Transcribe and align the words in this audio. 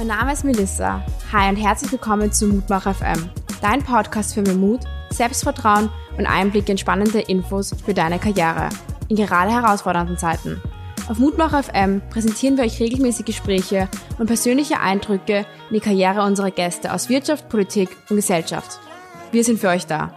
Mein 0.00 0.06
Name 0.06 0.32
ist 0.32 0.44
Melissa. 0.44 1.04
Hi 1.30 1.50
und 1.50 1.56
herzlich 1.56 1.92
willkommen 1.92 2.32
zu 2.32 2.46
Mutmach 2.46 2.84
FM, 2.84 3.28
dein 3.60 3.82
Podcast 3.82 4.32
für 4.32 4.40
mehr 4.40 4.54
Mut, 4.54 4.80
Selbstvertrauen 5.10 5.90
und 6.16 6.24
Einblick 6.24 6.70
in 6.70 6.78
spannende 6.78 7.20
Infos 7.20 7.74
für 7.84 7.92
deine 7.92 8.18
Karriere 8.18 8.70
in 9.10 9.16
gerade 9.16 9.52
herausfordernden 9.52 10.16
Zeiten. 10.16 10.58
Auf 11.06 11.18
Mutmach 11.18 11.52
FM 11.64 12.00
präsentieren 12.08 12.56
wir 12.56 12.64
euch 12.64 12.80
regelmäßig 12.80 13.26
Gespräche 13.26 13.90
und 14.18 14.24
persönliche 14.24 14.80
Eindrücke 14.80 15.44
in 15.68 15.74
die 15.74 15.80
Karriere 15.80 16.22
unserer 16.22 16.50
Gäste 16.50 16.94
aus 16.94 17.10
Wirtschaft, 17.10 17.50
Politik 17.50 17.90
und 18.08 18.16
Gesellschaft. 18.16 18.80
Wir 19.32 19.44
sind 19.44 19.58
für 19.58 19.68
euch 19.68 19.84
da. 19.84 20.14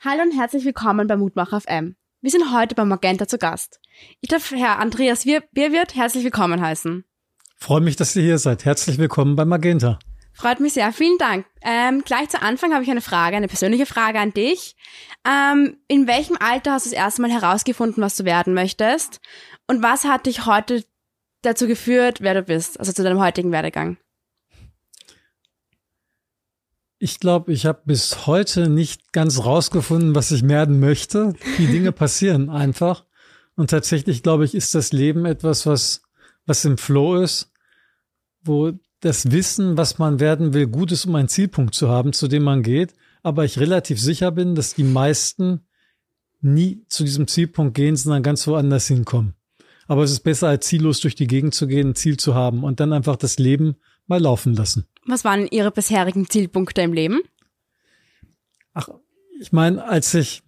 Hallo 0.00 0.22
und 0.24 0.36
herzlich 0.36 0.64
willkommen 0.64 1.06
bei 1.06 1.16
Mutmach 1.16 1.50
FM. 1.50 1.94
Wir 2.20 2.32
sind 2.32 2.52
heute 2.52 2.74
bei 2.74 2.84
Magenta 2.84 3.28
zu 3.28 3.38
Gast. 3.38 3.78
Ich 4.20 4.28
darf 4.28 4.50
Herr 4.50 4.78
Andreas 4.78 5.24
Bierwirt 5.24 5.94
herzlich 5.94 6.24
willkommen 6.24 6.60
heißen. 6.60 7.04
Freue 7.56 7.80
mich, 7.80 7.96
dass 7.96 8.14
ihr 8.16 8.22
hier 8.22 8.38
seid. 8.38 8.64
Herzlich 8.64 8.98
willkommen 8.98 9.36
bei 9.36 9.44
Magenta. 9.44 9.98
Freut 10.32 10.60
mich 10.60 10.74
sehr. 10.74 10.92
Vielen 10.92 11.16
Dank. 11.16 11.46
Ähm, 11.62 12.02
gleich 12.04 12.28
zu 12.28 12.42
Anfang 12.42 12.74
habe 12.74 12.82
ich 12.82 12.90
eine 12.90 13.00
Frage, 13.00 13.36
eine 13.36 13.48
persönliche 13.48 13.86
Frage 13.86 14.20
an 14.20 14.34
dich. 14.34 14.76
Ähm, 15.26 15.78
in 15.88 16.06
welchem 16.06 16.36
Alter 16.38 16.72
hast 16.72 16.84
du 16.84 16.90
das 16.90 16.98
erste 16.98 17.22
Mal 17.22 17.30
herausgefunden, 17.30 18.02
was 18.02 18.16
du 18.16 18.26
werden 18.26 18.52
möchtest? 18.52 19.20
Und 19.66 19.82
was 19.82 20.04
hat 20.04 20.26
dich 20.26 20.44
heute 20.44 20.84
dazu 21.40 21.66
geführt, 21.66 22.20
wer 22.20 22.34
du 22.34 22.42
bist, 22.42 22.78
also 22.78 22.92
zu 22.92 23.02
deinem 23.02 23.20
heutigen 23.20 23.50
Werdegang? 23.50 23.96
Ich 26.98 27.18
glaube, 27.18 27.52
ich 27.52 27.64
habe 27.64 27.80
bis 27.86 28.26
heute 28.26 28.68
nicht 28.68 29.12
ganz 29.12 29.42
rausgefunden, 29.42 30.14
was 30.14 30.30
ich 30.30 30.46
werden 30.46 30.80
möchte. 30.80 31.32
Die 31.56 31.66
Dinge 31.66 31.92
passieren 31.92 32.50
einfach. 32.50 33.06
Und 33.56 33.70
tatsächlich, 33.70 34.22
glaube 34.22 34.44
ich, 34.44 34.54
ist 34.54 34.74
das 34.74 34.92
Leben 34.92 35.24
etwas, 35.24 35.66
was, 35.66 36.02
was 36.44 36.64
im 36.64 36.78
Flow 36.78 37.16
ist, 37.16 37.50
wo 38.42 38.72
das 39.00 39.30
Wissen, 39.30 39.76
was 39.76 39.98
man 39.98 40.20
werden 40.20 40.52
will, 40.52 40.66
gut 40.66 40.92
ist, 40.92 41.06
um 41.06 41.14
einen 41.14 41.28
Zielpunkt 41.28 41.74
zu 41.74 41.88
haben, 41.88 42.12
zu 42.12 42.28
dem 42.28 42.44
man 42.44 42.62
geht. 42.62 42.94
Aber 43.22 43.44
ich 43.44 43.58
relativ 43.58 44.00
sicher 44.00 44.30
bin, 44.30 44.54
dass 44.54 44.74
die 44.74 44.84
meisten 44.84 45.66
nie 46.40 46.84
zu 46.88 47.04
diesem 47.04 47.26
Zielpunkt 47.26 47.74
gehen, 47.74 47.96
sondern 47.96 48.22
ganz 48.22 48.46
woanders 48.46 48.86
hinkommen. 48.86 49.34
Aber 49.88 50.02
es 50.02 50.10
ist 50.10 50.20
besser, 50.20 50.48
als 50.48 50.66
ziellos 50.66 51.00
durch 51.00 51.14
die 51.14 51.26
Gegend 51.26 51.54
zu 51.54 51.66
gehen, 51.66 51.90
ein 51.90 51.94
Ziel 51.94 52.16
zu 52.16 52.34
haben 52.34 52.64
und 52.64 52.80
dann 52.80 52.92
einfach 52.92 53.16
das 53.16 53.38
Leben 53.38 53.76
mal 54.06 54.20
laufen 54.20 54.54
lassen. 54.54 54.86
Was 55.06 55.24
waren 55.24 55.46
Ihre 55.46 55.70
bisherigen 55.70 56.28
Zielpunkte 56.28 56.82
im 56.82 56.92
Leben? 56.92 57.20
Ach, 58.74 58.88
ich 59.40 59.52
meine, 59.52 59.84
als 59.84 60.12
ich 60.14 60.42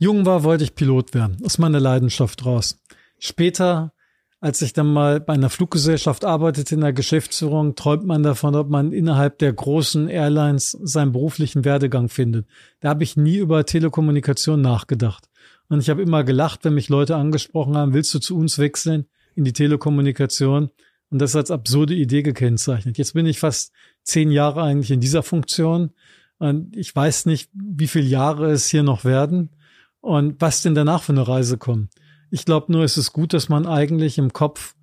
jung 0.00 0.26
war, 0.26 0.42
wollte 0.42 0.64
ich 0.64 0.74
Pilot 0.74 1.14
werden. 1.14 1.36
Aus 1.44 1.58
meiner 1.58 1.78
Leidenschaft 1.78 2.44
raus. 2.44 2.76
Später 3.20 3.92
als 4.42 4.62
ich 4.62 4.72
dann 4.72 4.90
mal 4.90 5.20
bei 5.20 5.34
einer 5.34 5.50
Fluggesellschaft 5.50 6.24
arbeitete 6.24 6.74
in 6.74 6.80
der 6.80 6.94
Geschäftsführung, 6.94 7.74
träumt 7.74 8.06
man 8.06 8.22
davon, 8.22 8.54
ob 8.54 8.70
man 8.70 8.92
innerhalb 8.92 9.38
der 9.38 9.52
großen 9.52 10.08
Airlines 10.08 10.70
seinen 10.82 11.12
beruflichen 11.12 11.66
Werdegang 11.66 12.08
findet. 12.08 12.46
Da 12.80 12.88
habe 12.88 13.04
ich 13.04 13.18
nie 13.18 13.36
über 13.36 13.66
Telekommunikation 13.66 14.62
nachgedacht. 14.62 15.28
Und 15.68 15.80
ich 15.80 15.90
habe 15.90 16.00
immer 16.00 16.24
gelacht, 16.24 16.64
wenn 16.64 16.74
mich 16.74 16.88
Leute 16.88 17.16
angesprochen 17.16 17.76
haben, 17.76 17.92
willst 17.92 18.14
du 18.14 18.18
zu 18.18 18.34
uns 18.36 18.58
wechseln 18.58 19.04
in 19.34 19.44
die 19.44 19.52
Telekommunikation? 19.52 20.70
Und 21.10 21.18
das 21.18 21.36
als 21.36 21.50
absurde 21.50 21.94
Idee 21.94 22.22
gekennzeichnet. 22.22 22.96
Jetzt 22.96 23.12
bin 23.12 23.26
ich 23.26 23.40
fast 23.40 23.72
zehn 24.04 24.30
Jahre 24.30 24.62
eigentlich 24.62 24.90
in 24.90 25.00
dieser 25.00 25.22
Funktion. 25.22 25.90
Und 26.38 26.74
ich 26.76 26.96
weiß 26.96 27.26
nicht, 27.26 27.50
wie 27.52 27.88
viele 27.88 28.06
Jahre 28.06 28.50
es 28.50 28.68
hier 28.68 28.84
noch 28.84 29.04
werden 29.04 29.50
und 30.00 30.40
was 30.40 30.62
denn 30.62 30.74
danach 30.74 31.02
für 31.02 31.12
eine 31.12 31.26
Reise 31.26 31.58
kommt. 31.58 31.90
Ich 32.30 32.44
glaube 32.44 32.72
nur, 32.72 32.84
es 32.84 32.96
ist 32.96 33.12
gut, 33.12 33.32
dass 33.32 33.48
man 33.48 33.66
eigentlich 33.66 34.18
im 34.18 34.32
Kopf 34.32 34.74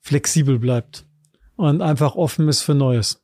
flexibel 0.00 0.58
bleibt 0.58 1.04
und 1.56 1.82
einfach 1.82 2.14
offen 2.14 2.48
ist 2.48 2.62
für 2.62 2.74
Neues. 2.74 3.22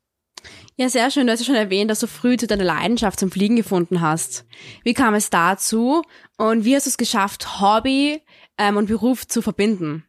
Ja, 0.77 0.89
sehr 0.89 1.11
schön. 1.11 1.27
Du 1.27 1.33
hast 1.33 1.41
ja 1.41 1.47
schon 1.47 1.55
erwähnt, 1.55 1.91
dass 1.91 2.01
du 2.01 2.07
früh 2.07 2.37
zu 2.37 2.47
deiner 2.47 2.65
Leidenschaft 2.65 3.19
zum 3.19 3.31
Fliegen 3.31 3.57
gefunden 3.57 4.01
hast. 4.01 4.45
Wie 4.85 4.95
kam 4.95 5.15
es 5.15 5.31
dazu 5.31 6.03
und 6.37 6.65
wie 6.65 6.77
hast 6.77 6.87
du 6.87 6.91
es 6.91 6.99
geschafft, 6.99 7.61
Hobby 7.61 8.21
ähm, 8.59 8.77
und 8.77 8.87
Beruf 8.87 9.27
zu 9.27 9.41
verbinden? 9.41 10.05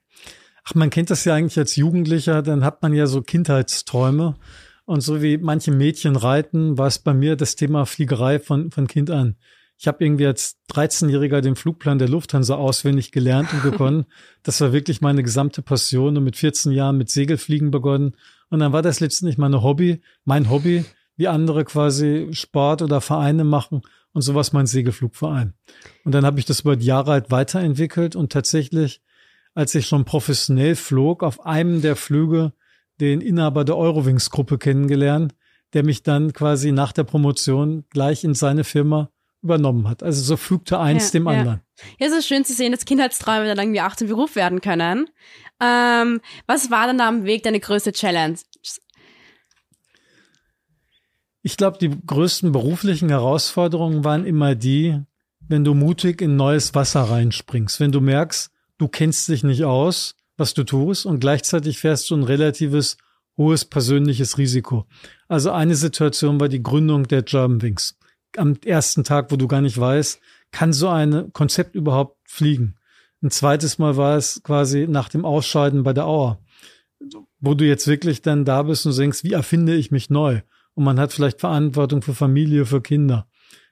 Ach, 0.65 0.75
man 0.75 0.89
kennt 0.89 1.09
das 1.09 1.23
ja 1.23 1.33
eigentlich 1.33 1.57
als 1.57 1.77
Jugendlicher, 1.77 2.41
dann 2.41 2.65
hat 2.65 2.81
man 2.81 2.93
ja 2.93 3.07
so 3.07 3.21
Kindheitsträume. 3.21 4.35
Und 4.83 5.01
so 5.01 5.21
wie 5.21 5.37
manche 5.37 5.71
Mädchen 5.71 6.15
reiten, 6.15 6.77
war 6.77 6.87
es 6.87 6.99
bei 6.99 7.13
mir 7.13 7.35
das 7.35 7.55
Thema 7.55 7.85
Fliegerei 7.85 8.39
von, 8.39 8.71
von 8.71 8.87
Kind 8.87 9.09
an. 9.09 9.37
Ich 9.79 9.87
habe 9.87 10.03
irgendwie 10.03 10.25
als 10.25 10.57
13-Jähriger 10.71 11.41
den 11.41 11.55
Flugplan 11.55 11.99
der 11.99 12.09
Lufthansa 12.09 12.55
auswendig 12.55 13.11
gelernt 13.11 13.53
und 13.53 13.61
begonnen. 13.61 14.05
das 14.43 14.59
war 14.59 14.73
wirklich 14.73 15.01
meine 15.01 15.21
gesamte 15.21 15.61
Passion 15.61 16.17
und 16.17 16.23
mit 16.23 16.35
14 16.35 16.71
Jahren 16.71 16.97
mit 16.97 17.09
Segelfliegen 17.09 17.69
begonnen. 17.69 18.15
Und 18.49 18.59
dann 18.59 18.73
war 18.73 18.81
das 18.81 18.99
letztendlich 18.99 19.37
meine 19.37 19.61
Hobby, 19.61 20.01
mein 20.25 20.49
Hobby, 20.49 20.83
wie 21.15 21.27
andere 21.27 21.63
quasi 21.65 22.29
Sport 22.31 22.81
oder 22.81 23.01
Vereine 23.01 23.43
machen 23.43 23.81
und 24.13 24.21
sowas 24.21 24.51
mein 24.51 24.65
Segelflugverein. 24.65 25.53
Und 26.05 26.11
dann 26.13 26.25
habe 26.25 26.39
ich 26.39 26.45
das 26.45 26.61
über 26.61 26.75
die 26.75 26.85
Jahre 26.85 27.11
halt 27.11 27.29
weiterentwickelt 27.29 28.15
und 28.15 28.31
tatsächlich, 28.31 29.01
als 29.53 29.75
ich 29.75 29.85
schon 29.85 30.05
professionell 30.05 30.75
flog, 30.75 31.23
auf 31.23 31.45
einem 31.45 31.81
der 31.81 31.95
Flüge 31.95 32.53
den 32.99 33.21
Inhaber 33.21 33.63
der 33.63 33.77
Eurowings-Gruppe 33.77 34.57
kennengelernt, 34.57 35.35
der 35.73 35.83
mich 35.83 36.01
dann 36.01 36.33
quasi 36.33 36.71
nach 36.71 36.93
der 36.93 37.03
Promotion 37.03 37.83
gleich 37.89 38.23
in 38.23 38.33
seine 38.33 38.63
Firma 38.63 39.11
übernommen 39.41 39.87
hat. 39.87 40.03
Also 40.03 40.21
so 40.21 40.37
fügte 40.37 40.79
eins 40.79 41.13
ja, 41.13 41.19
dem 41.19 41.25
ja. 41.25 41.31
anderen. 41.31 41.61
Ja, 41.99 42.07
es 42.07 42.13
ist 42.13 42.27
schön 42.27 42.45
zu 42.45 42.53
sehen, 42.53 42.71
dass 42.71 42.85
Kindheitsträume 42.85 43.45
dann 43.47 43.57
irgendwie 43.57 43.81
auch 43.81 43.95
zum 43.95 44.07
Beruf 44.07 44.35
werden 44.35 44.61
können. 44.61 45.09
Ähm, 45.61 46.21
was 46.45 46.69
war 46.71 46.87
denn 46.87 46.97
da 46.97 47.07
am 47.07 47.25
Weg 47.25 47.43
deine 47.43 47.59
größte 47.59 47.91
Challenge? 47.91 48.37
Ich 51.41 51.55
glaube, 51.55 51.77
die 51.77 51.91
größten 52.05 52.51
beruflichen 52.51 53.09
Herausforderungen 53.09 54.03
waren 54.03 54.25
immer 54.25 54.55
die, 54.55 54.99
wenn 55.39 55.63
du 55.63 55.73
mutig 55.73 56.21
in 56.21 56.35
neues 56.35 56.75
Wasser 56.75 57.03
reinspringst, 57.03 57.79
wenn 57.79 57.91
du 57.91 58.01
merkst, 58.01 58.51
du 58.77 58.87
kennst 58.87 59.29
dich 59.29 59.43
nicht 59.43 59.63
aus, 59.63 60.15
was 60.35 60.53
du 60.53 60.63
tust 60.63 61.05
und 61.05 61.19
gleichzeitig 61.19 61.79
fährst 61.79 62.09
du 62.09 62.15
ein 62.15 62.23
relatives 62.23 62.97
hohes 63.37 63.65
persönliches 63.65 64.37
Risiko. 64.37 64.85
Also 65.27 65.51
eine 65.51 65.75
Situation 65.75 66.39
war 66.39 66.49
die 66.49 66.63
Gründung 66.63 67.07
der 67.07 67.21
Germanwings 67.21 67.95
am 68.35 68.55
ersten 68.65 69.03
Tag, 69.03 69.31
wo 69.31 69.35
du 69.35 69.47
gar 69.47 69.61
nicht 69.61 69.79
weißt, 69.79 70.19
kann 70.51 70.73
so 70.73 70.89
ein 70.89 71.31
Konzept 71.33 71.75
überhaupt 71.75 72.17
fliegen. 72.25 72.75
Ein 73.21 73.31
zweites 73.31 73.79
Mal 73.79 73.97
war 73.97 74.17
es 74.17 74.41
quasi 74.43 74.87
nach 74.87 75.09
dem 75.09 75.25
Ausscheiden 75.25 75.83
bei 75.83 75.93
der 75.93 76.05
Auer, 76.05 76.39
wo 77.39 77.53
du 77.53 77.65
jetzt 77.65 77.87
wirklich 77.87 78.21
dann 78.21 78.45
da 78.45 78.63
bist 78.63 78.85
und 78.85 78.97
denkst, 78.97 79.23
wie 79.23 79.33
erfinde 79.33 79.75
ich 79.75 79.91
mich 79.91 80.09
neu? 80.09 80.41
Und 80.75 80.83
man 80.83 80.99
hat 80.99 81.13
vielleicht 81.13 81.39
Verantwortung 81.39 82.03
für 82.03 82.13
Familie, 82.13 82.65
für 82.65 82.81
Kinder. 82.81 83.27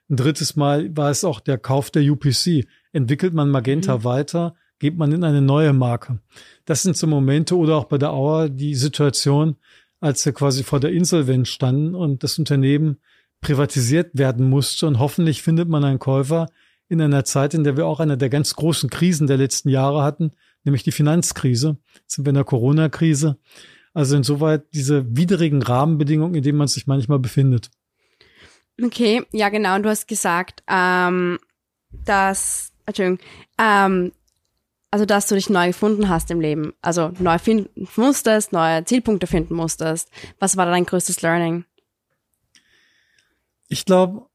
Ein 0.08 0.16
drittes 0.16 0.56
Mal 0.56 0.96
war 0.96 1.10
es 1.10 1.24
auch 1.24 1.40
der 1.40 1.58
Kauf 1.58 1.90
der 1.90 2.02
UPC. 2.10 2.66
Entwickelt 2.92 3.34
man 3.34 3.50
Magenta 3.50 3.98
mhm. 3.98 4.04
weiter, 4.04 4.54
geht 4.78 4.96
man 4.96 5.12
in 5.12 5.24
eine 5.24 5.42
neue 5.42 5.72
Marke. 5.72 6.20
Das 6.64 6.82
sind 6.82 6.96
so 6.96 7.06
Momente 7.06 7.56
oder 7.56 7.76
auch 7.76 7.84
bei 7.84 7.98
der 7.98 8.12
Auer 8.12 8.48
die 8.48 8.74
Situation, 8.74 9.56
als 10.00 10.24
wir 10.26 10.32
quasi 10.32 10.62
vor 10.62 10.80
der 10.80 10.92
Insolvenz 10.92 11.48
standen 11.48 11.94
und 11.94 12.22
das 12.22 12.38
Unternehmen 12.38 12.98
privatisiert 13.40 14.10
werden 14.14 14.48
musste. 14.48 14.86
Und 14.86 14.98
hoffentlich 14.98 15.42
findet 15.42 15.68
man 15.68 15.84
einen 15.84 15.98
Käufer 15.98 16.46
in 16.88 17.00
einer 17.00 17.24
Zeit, 17.24 17.54
in 17.54 17.64
der 17.64 17.76
wir 17.76 17.86
auch 17.86 18.00
eine 18.00 18.16
der 18.16 18.28
ganz 18.28 18.54
großen 18.54 18.90
Krisen 18.90 19.26
der 19.26 19.36
letzten 19.36 19.68
Jahre 19.68 20.02
hatten, 20.02 20.32
nämlich 20.64 20.82
die 20.82 20.92
Finanzkrise. 20.92 21.78
Jetzt 22.00 22.14
sind 22.14 22.26
wir 22.26 22.30
in 22.30 22.36
der 22.36 22.44
Corona-Krise. 22.44 23.38
Also 23.92 24.16
insoweit 24.16 24.64
diese 24.74 25.16
widrigen 25.16 25.62
Rahmenbedingungen, 25.62 26.34
in 26.34 26.42
denen 26.42 26.58
man 26.58 26.68
sich 26.68 26.86
manchmal 26.86 27.18
befindet. 27.18 27.70
Okay, 28.82 29.24
ja 29.32 29.48
genau. 29.48 29.76
Und 29.76 29.84
du 29.84 29.88
hast 29.88 30.06
gesagt, 30.06 30.62
ähm, 30.68 31.38
dass, 32.04 32.72
Entschuldigung, 32.84 33.18
ähm, 33.58 34.12
also 34.90 35.06
dass 35.06 35.26
du 35.26 35.34
dich 35.34 35.50
neu 35.50 35.68
gefunden 35.68 36.08
hast 36.08 36.30
im 36.30 36.40
Leben, 36.40 36.74
also 36.82 37.10
neu 37.18 37.38
finden 37.38 37.88
musstest, 37.96 38.52
neue 38.52 38.84
Zielpunkte 38.84 39.26
finden 39.26 39.54
musstest. 39.54 40.10
Was 40.38 40.56
war 40.56 40.66
dein 40.66 40.86
größtes 40.86 41.22
Learning? 41.22 41.64
Ich 43.68 43.84
glaube, 43.84 44.26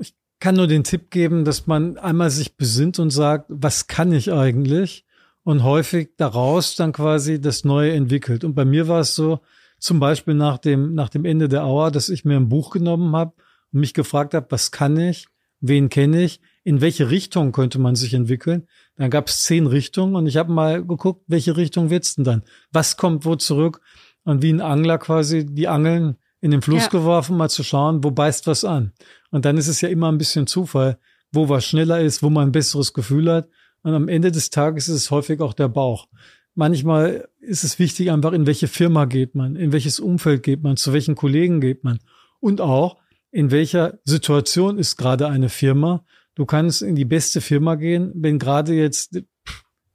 ich 0.00 0.14
kann 0.38 0.56
nur 0.56 0.66
den 0.66 0.84
Tipp 0.84 1.10
geben, 1.10 1.44
dass 1.44 1.66
man 1.66 1.98
einmal 1.98 2.30
sich 2.30 2.56
besinnt 2.56 2.98
und 2.98 3.10
sagt, 3.10 3.46
was 3.48 3.86
kann 3.86 4.12
ich 4.12 4.32
eigentlich? 4.32 5.04
Und 5.42 5.62
häufig 5.62 6.10
daraus 6.16 6.76
dann 6.76 6.92
quasi 6.92 7.40
das 7.40 7.64
Neue 7.64 7.92
entwickelt. 7.92 8.44
Und 8.44 8.54
bei 8.54 8.64
mir 8.64 8.88
war 8.88 9.00
es 9.00 9.14
so, 9.14 9.40
zum 9.78 9.98
Beispiel 9.98 10.34
nach 10.34 10.58
dem, 10.58 10.94
nach 10.94 11.08
dem 11.08 11.24
Ende 11.24 11.48
der 11.48 11.64
Auer, 11.64 11.90
dass 11.90 12.08
ich 12.08 12.24
mir 12.24 12.36
ein 12.36 12.48
Buch 12.48 12.70
genommen 12.70 13.16
habe 13.16 13.32
und 13.72 13.80
mich 13.80 13.94
gefragt 13.94 14.34
habe, 14.34 14.46
was 14.50 14.70
kann 14.70 14.96
ich, 14.98 15.26
wen 15.60 15.88
kenne 15.88 16.22
ich, 16.22 16.40
in 16.64 16.80
welche 16.80 17.10
Richtung 17.10 17.52
könnte 17.52 17.78
man 17.78 17.96
sich 17.96 18.14
entwickeln. 18.14 18.66
Dann 18.96 19.10
gab 19.10 19.28
es 19.28 19.42
zehn 19.42 19.66
Richtungen 19.66 20.14
und 20.16 20.26
ich 20.26 20.36
habe 20.36 20.52
mal 20.52 20.84
geguckt, 20.84 21.24
welche 21.26 21.56
Richtung 21.56 21.90
wird's 21.90 22.14
denn 22.14 22.24
dann? 22.24 22.42
Was 22.70 22.96
kommt 22.96 23.24
wo 23.24 23.36
zurück? 23.36 23.80
Und 24.24 24.42
wie 24.42 24.52
ein 24.52 24.60
Angler 24.60 24.98
quasi 24.98 25.46
die 25.46 25.68
Angeln 25.68 26.16
in 26.40 26.50
den 26.50 26.62
Fluss 26.62 26.84
ja. 26.84 26.88
geworfen, 26.88 27.36
mal 27.36 27.50
zu 27.50 27.62
schauen, 27.62 28.02
wo 28.02 28.10
beißt 28.10 28.46
was 28.46 28.64
an. 28.64 28.92
Und 29.30 29.44
dann 29.44 29.56
ist 29.56 29.68
es 29.68 29.80
ja 29.80 29.88
immer 29.88 30.10
ein 30.10 30.18
bisschen 30.18 30.46
Zufall, 30.46 30.98
wo 31.32 31.48
was 31.48 31.64
schneller 31.64 32.00
ist, 32.00 32.22
wo 32.22 32.30
man 32.30 32.48
ein 32.48 32.52
besseres 32.52 32.92
Gefühl 32.92 33.30
hat. 33.30 33.48
Und 33.82 33.94
am 33.94 34.08
Ende 34.08 34.32
des 34.32 34.50
Tages 34.50 34.88
ist 34.88 34.96
es 34.96 35.10
häufig 35.10 35.40
auch 35.40 35.52
der 35.52 35.68
Bauch. 35.68 36.06
Manchmal 36.54 37.28
ist 37.40 37.64
es 37.64 37.78
wichtig 37.78 38.10
einfach, 38.10 38.32
in 38.32 38.46
welche 38.46 38.68
Firma 38.68 39.04
geht 39.04 39.34
man, 39.34 39.56
in 39.56 39.72
welches 39.72 40.00
Umfeld 40.00 40.42
geht 40.42 40.62
man, 40.62 40.76
zu 40.76 40.92
welchen 40.92 41.14
Kollegen 41.14 41.60
geht 41.60 41.84
man 41.84 41.98
und 42.40 42.60
auch, 42.60 42.96
in 43.30 43.50
welcher 43.50 43.98
Situation 44.04 44.78
ist 44.78 44.96
gerade 44.96 45.28
eine 45.28 45.48
Firma. 45.48 46.04
Du 46.34 46.46
kannst 46.46 46.82
in 46.82 46.96
die 46.96 47.04
beste 47.04 47.40
Firma 47.40 47.76
gehen, 47.76 48.10
wenn 48.14 48.38
gerade 48.38 48.74
jetzt, 48.74 49.22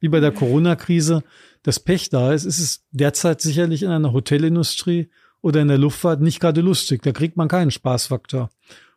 wie 0.00 0.08
bei 0.08 0.20
der 0.20 0.32
Corona-Krise, 0.32 1.22
das 1.62 1.80
Pech 1.80 2.08
da 2.08 2.32
ist, 2.32 2.44
ist 2.44 2.60
es 2.60 2.84
derzeit 2.90 3.42
sicherlich 3.42 3.82
in 3.82 3.90
einer 3.90 4.12
Hotelindustrie 4.12 5.10
oder 5.46 5.62
in 5.62 5.68
der 5.68 5.78
Luftfahrt 5.78 6.20
nicht 6.20 6.40
gerade 6.40 6.60
lustig. 6.60 7.02
Da 7.02 7.12
kriegt 7.12 7.36
man 7.36 7.46
keinen 7.46 7.70
Spaßfaktor. 7.70 8.50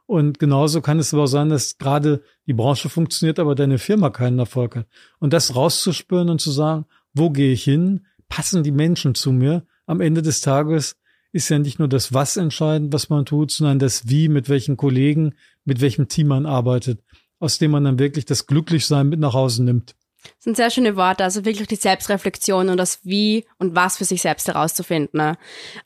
Und 0.08 0.40
genauso 0.40 0.82
kann 0.82 0.98
es 0.98 1.14
aber 1.14 1.26
auch 1.26 1.28
sein, 1.28 1.50
dass 1.50 1.78
gerade 1.78 2.24
die 2.48 2.54
Branche 2.54 2.90
funktioniert, 2.90 3.38
aber 3.38 3.54
deine 3.54 3.78
Firma 3.78 4.10
keinen 4.10 4.40
Erfolg 4.40 4.76
hat. 4.76 4.88
Und 5.20 5.32
das 5.32 5.56
rauszuspüren 5.56 6.28
und 6.28 6.42
zu 6.42 6.50
sagen, 6.50 6.86
wo 7.14 7.30
gehe 7.30 7.52
ich 7.52 7.64
hin? 7.64 8.08
Passen 8.30 8.64
die 8.64 8.72
Menschen 8.72 9.14
zu 9.14 9.32
mir? 9.32 9.64
Am 9.86 10.02
Ende 10.02 10.24
des 10.24 10.42
Tages 10.42 10.96
ist 11.32 11.50
ja 11.50 11.60
nicht 11.60 11.78
nur 11.78 11.88
das 11.88 12.16
Was 12.16 12.36
entscheidend, 12.36 12.94
was 12.94 13.10
man 13.10 13.26
tut, 13.26 13.52
sondern 13.52 13.78
das 13.78 14.10
Wie, 14.10 14.28
mit 14.28 14.50
welchen 14.50 14.76
Kollegen, 14.76 15.36
mit 15.66 15.82
welchem 15.82 16.08
Team 16.08 16.30
man 16.30 16.48
arbeitet, 16.48 17.04
aus 17.38 17.60
dem 17.60 17.70
man 17.70 17.84
dann 17.84 18.00
wirklich 18.00 18.26
das 18.26 18.48
Glücklichsein 18.48 19.08
mit 19.08 19.20
nach 19.20 19.36
Hause 19.36 19.64
nimmt. 19.64 19.96
Das 20.24 20.44
sind 20.44 20.58
sehr 20.58 20.70
schöne 20.70 20.96
Worte, 20.96 21.24
also 21.24 21.46
wirklich 21.46 21.68
die 21.68 21.76
Selbstreflexion 21.76 22.70
und 22.70 22.78
das 22.78 23.00
Wie 23.04 23.46
und 23.58 23.76
was 23.76 23.98
für 23.98 24.06
sich 24.06 24.22
selbst 24.22 24.48
herauszufinden. 24.48 25.18
Ne? 25.20 25.38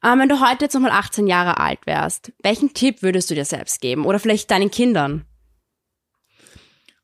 Ähm, 0.04 0.20
wenn 0.20 0.30
du 0.30 0.40
heute 0.40 0.66
jetzt 0.66 0.74
nochmal 0.74 0.92
18 0.92 1.28
Jahre 1.28 1.60
alt 1.60 1.80
wärst, 1.86 2.32
welchen 2.42 2.74
Tipp 2.74 3.02
würdest 3.02 3.30
du 3.30 3.36
dir 3.36 3.46
selbst 3.46 3.82
geben 3.82 4.06
oder 4.06 4.20
vielleicht 4.20 4.50
deinen 4.52 4.72
Kindern? 4.72 5.26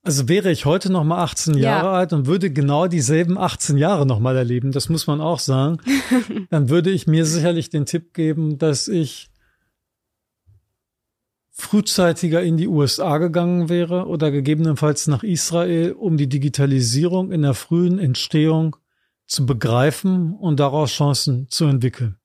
Also 0.02 0.30
wäre 0.30 0.50
ich 0.50 0.66
heute 0.66 0.92
noch 0.92 1.04
mal 1.04 1.22
18 1.22 1.56
ja. 1.56 1.62
Jahre 1.62 1.90
alt 1.90 2.14
und 2.14 2.26
würde 2.26 2.52
genau 2.52 2.88
dieselben 2.88 3.38
18 3.38 3.78
Jahre 3.78 4.06
noch 4.06 4.20
mal 4.20 4.36
erleben, 4.36 4.72
das 4.72 4.90
muss 4.90 5.08
man 5.08 5.20
auch 5.22 5.40
sagen, 5.40 5.78
dann 6.50 6.70
würde 6.70 6.90
ich 6.90 7.06
mir 7.06 7.26
sicherlich 7.26 7.70
den 7.70 7.86
Tipp 7.86 8.14
geben, 8.14 8.58
dass 8.58 8.88
ich 8.88 9.29
frühzeitiger 11.60 12.42
in 12.42 12.58
die 12.58 12.68
USA 12.68 13.18
gegangen 13.18 13.70
wäre 13.70 14.08
oder 14.08 14.32
gegebenenfalls 14.32 15.08
nach 15.08 15.24
Israel, 15.24 15.92
um 15.92 16.18
die 16.18 16.28
Digitalisierung 16.28 17.32
in 17.32 17.42
der 17.42 17.54
frühen 17.54 18.00
Entstehung 18.00 18.76
zu 19.28 19.46
begreifen 19.46 20.34
und 20.34 20.60
daraus 20.60 20.92
Chancen 20.92 21.48
zu 21.50 21.66
entwickeln. 21.66 22.16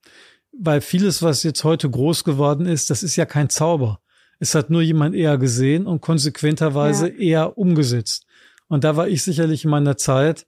Weil 0.56 0.80
vieles, 0.80 1.22
was 1.22 1.42
jetzt 1.42 1.64
heute 1.64 1.90
groß 1.90 2.24
geworden 2.24 2.66
ist, 2.66 2.90
das 2.90 3.02
ist 3.02 3.16
ja 3.16 3.26
kein 3.26 3.50
Zauber. 3.50 4.00
Es 4.38 4.54
hat 4.54 4.70
nur 4.70 4.82
jemand 4.82 5.14
eher 5.14 5.36
gesehen 5.36 5.86
und 5.86 6.00
konsequenterweise 6.00 7.08
ja. 7.08 7.18
eher 7.18 7.58
umgesetzt. 7.58 8.26
Und 8.68 8.84
da 8.84 8.96
war 8.96 9.08
ich 9.08 9.22
sicherlich 9.22 9.64
in 9.64 9.70
meiner 9.70 9.96
Zeit 9.96 10.46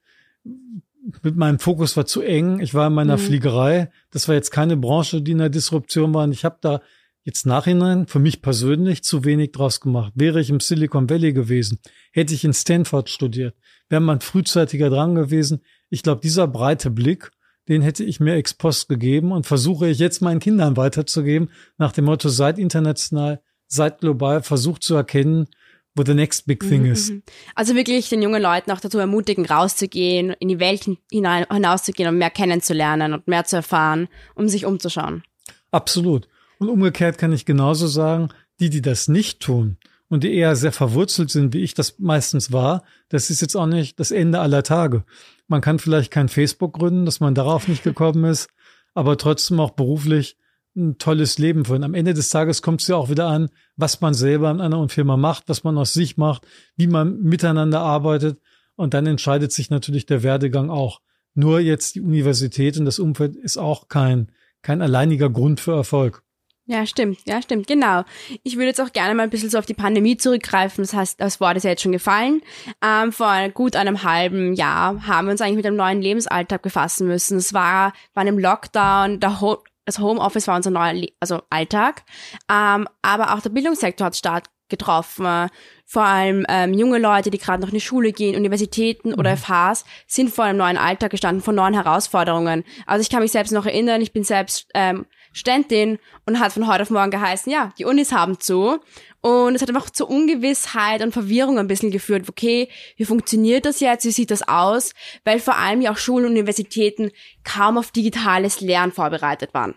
mit 1.23 1.37
meinem 1.37 1.59
Fokus 1.59 1.97
war 1.97 2.07
zu 2.07 2.21
eng. 2.23 2.61
Ich 2.61 2.75
war 2.75 2.89
in 2.89 2.95
meiner 2.95 3.17
mhm. 3.17 3.21
Fliegerei. 3.21 3.91
Das 4.11 4.29
war 4.29 4.35
jetzt 4.35 4.51
keine 4.51 4.77
Branche, 4.77 5.23
die 5.23 5.33
in 5.33 5.39
der 5.39 5.51
Disruption 5.51 6.13
war. 6.15 6.25
Und 6.25 6.33
ich 6.33 6.45
habe 6.45 6.59
da 6.61 6.81
jetzt 7.27 7.45
nachhinein 7.45 8.07
für 8.07 8.21
mich 8.21 8.41
persönlich 8.41 9.03
zu 9.03 9.25
wenig 9.25 9.51
draus 9.51 9.81
gemacht. 9.81 10.13
Wäre 10.15 10.41
ich 10.41 10.49
im 10.49 10.61
Silicon 10.61 11.11
Valley 11.11 11.33
gewesen, 11.33 11.81
hätte 12.13 12.33
ich 12.33 12.45
in 12.45 12.55
Stanford 12.55 13.11
studiert, 13.11 13.57
wäre 13.89 14.01
man 14.01 14.21
frühzeitiger 14.21 14.91
dran 14.91 15.17
gewesen. 15.17 15.61
Ich 15.91 16.05
glaube, 16.05 16.21
dieser 16.21 16.47
breite 16.47 16.89
Blick, 16.89 17.33
den 17.69 17.83
hätte 17.83 18.05
ich 18.05 18.21
mir 18.21 18.37
ex 18.37 18.55
post 18.55 18.89
gegeben 18.89 19.33
und 19.33 19.45
versuche 19.45 19.89
ich 19.89 19.99
jetzt 19.99 20.23
meinen 20.23 20.39
Kindern 20.39 20.77
weiterzugeben, 20.77 21.51
nach 21.79 21.91
dem 21.91 22.05
Motto, 22.05 22.29
seid 22.29 22.61
international, 22.61 23.43
seid 23.67 23.99
global, 23.99 24.45
versucht 24.45 24.85
zu 24.85 24.95
erkennen, 24.95 25.49
wo 25.97 26.05
the 26.05 26.15
next 26.15 26.47
big 26.47 26.61
thing 26.61 26.83
mhm, 26.83 26.93
is. 26.93 27.11
Mhm. 27.11 27.25
Also 27.57 27.75
wirklich 27.75 28.09
den 28.09 28.23
jungen 28.23 28.41
Leuten 28.41 28.71
auch 28.71 28.79
dazu 28.79 28.99
ermutigen, 28.99 29.47
rauszugehen, 29.47 30.31
in 30.39 30.47
die 30.47 30.61
Welt 30.61 30.89
hinein, 31.11 31.45
hinauszugehen 31.51 32.09
und 32.09 32.19
mehr 32.19 32.31
kennenzulernen 32.31 33.15
und 33.15 33.27
mehr 33.27 33.45
zu 33.45 33.57
erfahren, 33.57 34.07
um 34.37 34.47
sich 34.47 34.65
umzuschauen. 34.65 35.25
Absolut. 35.73 36.29
Und 36.59 36.69
umgekehrt 36.69 37.19
kann 37.19 37.33
ich 37.33 37.45
genauso 37.45 37.87
sagen, 37.87 38.29
die, 38.61 38.71
die 38.71 38.83
das 38.83 39.09
nicht 39.09 39.41
tun 39.41 39.77
und 40.09 40.25
die 40.25 40.35
eher 40.35 40.57
sehr 40.57 40.73
verwurzelt 40.73 41.31
sind, 41.31 41.53
wie 41.53 41.63
ich 41.63 41.75
das 41.75 41.99
meistens 41.99 42.53
war, 42.53 42.83
das 43.09 43.31
ist 43.31 43.41
jetzt 43.41 43.57
auch 43.57 43.67
nicht 43.67 43.99
das 43.99 44.11
Ende 44.11 44.41
aller 44.41 44.63
Tage. 44.63 45.05
Man 45.49 45.61
kann 45.61 45.79
vielleicht 45.79 46.11
kein 46.11 46.29
Facebook 46.29 46.75
gründen, 46.75 47.05
dass 47.05 47.21
man 47.21 47.35
darauf 47.35 47.69
nicht 47.69 47.83
gekommen 47.85 48.25
ist, 48.25 48.49
aber 48.95 49.19
trotzdem 49.19 49.61
auch 49.61 49.73
beruflich 49.73 50.37
ein 50.77 50.99
tolles 50.99 51.39
Leben 51.39 51.65
führen. 51.65 51.85
Am 51.85 51.95
Ende 51.95 52.15
des 52.15 52.29
Tages 52.29 52.63
kommt 52.63 52.83
es 52.83 52.89
ja 52.89 52.97
auch 52.97 53.09
wieder 53.09 53.27
an, 53.27 53.49
was 53.77 54.01
man 54.01 54.15
selber 54.15 54.51
in 54.51 54.61
einer 54.61 54.89
Firma 54.89 55.17
macht, 55.17 55.45
was 55.49 55.65
man 55.65 55.79
aus 55.79 55.95
sich 55.95 56.17
macht, 56.17 56.47
wie 56.77 56.87
man 56.87 57.21
miteinander 57.23 57.81
arbeitet. 57.81 58.39
Und 58.77 58.93
dann 58.93 59.07
entscheidet 59.07 59.53
sich 59.53 59.71
natürlich 59.71 60.05
der 60.05 60.23
Werdegang 60.23 60.69
auch. 60.69 61.01
Nur 61.35 61.61
jetzt 61.61 61.95
die 61.95 62.03
Universität 62.03 62.79
und 62.79 62.85
das 62.85 62.99
Umfeld 62.99 63.37
ist 63.37 63.57
auch 63.57 63.89
kein, 63.89 64.31
kein 64.61 64.83
alleiniger 64.83 65.31
Grund 65.31 65.61
für 65.61 65.73
Erfolg. 65.73 66.23
Ja, 66.69 66.85
stimmt, 66.85 67.21
ja, 67.27 67.41
stimmt, 67.41 67.69
genau. 67.69 68.03
Ich 68.43 68.57
würde 68.57 68.67
jetzt 68.67 68.81
auch 68.81 68.93
gerne 68.93 69.15
mal 69.15 69.23
ein 69.23 69.31
bisschen 69.31 69.51
so 69.51 69.59
auf 69.59 69.67
die 69.67 69.75
Pandemie 69.75 70.17
zurückgreifen. 70.17 70.83
Das 70.83 70.95
heißt, 70.95 71.21
das 71.21 71.41
Wort 71.41 71.57
ist 71.57 71.63
ja 71.63 71.71
jetzt 71.71 71.83
schon 71.83 71.93
gefallen. 71.93 72.43
Ähm, 72.83 73.13
vor 73.13 73.49
gut 73.51 73.77
einem 73.77 74.03
halben 74.03 74.53
Jahr 74.53 75.07
haben 75.07 75.29
wir 75.29 75.33
uns 75.33 75.41
eigentlich 75.41 75.57
mit 75.57 75.67
einem 75.67 75.77
neuen 75.77 76.03
Lebensalltag 76.03 76.63
befassen 76.63 77.07
müssen. 77.07 77.39
Es 77.39 77.55
war, 77.55 77.93
war 78.15 78.21
einem 78.21 78.39
Lockdown, 78.39 79.21
der 79.21 79.41
Ho 79.41 79.63
das 79.85 80.01
Homeoffice 80.01 80.49
war 80.49 80.57
unser 80.57 80.73
neuer 80.73 80.95
Le 80.95 81.09
also 81.21 81.43
Alltag. 81.49 82.03
Ähm, 82.51 82.89
aber 83.03 83.33
auch 83.33 83.41
der 83.41 83.51
Bildungssektor 83.51 84.07
hat 84.07 84.17
stark 84.17 84.47
getroffen. 84.69 85.49
Vor 85.85 86.03
allem 86.03 86.45
ähm, 86.49 86.75
junge 86.75 86.99
Leute, 86.99 87.31
die 87.31 87.39
gerade 87.39 87.63
noch 87.63 87.69
in 87.69 87.75
die 87.75 87.81
Schule 87.81 88.11
gehen, 88.11 88.35
Universitäten 88.35 89.15
oder 89.15 89.31
mhm. 89.31 89.37
FHs, 89.37 89.85
sind 90.09 90.31
vor 90.31 90.45
einem 90.45 90.59
neuen 90.59 90.77
Alltag 90.77 91.13
gestanden, 91.13 91.43
vor 91.43 91.55
neuen 91.55 91.75
Herausforderungen. 91.75 92.65
Also 92.87 93.03
ich 93.03 93.11
kann 93.11 93.23
mich 93.23 93.31
selbst 93.31 93.53
noch 93.53 93.67
erinnern, 93.67 94.01
ich 94.01 94.13
bin 94.13 94.25
selbst 94.25 94.69
ähm, 94.75 95.07
Studentin 95.37 95.99
und 96.25 96.41
hat 96.41 96.53
von 96.53 96.67
heute 96.67 96.83
auf 96.83 96.91
morgen 96.91 97.11
geheißen, 97.11 97.53
ja, 97.53 97.73
die 97.79 97.85
Unis 97.85 98.11
haben 98.11 98.41
zu. 98.41 98.81
Und 99.21 99.55
es 99.55 99.61
hat 99.61 99.69
einfach 99.69 99.91
zur 99.91 100.09
Ungewissheit 100.09 101.03
und 101.03 101.13
Verwirrung 101.13 101.59
ein 101.59 101.67
bisschen 101.67 101.91
geführt. 101.91 102.27
Okay, 102.29 102.71
wie 102.97 103.05
funktioniert 103.05 103.67
das 103.67 103.81
jetzt? 103.81 104.07
Wie 104.07 104.13
sieht 104.13 104.31
das 104.31 104.49
aus? 104.49 104.93
Weil 105.25 105.39
vor 105.39 105.57
allem 105.57 105.83
ja 105.83 105.93
auch 105.93 105.99
Schulen 105.99 106.25
und 106.25 106.31
Universitäten 106.33 107.11
kaum 107.45 107.77
auf 107.77 107.91
digitales 107.91 108.63
Lernen 108.63 108.93
vorbereitet 108.93 109.53
waren. 109.53 109.75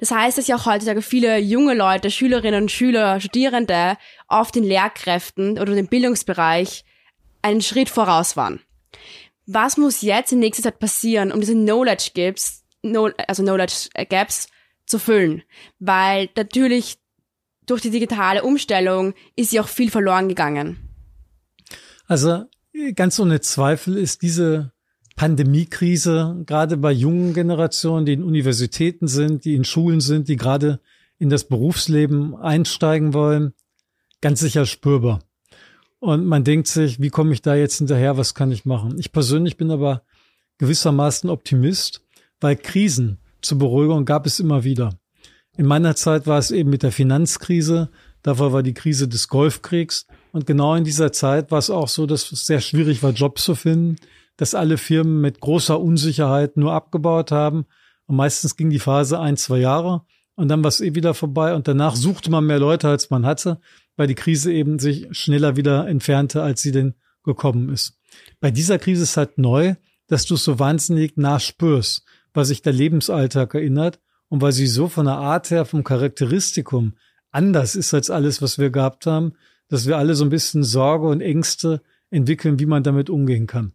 Das 0.00 0.10
heißt, 0.10 0.36
dass 0.36 0.48
ja 0.48 0.56
auch 0.56 0.66
heutzutage 0.66 1.02
viele 1.02 1.38
junge 1.38 1.74
Leute, 1.74 2.10
Schülerinnen 2.10 2.62
und 2.62 2.72
Schüler, 2.72 3.20
Studierende 3.20 3.98
auf 4.26 4.50
den 4.50 4.64
Lehrkräften 4.64 5.58
oder 5.58 5.74
dem 5.74 5.86
Bildungsbereich 5.86 6.84
einen 7.42 7.60
Schritt 7.60 7.88
voraus 7.88 8.36
waren. 8.36 8.60
Was 9.46 9.76
muss 9.76 10.02
jetzt 10.02 10.32
in 10.32 10.40
nächster 10.40 10.64
Zeit 10.64 10.80
passieren, 10.80 11.30
um 11.30 11.40
diese 11.40 11.54
Knowledge 11.54 12.10
Gaps, 12.14 12.64
also 13.28 13.42
Knowledge 13.42 13.90
Gaps 14.08 14.48
zu 14.88 14.98
füllen. 14.98 15.42
Weil 15.78 16.28
natürlich 16.36 16.98
durch 17.66 17.82
die 17.82 17.90
digitale 17.90 18.42
Umstellung 18.42 19.14
ist 19.36 19.52
ja 19.52 19.62
auch 19.62 19.68
viel 19.68 19.90
verloren 19.90 20.28
gegangen. 20.28 20.78
Also 22.06 22.44
ganz 22.94 23.18
ohne 23.20 23.40
Zweifel 23.40 23.96
ist 23.96 24.22
diese 24.22 24.72
Pandemiekrise 25.16 26.42
gerade 26.46 26.76
bei 26.76 26.92
jungen 26.92 27.34
Generationen, 27.34 28.06
die 28.06 28.12
in 28.14 28.22
Universitäten 28.22 29.08
sind, 29.08 29.44
die 29.44 29.54
in 29.54 29.64
Schulen 29.64 30.00
sind, 30.00 30.28
die 30.28 30.36
gerade 30.36 30.80
in 31.18 31.28
das 31.28 31.44
Berufsleben 31.44 32.36
einsteigen 32.36 33.12
wollen, 33.12 33.52
ganz 34.20 34.40
sicher 34.40 34.64
spürbar. 34.64 35.20
Und 35.98 36.24
man 36.26 36.44
denkt 36.44 36.68
sich, 36.68 37.00
wie 37.00 37.10
komme 37.10 37.32
ich 37.32 37.42
da 37.42 37.56
jetzt 37.56 37.78
hinterher, 37.78 38.16
was 38.16 38.34
kann 38.34 38.52
ich 38.52 38.64
machen? 38.64 38.96
Ich 38.98 39.10
persönlich 39.10 39.56
bin 39.56 39.72
aber 39.72 40.02
gewissermaßen 40.58 41.28
Optimist, 41.28 42.02
weil 42.40 42.56
Krisen 42.56 43.18
zur 43.42 43.58
Beruhigung 43.58 44.04
gab 44.04 44.26
es 44.26 44.40
immer 44.40 44.64
wieder. 44.64 44.98
In 45.56 45.66
meiner 45.66 45.96
Zeit 45.96 46.26
war 46.26 46.38
es 46.38 46.50
eben 46.50 46.70
mit 46.70 46.82
der 46.82 46.92
Finanzkrise, 46.92 47.90
davor 48.22 48.52
war 48.52 48.62
die 48.62 48.74
Krise 48.74 49.08
des 49.08 49.28
Golfkriegs 49.28 50.06
und 50.32 50.46
genau 50.46 50.74
in 50.74 50.84
dieser 50.84 51.12
Zeit 51.12 51.50
war 51.50 51.58
es 51.58 51.70
auch 51.70 51.88
so, 51.88 52.06
dass 52.06 52.30
es 52.30 52.46
sehr 52.46 52.60
schwierig 52.60 53.02
war, 53.02 53.10
Jobs 53.10 53.44
zu 53.44 53.54
finden, 53.54 53.96
dass 54.36 54.54
alle 54.54 54.78
Firmen 54.78 55.20
mit 55.20 55.40
großer 55.40 55.80
Unsicherheit 55.80 56.56
nur 56.56 56.72
abgebaut 56.72 57.32
haben 57.32 57.66
und 58.06 58.16
meistens 58.16 58.56
ging 58.56 58.70
die 58.70 58.78
Phase 58.78 59.18
ein, 59.18 59.36
zwei 59.36 59.58
Jahre 59.58 60.02
und 60.36 60.48
dann 60.48 60.62
war 60.62 60.68
es 60.68 60.80
eh 60.80 60.94
wieder 60.94 61.14
vorbei 61.14 61.54
und 61.54 61.66
danach 61.66 61.96
suchte 61.96 62.30
man 62.30 62.46
mehr 62.46 62.60
Leute, 62.60 62.88
als 62.88 63.10
man 63.10 63.26
hatte, 63.26 63.60
weil 63.96 64.06
die 64.06 64.14
Krise 64.14 64.52
eben 64.52 64.78
sich 64.78 65.08
schneller 65.10 65.56
wieder 65.56 65.88
entfernte, 65.88 66.42
als 66.42 66.62
sie 66.62 66.70
denn 66.70 66.94
gekommen 67.24 67.68
ist. 67.68 67.98
Bei 68.40 68.52
dieser 68.52 68.78
Krise 68.78 69.02
ist 69.02 69.16
halt 69.16 69.38
neu, 69.38 69.74
dass 70.06 70.24
du 70.24 70.34
es 70.34 70.44
so 70.44 70.60
wahnsinnig 70.60 71.16
nah 71.16 71.40
weil 72.38 72.44
sich 72.44 72.62
der 72.62 72.72
Lebensalltag 72.72 73.52
erinnert 73.54 73.98
und 74.28 74.40
weil 74.40 74.52
sie 74.52 74.68
so 74.68 74.86
von 74.86 75.06
der 75.06 75.16
Art 75.16 75.50
her, 75.50 75.64
vom 75.64 75.82
Charakteristikum 75.82 76.92
anders 77.32 77.74
ist 77.74 77.92
als 77.92 78.10
alles, 78.10 78.40
was 78.40 78.60
wir 78.60 78.70
gehabt 78.70 79.06
haben, 79.06 79.32
dass 79.66 79.88
wir 79.88 79.98
alle 79.98 80.14
so 80.14 80.24
ein 80.24 80.30
bisschen 80.30 80.62
Sorge 80.62 81.08
und 81.08 81.20
Ängste 81.20 81.82
entwickeln, 82.10 82.60
wie 82.60 82.66
man 82.66 82.84
damit 82.84 83.10
umgehen 83.10 83.48
kann. 83.48 83.72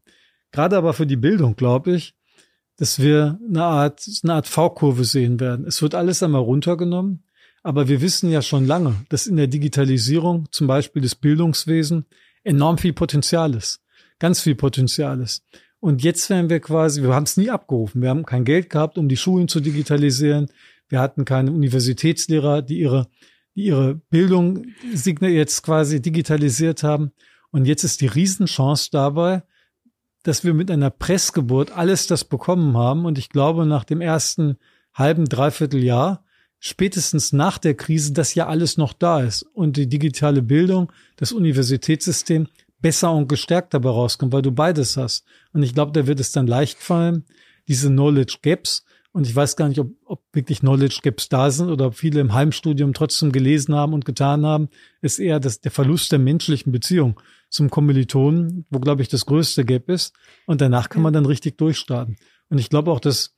Gerade 0.54 0.78
aber 0.78 0.94
für 0.94 1.06
die 1.06 1.18
Bildung, 1.18 1.58
glaube 1.58 1.94
ich, 1.94 2.16
dass 2.78 3.00
wir 3.00 3.38
eine 3.46 3.66
Art, 3.66 4.08
eine 4.24 4.36
Art 4.36 4.48
V-Kurve 4.48 5.04
sehen 5.04 5.42
werden. 5.42 5.68
Es 5.68 5.82
wird 5.82 5.94
alles 5.94 6.24
einmal 6.24 6.42
runtergenommen, 6.42 7.26
aber 7.64 7.90
wir 7.90 8.00
wissen 8.00 8.32
ja 8.32 8.42
schon 8.42 8.66
lange, 8.66 8.96
dass 9.10 9.28
in 9.28 9.36
der 9.36 9.48
Digitalisierung, 9.48 10.48
zum 10.52 10.68
Beispiel 10.68 11.02
des 11.02 11.16
Bildungswesens, 11.16 12.06
enorm 12.46 12.78
viel 12.78 12.94
Potenzial 12.94 13.56
ist 13.56 13.84
ganz 14.24 14.40
viel 14.40 14.56
Potenzial 14.56 15.20
ist. 15.20 15.44
Und 15.84 16.02
jetzt 16.02 16.30
werden 16.30 16.50
wir 16.50 16.62
quasi, 16.62 17.04
wir 17.04 17.14
haben 17.14 17.26
es 17.26 17.36
nie 17.36 17.50
abgerufen. 17.50 18.02
Wir 18.02 18.08
haben 18.08 18.26
kein 18.26 18.46
Geld 18.46 18.70
gehabt, 18.70 18.98
um 18.98 19.10
die 19.10 19.18
Schulen 19.18 19.50
zu 19.50 19.60
digitalisieren. 19.60 20.50
Wir 20.88 21.02
hatten 21.02 21.26
keine 21.26 21.52
Universitätslehrer, 21.52 22.62
die 22.62 22.80
ihre, 22.80 23.10
die 23.54 23.66
ihre 23.66 23.96
Bildung 23.96 24.66
jetzt 24.94 25.62
quasi 25.62 26.02
digitalisiert 26.02 26.84
haben. 26.84 27.12
Und 27.52 27.66
jetzt 27.66 27.84
ist 27.84 28.00
die 28.00 28.08
Riesenchance 28.08 28.92
dabei, 28.94 29.44
dass 30.24 30.46
wir 30.46 30.54
mit 30.54 30.72
einer 30.72 30.90
Pressgeburt 30.90 31.76
alles 31.76 32.08
das 32.08 32.24
bekommen 32.24 32.78
haben. 32.78 33.04
Und 33.04 33.18
ich 33.18 33.28
glaube, 33.28 33.66
nach 33.66 33.84
dem 33.84 34.00
ersten 34.00 34.56
halben, 34.94 35.26
dreiviertel 35.26 35.84
Jahr, 35.84 36.24
spätestens 36.60 37.34
nach 37.34 37.58
der 37.58 37.74
Krise, 37.74 38.14
dass 38.14 38.36
ja 38.36 38.48
alles 38.48 38.78
noch 38.78 38.94
da 38.94 39.20
ist 39.20 39.44
und 39.54 39.76
die 39.76 39.90
digitale 39.90 40.44
Bildung, 40.44 40.94
das 41.18 41.34
Universitätssystem 41.34 42.48
besser 42.84 43.12
und 43.14 43.28
gestärkt 43.28 43.74
dabei 43.74 43.90
rauskommt, 43.90 44.34
weil 44.34 44.44
du 44.44 44.52
beides 44.52 44.98
hast. 44.98 45.26
Und 45.54 45.64
ich 45.64 45.74
glaube, 45.74 45.94
da 45.94 46.06
wird 46.06 46.20
es 46.20 46.32
dann 46.32 46.46
leicht 46.46 46.78
fallen, 46.78 47.26
diese 47.68 47.88
Knowledge 47.88 48.40
Gaps. 48.44 48.86
Und 49.14 49.26
ich 49.26 49.36
weiß 49.36 49.56
gar 49.56 49.70
nicht, 49.70 49.80
ob, 49.80 49.92
ob 50.06 50.22
wirklich 50.34 50.60
Knowledge 50.60 51.00
Gaps 51.02 51.30
da 51.30 51.50
sind 51.50 51.70
oder 51.70 51.88
ob 51.88 51.96
viele 51.96 52.20
im 52.20 52.34
Heimstudium 52.34 52.94
trotzdem 52.94 53.32
gelesen 53.32 53.74
haben 53.74 53.94
und 53.94 54.06
getan 54.06 54.46
haben, 54.46 54.70
ist 55.02 55.20
eher 55.20 55.40
das, 55.40 55.62
der 55.62 55.72
Verlust 55.72 56.12
der 56.12 56.20
menschlichen 56.20 56.72
Beziehung 56.72 57.20
zum 57.50 57.70
Kommilitonen, 57.70 58.66
wo, 58.70 58.80
glaube 58.80 59.02
ich, 59.02 59.08
das 59.08 59.26
größte 59.26 59.64
Gap 59.66 59.90
ist. 59.90 60.14
Und 60.46 60.60
danach 60.62 60.90
kann 60.90 61.04
man 61.04 61.14
dann 61.14 61.26
richtig 61.26 61.58
durchstarten. 61.58 62.18
Und 62.50 62.58
ich 62.58 62.70
glaube 62.70 62.92
auch, 62.92 63.00
dass, 63.00 63.34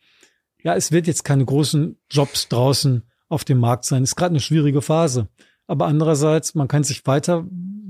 ja, 0.64 0.76
es 0.76 0.92
wird 0.92 1.08
jetzt 1.08 1.24
keine 1.24 1.46
großen 1.46 2.00
Jobs 2.10 2.48
draußen 2.48 3.04
auf 3.30 3.44
dem 3.44 3.60
Markt 3.60 3.86
sein. 3.86 4.04
Ist 4.04 4.16
gerade 4.16 4.32
eine 4.32 4.40
schwierige 4.40 4.82
Phase. 4.82 5.28
Aber 5.68 5.86
andererseits, 5.86 6.56
man 6.56 6.68
kann 6.68 6.84
sich 6.84 7.04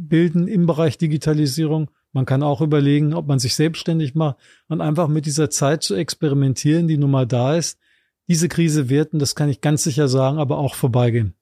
weiterbilden 0.05 0.47
im 0.47 0.65
Bereich 0.65 0.97
Digitalisierung. 0.97 1.89
Man 2.13 2.25
kann 2.25 2.43
auch 2.43 2.61
überlegen, 2.61 3.13
ob 3.13 3.27
man 3.27 3.39
sich 3.39 3.55
selbstständig 3.55 4.15
macht 4.15 4.37
und 4.67 4.81
einfach 4.81 5.07
mit 5.07 5.25
dieser 5.25 5.49
Zeit 5.49 5.83
zu 5.83 5.95
experimentieren, 5.95 6.87
die 6.87 6.97
nun 6.97 7.11
mal 7.11 7.27
da 7.27 7.55
ist. 7.55 7.77
Diese 8.27 8.47
Krise 8.47 8.89
wird, 8.89 9.13
und 9.13 9.19
das 9.19 9.35
kann 9.35 9.49
ich 9.49 9.61
ganz 9.61 9.83
sicher 9.83 10.07
sagen, 10.07 10.37
aber 10.37 10.57
auch 10.57 10.75
vorbeigehen. 10.75 11.35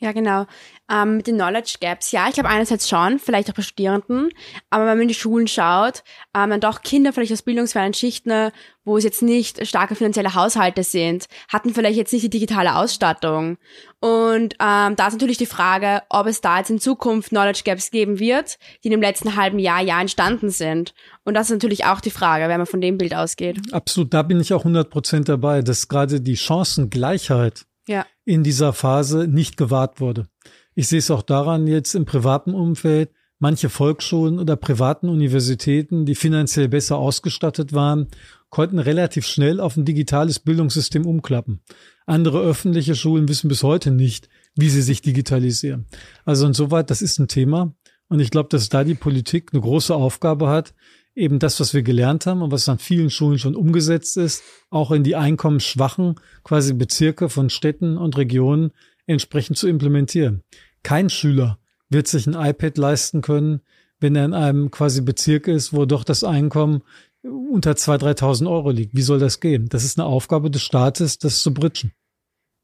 Ja, 0.00 0.12
genau. 0.12 0.46
Ähm, 0.88 1.16
mit 1.16 1.26
den 1.26 1.34
Knowledge 1.34 1.78
Gaps. 1.80 2.12
Ja, 2.12 2.28
ich 2.28 2.34
glaube 2.34 2.48
einerseits 2.48 2.88
schon, 2.88 3.18
vielleicht 3.18 3.50
auch 3.50 3.54
bei 3.54 3.62
Studierenden, 3.62 4.30
aber 4.70 4.84
wenn 4.84 4.92
man 4.92 5.02
in 5.02 5.08
die 5.08 5.14
Schulen 5.14 5.48
schaut, 5.48 6.04
ähm, 6.36 6.50
dann 6.50 6.60
doch 6.60 6.82
Kinder 6.82 7.12
vielleicht 7.12 7.32
aus 7.32 7.42
bildungsfernen 7.42 7.94
Schichten, 7.94 8.52
wo 8.84 8.96
es 8.96 9.02
jetzt 9.02 9.22
nicht 9.22 9.66
starke 9.66 9.96
finanzielle 9.96 10.34
Haushalte 10.34 10.84
sind, 10.84 11.26
hatten 11.48 11.74
vielleicht 11.74 11.96
jetzt 11.96 12.12
nicht 12.12 12.22
die 12.22 12.30
digitale 12.30 12.76
Ausstattung. 12.76 13.58
Und 13.98 14.54
ähm, 14.60 14.94
da 14.94 15.08
ist 15.08 15.14
natürlich 15.14 15.36
die 15.36 15.46
Frage, 15.46 16.02
ob 16.10 16.28
es 16.28 16.40
da 16.40 16.58
jetzt 16.58 16.70
in 16.70 16.78
Zukunft 16.78 17.30
Knowledge 17.30 17.62
Gaps 17.64 17.90
geben 17.90 18.20
wird, 18.20 18.56
die 18.84 18.88
in 18.88 18.92
dem 18.92 19.02
letzten 19.02 19.34
halben 19.34 19.58
Jahr, 19.58 19.82
Jahr 19.82 20.00
entstanden 20.00 20.50
sind. 20.50 20.94
Und 21.24 21.34
das 21.34 21.48
ist 21.48 21.54
natürlich 21.54 21.86
auch 21.86 22.00
die 22.00 22.10
Frage, 22.10 22.48
wenn 22.48 22.58
man 22.58 22.66
von 22.66 22.80
dem 22.80 22.98
Bild 22.98 23.14
ausgeht. 23.16 23.60
Absolut, 23.72 24.14
da 24.14 24.22
bin 24.22 24.40
ich 24.40 24.54
auch 24.54 24.60
100 24.60 24.88
Prozent 24.88 25.28
dabei, 25.28 25.60
dass 25.60 25.88
gerade 25.88 26.20
die 26.20 26.36
Chancengleichheit 26.36 27.66
ja. 27.88 28.06
in 28.24 28.44
dieser 28.44 28.72
Phase 28.72 29.26
nicht 29.26 29.56
gewahrt 29.56 30.00
wurde. 30.00 30.28
Ich 30.74 30.86
sehe 30.88 31.00
es 31.00 31.10
auch 31.10 31.22
daran 31.22 31.66
jetzt 31.66 31.94
im 31.94 32.04
privaten 32.04 32.54
Umfeld, 32.54 33.10
manche 33.40 33.68
Volksschulen 33.68 34.38
oder 34.38 34.56
privaten 34.56 35.08
Universitäten, 35.08 36.06
die 36.06 36.14
finanziell 36.14 36.68
besser 36.68 36.98
ausgestattet 36.98 37.72
waren, 37.72 38.08
konnten 38.50 38.78
relativ 38.78 39.26
schnell 39.26 39.60
auf 39.60 39.76
ein 39.76 39.84
digitales 39.84 40.38
Bildungssystem 40.38 41.06
umklappen. 41.06 41.60
Andere 42.06 42.40
öffentliche 42.40 42.94
Schulen 42.94 43.28
wissen 43.28 43.48
bis 43.48 43.62
heute 43.62 43.90
nicht, 43.90 44.28
wie 44.54 44.70
sie 44.70 44.82
sich 44.82 45.02
digitalisieren. 45.02 45.86
Also 46.24 46.46
insoweit, 46.46 46.90
das 46.90 47.02
ist 47.02 47.18
ein 47.18 47.28
Thema. 47.28 47.74
Und 48.08 48.20
ich 48.20 48.30
glaube, 48.30 48.48
dass 48.48 48.70
da 48.70 48.84
die 48.84 48.94
Politik 48.94 49.50
eine 49.52 49.60
große 49.60 49.94
Aufgabe 49.94 50.48
hat, 50.48 50.74
eben 51.18 51.38
das, 51.38 51.60
was 51.60 51.74
wir 51.74 51.82
gelernt 51.82 52.26
haben 52.26 52.42
und 52.42 52.52
was 52.52 52.68
an 52.68 52.78
vielen 52.78 53.10
Schulen 53.10 53.38
schon 53.38 53.56
umgesetzt 53.56 54.16
ist, 54.16 54.42
auch 54.70 54.90
in 54.90 55.02
die 55.02 55.16
einkommensschwachen 55.16 56.14
quasi 56.44 56.72
Bezirke 56.72 57.28
von 57.28 57.50
Städten 57.50 57.98
und 57.98 58.16
Regionen 58.16 58.70
entsprechend 59.06 59.58
zu 59.58 59.68
implementieren. 59.68 60.42
Kein 60.82 61.10
Schüler 61.10 61.58
wird 61.90 62.06
sich 62.06 62.26
ein 62.26 62.34
iPad 62.34 62.78
leisten 62.78 63.20
können, 63.20 63.60
wenn 64.00 64.14
er 64.14 64.24
in 64.24 64.34
einem 64.34 64.70
quasi 64.70 65.00
Bezirk 65.00 65.48
ist, 65.48 65.72
wo 65.72 65.84
doch 65.84 66.04
das 66.04 66.22
Einkommen 66.22 66.82
unter 67.22 67.72
2.000, 67.72 68.18
3.000 68.18 68.50
Euro 68.50 68.70
liegt. 68.70 68.94
Wie 68.94 69.02
soll 69.02 69.18
das 69.18 69.40
gehen? 69.40 69.68
Das 69.68 69.84
ist 69.84 69.98
eine 69.98 70.06
Aufgabe 70.06 70.50
des 70.50 70.62
Staates, 70.62 71.18
das 71.18 71.40
zu 71.40 71.52
britschen. 71.52 71.92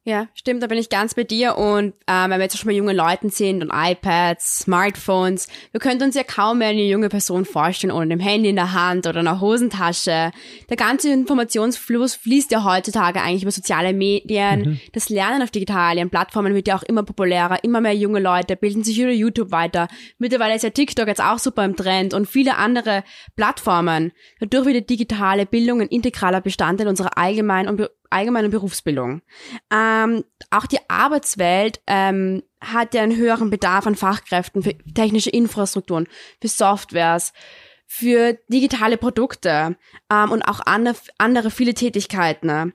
Ja, 0.06 0.28
stimmt, 0.34 0.62
da 0.62 0.66
bin 0.66 0.76
ich 0.76 0.90
ganz 0.90 1.14
bei 1.14 1.24
dir. 1.24 1.56
Und 1.56 1.94
ähm, 2.06 2.30
wenn 2.30 2.38
wir 2.38 2.42
jetzt 2.42 2.58
schon 2.58 2.68
bei 2.68 2.74
jungen 2.74 2.94
Leuten 2.94 3.30
sind 3.30 3.62
und 3.62 3.72
iPads, 3.74 4.58
Smartphones, 4.58 5.48
wir 5.72 5.80
könnten 5.80 6.04
uns 6.04 6.14
ja 6.14 6.22
kaum 6.22 6.58
mehr 6.58 6.68
eine 6.68 6.84
junge 6.84 7.08
Person 7.08 7.46
vorstellen 7.46 7.90
ohne 7.90 8.12
ein 8.12 8.20
Handy 8.20 8.50
in 8.50 8.56
der 8.56 8.74
Hand 8.74 9.06
oder 9.06 9.20
einer 9.20 9.40
Hosentasche. 9.40 10.30
Der 10.68 10.76
ganze 10.76 11.10
Informationsfluss 11.10 12.16
fließt 12.16 12.52
ja 12.52 12.64
heutzutage 12.64 13.22
eigentlich 13.22 13.44
über 13.44 13.50
soziale 13.50 13.94
Medien. 13.94 14.60
Mhm. 14.60 14.80
Das 14.92 15.08
Lernen 15.08 15.40
auf 15.40 15.50
digitalen 15.50 16.10
Plattformen 16.10 16.54
wird 16.54 16.68
ja 16.68 16.76
auch 16.76 16.82
immer 16.82 17.02
populärer. 17.02 17.64
Immer 17.64 17.80
mehr 17.80 17.96
junge 17.96 18.20
Leute 18.20 18.56
bilden 18.56 18.84
sich 18.84 19.00
über 19.00 19.10
YouTube 19.10 19.52
weiter. 19.52 19.88
Mittlerweile 20.18 20.54
ist 20.54 20.64
ja 20.64 20.70
TikTok 20.70 21.08
jetzt 21.08 21.22
auch 21.22 21.38
super 21.38 21.64
im 21.64 21.76
Trend 21.76 22.12
und 22.12 22.28
viele 22.28 22.58
andere 22.58 23.04
Plattformen. 23.36 24.12
Dadurch 24.38 24.66
wird 24.66 24.76
die 24.76 24.96
digitale 24.96 25.46
Bildung 25.46 25.80
ein 25.80 25.88
integraler 25.88 26.42
Bestandteil 26.42 26.88
unserer 26.88 27.16
allgemeinen 27.16 27.70
und 27.70 27.88
allgemeine 28.10 28.48
Berufsbildung. 28.48 29.22
Ähm, 29.72 30.24
auch 30.50 30.66
die 30.66 30.78
Arbeitswelt 30.88 31.80
ähm, 31.86 32.42
hat 32.60 32.94
ja 32.94 33.02
einen 33.02 33.16
höheren 33.16 33.50
Bedarf 33.50 33.86
an 33.86 33.96
Fachkräften 33.96 34.62
für 34.62 34.76
technische 34.94 35.30
Infrastrukturen, 35.30 36.08
für 36.40 36.48
Softwares, 36.48 37.32
für 37.86 38.38
digitale 38.48 38.96
Produkte 38.96 39.76
ähm, 40.10 40.30
und 40.30 40.42
auch 40.42 40.60
andere, 40.64 40.96
andere 41.18 41.50
viele 41.50 41.74
Tätigkeiten. 41.74 42.46
Ne? 42.46 42.72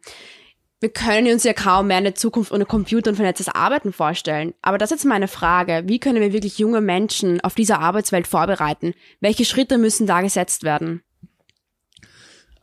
Wir 0.81 0.89
können 0.89 1.33
uns 1.33 1.43
ja 1.43 1.51
kaum 1.51 1.87
mehr 1.87 1.97
eine 1.97 2.13
Zukunft 2.13 2.53
ohne 2.53 2.65
Computer 2.65 3.09
und 3.09 3.17
vernetztes 3.17 3.49
Arbeiten 3.49 3.91
vorstellen. 3.91 4.53
Aber 4.61 4.77
das 4.77 4.91
ist 4.91 4.99
jetzt 4.99 5.09
meine 5.09 5.27
Frage. 5.27 5.83
Wie 5.87 5.99
können 5.99 6.21
wir 6.21 6.31
wirklich 6.31 6.57
junge 6.57 6.79
Menschen 6.79 7.41
auf 7.41 7.53
diese 7.53 7.79
Arbeitswelt 7.79 8.27
vorbereiten? 8.27 8.93
Welche 9.19 9.43
Schritte 9.43 9.77
müssen 9.77 10.07
da 10.07 10.21
gesetzt 10.21 10.63
werden? 10.63 11.03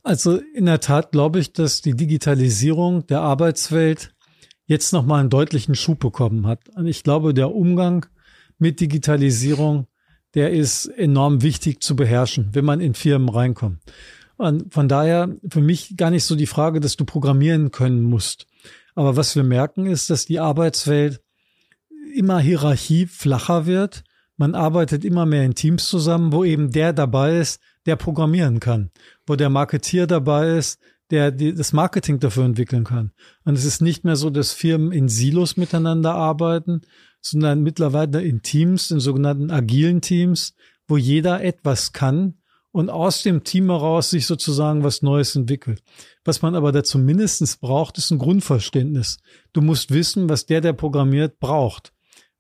Also 0.07 0.37
in 0.55 0.67
der 0.67 0.79
Tat 0.79 1.11
glaube 1.11 1.41
ich, 1.41 1.53
dass 1.53 1.83
die 1.83 1.97
Digitalisierung 1.97 3.09
der 3.09 3.23
Arbeitswelt 3.23 4.15
jetzt 4.67 4.93
nochmal 4.93 5.19
einen 5.19 5.31
deutlichen 5.31 5.75
Schub 5.75 5.99
bekommen 5.99 6.47
hat. 6.47 6.69
Und 6.77 6.87
ich 6.87 7.03
glaube, 7.03 7.35
der 7.35 7.53
Umgang 7.53 8.07
mit 8.57 8.79
Digitalisierung, 8.79 9.89
der 10.35 10.53
ist 10.53 10.87
enorm 10.87 11.43
wichtig 11.43 11.83
zu 11.83 11.97
beherrschen, 11.97 12.51
wenn 12.53 12.65
man 12.65 12.81
in 12.81 12.95
Firmen 12.95 13.29
reinkommt. 13.29 13.81
Und 14.37 14.73
von 14.73 14.87
daher 14.87 15.35
für 15.51 15.61
mich 15.61 15.97
gar 15.97 16.13
nicht 16.13 16.25
so 16.25 16.37
die 16.37 16.47
Frage, 16.47 16.79
dass 16.79 16.95
du 16.95 17.05
programmieren 17.05 17.73
können 17.73 18.05
musst. 18.05 18.47
Aber 18.95 19.17
was 19.17 19.35
wir 19.35 19.43
merken 19.43 19.87
ist, 19.87 20.09
dass 20.09 20.25
die 20.25 20.39
Arbeitswelt 20.39 21.21
immer 22.15 22.39
Hierarchie 22.39 23.07
flacher 23.07 23.67
wird. 23.67 24.05
Man 24.37 24.55
arbeitet 24.55 25.05
immer 25.05 25.27
mehr 25.27 25.43
in 25.43 25.57
Teams 25.57 25.89
zusammen, 25.89 26.31
wo 26.31 26.45
eben 26.45 26.71
der 26.71 26.93
dabei 26.93 27.39
ist, 27.39 27.61
der 27.87 27.97
programmieren 27.97 28.61
kann, 28.61 28.91
wo 29.27 29.37
der 29.37 29.49
Marketier 29.49 30.07
dabei 30.07 30.57
ist, 30.57 30.81
der 31.11 31.31
die, 31.31 31.55
das 31.55 31.73
Marketing 31.73 32.19
dafür 32.19 32.45
entwickeln 32.45 32.85
kann. 32.85 33.13
Und 33.45 33.55
es 33.55 33.65
ist 33.65 33.81
nicht 33.81 34.05
mehr 34.05 34.17
so, 34.17 34.31
dass 34.31 34.53
Firmen 34.53 34.93
in 34.93 35.09
Silos 35.09 35.57
miteinander 35.57 36.15
arbeiten, 36.15 36.83
sondern 37.21 37.63
mittlerweile 37.63 38.23
in 38.23 38.43
Teams, 38.43 38.91
in 38.91 39.01
sogenannten 39.01 39.51
agilen 39.51 40.01
Teams, 40.01 40.55
wo 40.89 40.97
jeder 40.97 41.43
etwas 41.43 41.93
kann 41.93 42.35
und 42.73 42.91
aus 42.91 43.23
dem 43.23 43.43
Team 43.43 43.71
heraus 43.71 44.11
sich 44.11 44.27
sozusagen 44.27 44.85
was 44.85 45.03
Neues 45.03 45.35
entwickelt. 45.35 45.83
Was 46.25 46.43
man 46.43 46.55
aber 46.55 46.73
dazu 46.73 46.99
mindestens 46.99 47.57
braucht, 47.57 47.99
ist 47.99 48.11
ein 48.11 48.19
Grundverständnis. 48.19 49.19
Du 49.53 49.63
musst 49.63 49.93
wissen, 49.93 50.29
was 50.29 50.47
der, 50.47 50.61
der 50.61 50.73
programmiert, 50.75 51.39
braucht. 51.39 51.93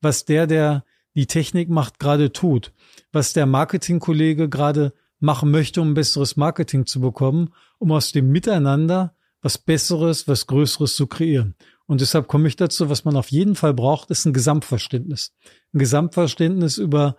Was 0.02 0.24
der, 0.24 0.46
der 0.46 0.84
die 1.14 1.26
Technik 1.26 1.70
macht, 1.70 1.98
gerade 1.98 2.32
tut. 2.32 2.72
Was 3.12 3.32
der 3.32 3.46
Marketingkollege 3.46 4.48
gerade 4.48 4.92
machen 5.18 5.50
möchte, 5.50 5.80
um 5.80 5.94
besseres 5.94 6.36
Marketing 6.36 6.86
zu 6.86 7.00
bekommen, 7.00 7.50
um 7.78 7.92
aus 7.92 8.12
dem 8.12 8.30
Miteinander 8.30 9.14
was 9.42 9.58
Besseres, 9.58 10.26
was 10.28 10.46
Größeres 10.46 10.96
zu 10.96 11.06
kreieren. 11.06 11.54
Und 11.86 12.00
deshalb 12.00 12.26
komme 12.26 12.48
ich 12.48 12.56
dazu, 12.56 12.90
was 12.90 13.04
man 13.04 13.16
auf 13.16 13.30
jeden 13.30 13.54
Fall 13.54 13.74
braucht, 13.74 14.10
ist 14.10 14.24
ein 14.26 14.32
Gesamtverständnis. 14.32 15.32
Ein 15.72 15.78
Gesamtverständnis 15.78 16.78
über 16.78 17.16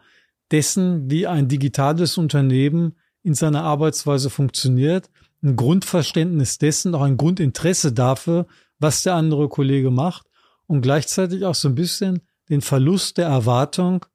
dessen, 0.52 1.10
wie 1.10 1.26
ein 1.26 1.48
digitales 1.48 2.18
Unternehmen 2.18 2.96
in 3.24 3.34
seiner 3.34 3.64
Arbeitsweise 3.64 4.30
funktioniert, 4.30 5.10
ein 5.42 5.56
Grundverständnis 5.56 6.58
dessen, 6.58 6.96
auch 6.96 7.02
ein 7.02 7.18
Grundinteresse 7.18 7.94
dafür, 7.94 8.48
was 8.80 9.04
der 9.04 9.16
andere 9.16 9.50
Kollege 9.50 9.92
macht 9.92 10.28
und 10.66 10.82
gleichzeitig 10.82 11.46
auch 11.46 11.56
so 11.56 11.70
ein 11.70 11.76
bisschen 11.76 12.22
den 12.50 12.62
Verlust 12.62 13.18
der 13.18 13.28
Erwartung, 13.28 14.06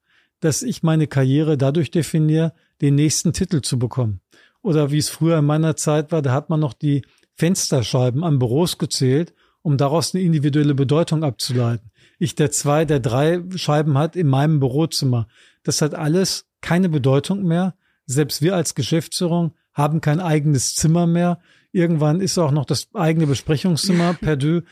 dass 0.40 0.62
ich 0.62 0.82
meine 0.82 1.06
Karriere 1.06 1.56
dadurch 1.56 1.90
definiere, 1.90 2.52
den 2.82 2.96
nächsten 2.96 3.32
Titel 3.32 3.62
zu 3.62 3.78
bekommen. 3.78 4.20
Oder 4.60 4.90
wie 4.90 4.98
es 4.98 5.08
früher 5.08 5.38
in 5.38 5.44
meiner 5.44 5.76
Zeit 5.76 6.12
war, 6.12 6.22
da 6.22 6.32
hat 6.32 6.50
man 6.50 6.60
noch 6.60 6.72
die 6.72 7.02
Fensterscheiben 7.36 8.22
an 8.24 8.38
Büros 8.38 8.78
gezählt, 8.78 9.34
um 9.62 9.76
daraus 9.76 10.14
eine 10.14 10.22
individuelle 10.22 10.74
Bedeutung 10.74 11.24
abzuleiten. 11.24 11.90
Ich, 12.18 12.34
der 12.34 12.50
zwei, 12.50 12.84
der 12.84 13.00
drei 13.00 13.42
Scheiben 13.56 13.96
hat 13.96 14.16
in 14.16 14.28
meinem 14.28 14.60
Bürozimmer. 14.60 15.28
Das 15.62 15.80
hat 15.82 15.94
alles 15.94 16.46
keine 16.60 16.88
Bedeutung 16.88 17.42
mehr, 17.42 17.74
Selbst 18.06 18.42
wir 18.42 18.56
als 18.56 18.74
Geschäftsführung 18.74 19.52
haben 19.72 20.00
kein 20.00 20.20
eigenes 20.20 20.74
Zimmer 20.74 21.06
mehr. 21.06 21.38
Irgendwann 21.70 22.20
ist 22.20 22.36
auch 22.36 22.50
noch 22.50 22.64
das 22.64 22.88
eigene 22.94 23.26
Besprechungszimmer 23.26 24.14
perdu. 24.20 24.62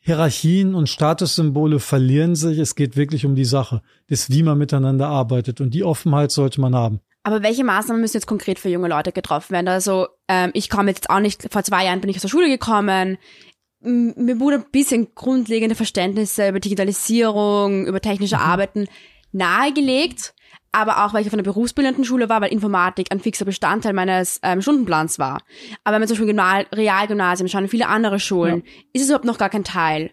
Hierarchien 0.00 0.74
und 0.74 0.88
Statussymbole 0.88 1.78
verlieren 1.78 2.34
sich. 2.34 2.58
Es 2.58 2.74
geht 2.74 2.96
wirklich 2.96 3.24
um 3.24 3.36
die 3.36 3.44
Sache, 3.44 3.82
das, 4.08 4.28
wie 4.28 4.42
man 4.42 4.58
miteinander 4.58 5.08
arbeitet. 5.08 5.60
Und 5.60 5.72
die 5.72 5.84
Offenheit 5.84 6.32
sollte 6.32 6.60
man 6.60 6.74
haben. 6.74 7.00
Aber 7.22 7.42
welche 7.42 7.64
Maßnahmen 7.64 8.00
müssen 8.00 8.16
jetzt 8.16 8.26
konkret 8.26 8.58
für 8.58 8.68
junge 8.68 8.88
Leute 8.88 9.12
getroffen 9.12 9.52
werden? 9.52 9.68
Also 9.68 10.08
ähm, 10.28 10.50
ich 10.54 10.68
komme 10.68 10.90
jetzt 10.90 11.08
auch 11.10 11.20
nicht, 11.20 11.52
vor 11.52 11.62
zwei 11.62 11.84
Jahren 11.84 12.00
bin 12.00 12.10
ich 12.10 12.16
aus 12.16 12.22
der 12.22 12.28
Schule 12.28 12.48
gekommen. 12.48 13.18
Mir 13.80 14.40
wurde 14.40 14.56
ein 14.56 14.70
bisschen 14.70 15.14
grundlegende 15.14 15.74
Verständnisse 15.74 16.48
über 16.48 16.60
Digitalisierung, 16.60 17.86
über 17.86 18.00
technische 18.00 18.36
mhm. 18.36 18.42
Arbeiten 18.42 18.88
nahegelegt 19.32 20.34
aber 20.72 21.04
auch 21.04 21.12
weil 21.12 21.20
ich 21.20 21.28
auf 21.28 21.34
einer 21.34 21.42
berufsbildenden 21.42 22.04
Schule 22.04 22.28
war, 22.30 22.40
weil 22.40 22.50
Informatik 22.50 23.12
ein 23.12 23.20
fixer 23.20 23.44
Bestandteil 23.44 23.92
meines 23.92 24.40
ähm, 24.42 24.62
Stundenplans 24.62 25.18
war. 25.18 25.42
Aber 25.84 25.94
wenn 25.94 26.02
wir 26.02 26.08
zum 26.08 26.26
Beispiel 26.26 26.66
Realgymnasium 26.74 27.48
schauen, 27.48 27.68
viele 27.68 27.88
andere 27.88 28.18
Schulen, 28.18 28.62
ja. 28.64 28.72
ist 28.94 29.02
es 29.02 29.08
überhaupt 29.08 29.26
noch 29.26 29.38
gar 29.38 29.50
kein 29.50 29.64
Teil. 29.64 30.10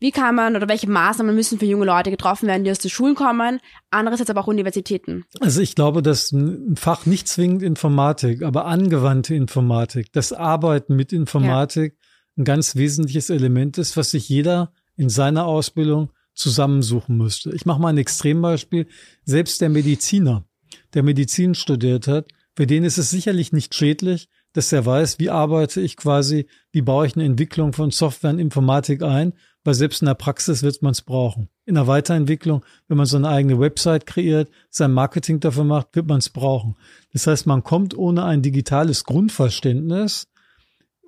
Wie 0.00 0.12
kann 0.12 0.34
man 0.34 0.56
oder 0.56 0.66
welche 0.66 0.88
Maßnahmen 0.88 1.34
müssen 1.34 1.58
für 1.58 1.66
junge 1.66 1.84
Leute 1.84 2.10
getroffen 2.10 2.48
werden, 2.48 2.64
die 2.64 2.70
aus 2.70 2.78
den 2.78 2.90
Schulen 2.90 3.14
kommen, 3.14 3.60
andererseits 3.90 4.30
aber 4.30 4.40
auch 4.40 4.46
Universitäten? 4.46 5.24
Also 5.40 5.60
ich 5.60 5.74
glaube, 5.74 6.00
dass 6.00 6.32
ein 6.32 6.74
Fach 6.76 7.04
nicht 7.04 7.28
zwingend 7.28 7.62
Informatik, 7.62 8.42
aber 8.42 8.64
angewandte 8.64 9.34
Informatik, 9.34 10.10
das 10.12 10.32
Arbeiten 10.32 10.96
mit 10.96 11.12
Informatik 11.12 11.92
ja. 11.92 12.40
ein 12.40 12.44
ganz 12.44 12.76
wesentliches 12.76 13.28
Element 13.28 13.76
ist, 13.76 13.98
was 13.98 14.10
sich 14.10 14.26
jeder 14.28 14.72
in 14.96 15.10
seiner 15.10 15.44
Ausbildung 15.44 16.10
zusammensuchen 16.34 17.18
müsste. 17.18 17.54
Ich 17.54 17.66
mache 17.66 17.80
mal 17.80 17.88
ein 17.88 17.98
Extrembeispiel. 17.98 18.86
Selbst 19.24 19.60
der 19.60 19.68
Mediziner, 19.68 20.46
der 20.94 21.02
Medizin 21.02 21.54
studiert 21.54 22.08
hat, 22.08 22.28
für 22.56 22.66
den 22.66 22.84
ist 22.84 22.98
es 22.98 23.10
sicherlich 23.10 23.52
nicht 23.52 23.74
schädlich, 23.74 24.28
dass 24.52 24.72
er 24.72 24.84
weiß, 24.84 25.18
wie 25.18 25.30
arbeite 25.30 25.80
ich 25.80 25.96
quasi, 25.96 26.48
wie 26.72 26.82
baue 26.82 27.06
ich 27.06 27.14
eine 27.14 27.24
Entwicklung 27.24 27.72
von 27.72 27.90
Software 27.90 28.30
und 28.30 28.38
Informatik 28.38 29.02
ein, 29.02 29.34
weil 29.64 29.74
selbst 29.74 30.02
in 30.02 30.06
der 30.06 30.14
Praxis 30.14 30.62
wird 30.62 30.82
man 30.82 30.92
es 30.92 31.02
brauchen. 31.02 31.48
In 31.66 31.74
der 31.74 31.86
Weiterentwicklung, 31.86 32.64
wenn 32.88 32.96
man 32.96 33.06
so 33.06 33.16
eine 33.16 33.28
eigene 33.28 33.60
Website 33.60 34.06
kreiert, 34.06 34.50
sein 34.70 34.92
Marketing 34.92 35.40
dafür 35.40 35.64
macht, 35.64 35.94
wird 35.94 36.06
man 36.06 36.18
es 36.18 36.30
brauchen. 36.30 36.76
Das 37.12 37.26
heißt, 37.26 37.46
man 37.46 37.62
kommt 37.62 37.96
ohne 37.96 38.24
ein 38.24 38.42
digitales 38.42 39.04
Grundverständnis 39.04 40.28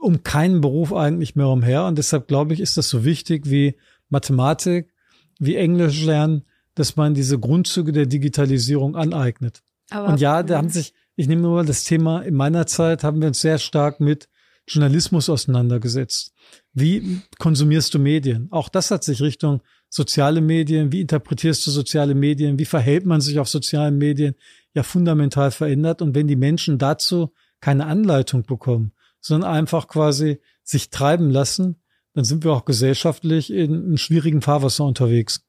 um 0.02 0.24
keinen 0.24 0.60
Beruf 0.60 0.92
eigentlich 0.92 1.36
mehr 1.36 1.48
umher. 1.48 1.84
Und 1.84 1.96
deshalb 1.96 2.26
glaube 2.26 2.54
ich, 2.54 2.60
ist 2.60 2.76
das 2.76 2.88
so 2.88 3.04
wichtig 3.04 3.48
wie 3.48 3.76
Mathematik, 4.08 4.92
wie 5.38 5.56
Englisch 5.56 6.04
lernen, 6.04 6.42
dass 6.74 6.96
man 6.96 7.14
diese 7.14 7.38
Grundzüge 7.38 7.92
der 7.92 8.06
Digitalisierung 8.06 8.96
aneignet. 8.96 9.62
Aber, 9.90 10.08
und 10.08 10.20
ja, 10.20 10.42
da 10.42 10.58
haben 10.58 10.70
sich, 10.70 10.92
ich 11.16 11.28
nehme 11.28 11.42
nur 11.42 11.56
mal 11.56 11.66
das 11.66 11.84
Thema, 11.84 12.22
in 12.22 12.34
meiner 12.34 12.66
Zeit 12.66 13.04
haben 13.04 13.20
wir 13.20 13.28
uns 13.28 13.40
sehr 13.40 13.58
stark 13.58 14.00
mit 14.00 14.28
Journalismus 14.66 15.28
auseinandergesetzt. 15.28 16.31
Wie 16.72 17.20
konsumierst 17.38 17.92
du 17.94 17.98
Medien? 17.98 18.48
Auch 18.50 18.68
das 18.68 18.90
hat 18.90 19.04
sich 19.04 19.20
Richtung 19.20 19.62
soziale 19.88 20.40
Medien, 20.40 20.90
wie 20.90 21.02
interpretierst 21.02 21.66
du 21.66 21.70
soziale 21.70 22.14
Medien, 22.14 22.58
wie 22.58 22.64
verhält 22.64 23.04
man 23.04 23.20
sich 23.20 23.38
auf 23.38 23.48
sozialen 23.48 23.98
Medien, 23.98 24.34
ja 24.74 24.82
fundamental 24.82 25.50
verändert. 25.50 26.00
Und 26.00 26.14
wenn 26.14 26.26
die 26.26 26.36
Menschen 26.36 26.78
dazu 26.78 27.32
keine 27.60 27.86
Anleitung 27.86 28.44
bekommen, 28.44 28.92
sondern 29.20 29.50
einfach 29.50 29.88
quasi 29.88 30.40
sich 30.64 30.90
treiben 30.90 31.30
lassen, 31.30 31.76
dann 32.14 32.24
sind 32.24 32.44
wir 32.44 32.52
auch 32.52 32.64
gesellschaftlich 32.64 33.52
in 33.52 33.74
einem 33.74 33.96
schwierigen 33.96 34.42
Fahrwasser 34.42 34.84
unterwegs. 34.84 35.44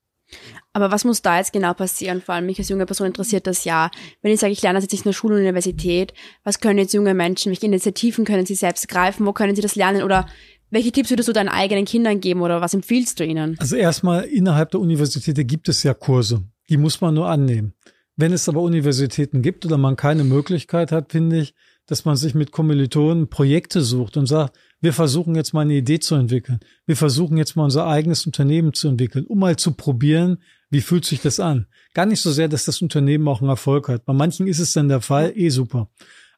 Aber 0.71 0.91
was 0.91 1.05
muss 1.05 1.21
da 1.21 1.37
jetzt 1.37 1.53
genau 1.53 1.73
passieren? 1.73 2.21
Vor 2.21 2.33
allem 2.33 2.47
mich 2.47 2.57
als 2.57 2.69
junge 2.69 2.85
Person 2.85 3.07
interessiert 3.07 3.45
das 3.45 3.63
ja. 3.63 3.91
Wenn 4.21 4.31
ich 4.31 4.39
sage, 4.39 4.53
ich 4.53 4.61
lerne 4.61 4.77
das 4.77 4.83
jetzt 4.83 4.93
nicht 4.93 5.05
der 5.05 5.13
Schule 5.13 5.35
und 5.35 5.41
Universität, 5.41 6.13
was 6.43 6.59
können 6.59 6.79
jetzt 6.79 6.93
junge 6.93 7.13
Menschen, 7.13 7.51
welche 7.51 7.67
Initiativen 7.67 8.25
können 8.25 8.45
sie 8.45 8.55
selbst 8.55 8.87
greifen? 8.87 9.25
Wo 9.25 9.33
können 9.33 9.55
sie 9.55 9.61
das 9.61 9.75
lernen? 9.75 10.01
Oder 10.01 10.25
welche 10.73 10.91
Tipps 10.91 11.11
würdest 11.11 11.29
du 11.29 11.33
deinen 11.33 11.49
eigenen 11.49 11.85
Kindern 11.85 12.19
geben 12.19 12.41
oder 12.41 12.59
was 12.59 12.73
empfiehlst 12.73 13.19
du 13.19 13.25
ihnen? 13.25 13.55
Also 13.59 13.75
erstmal 13.75 14.23
innerhalb 14.23 14.71
der 14.71 14.79
Universität 14.79 15.47
gibt 15.47 15.69
es 15.69 15.83
ja 15.83 15.93
Kurse. 15.93 16.43
Die 16.67 16.77
muss 16.77 16.99
man 16.99 17.13
nur 17.13 17.29
annehmen. 17.29 17.73
Wenn 18.15 18.33
es 18.33 18.49
aber 18.49 18.61
Universitäten 18.61 19.41
gibt 19.41 19.65
oder 19.65 19.77
man 19.77 19.95
keine 19.95 20.23
Möglichkeit 20.23 20.91
hat, 20.91 21.11
finde 21.11 21.39
ich, 21.39 21.53
dass 21.85 22.05
man 22.05 22.15
sich 22.15 22.33
mit 22.33 22.51
Kommilitonen 22.51 23.27
Projekte 23.29 23.81
sucht 23.81 24.17
und 24.17 24.25
sagt, 24.25 24.57
wir 24.81 24.93
versuchen 24.93 25.35
jetzt 25.35 25.53
mal 25.53 25.61
eine 25.61 25.75
Idee 25.75 25.99
zu 25.99 26.15
entwickeln. 26.15 26.59
Wir 26.85 26.95
versuchen 26.95 27.37
jetzt 27.37 27.55
mal 27.55 27.65
unser 27.65 27.85
eigenes 27.85 28.25
Unternehmen 28.25 28.73
zu 28.73 28.87
entwickeln, 28.87 29.25
um 29.25 29.39
mal 29.39 29.57
zu 29.57 29.73
probieren, 29.73 30.39
wie 30.69 30.81
fühlt 30.81 31.05
sich 31.05 31.21
das 31.21 31.39
an. 31.39 31.67
Gar 31.93 32.07
nicht 32.07 32.21
so 32.21 32.31
sehr, 32.31 32.47
dass 32.47 32.65
das 32.65 32.81
Unternehmen 32.81 33.27
auch 33.27 33.41
einen 33.41 33.49
Erfolg 33.49 33.89
hat. 33.89 34.05
Bei 34.05 34.13
manchen 34.13 34.47
ist 34.47 34.59
es 34.59 34.73
dann 34.73 34.87
der 34.89 35.01
Fall, 35.01 35.33
eh 35.35 35.49
super. 35.49 35.89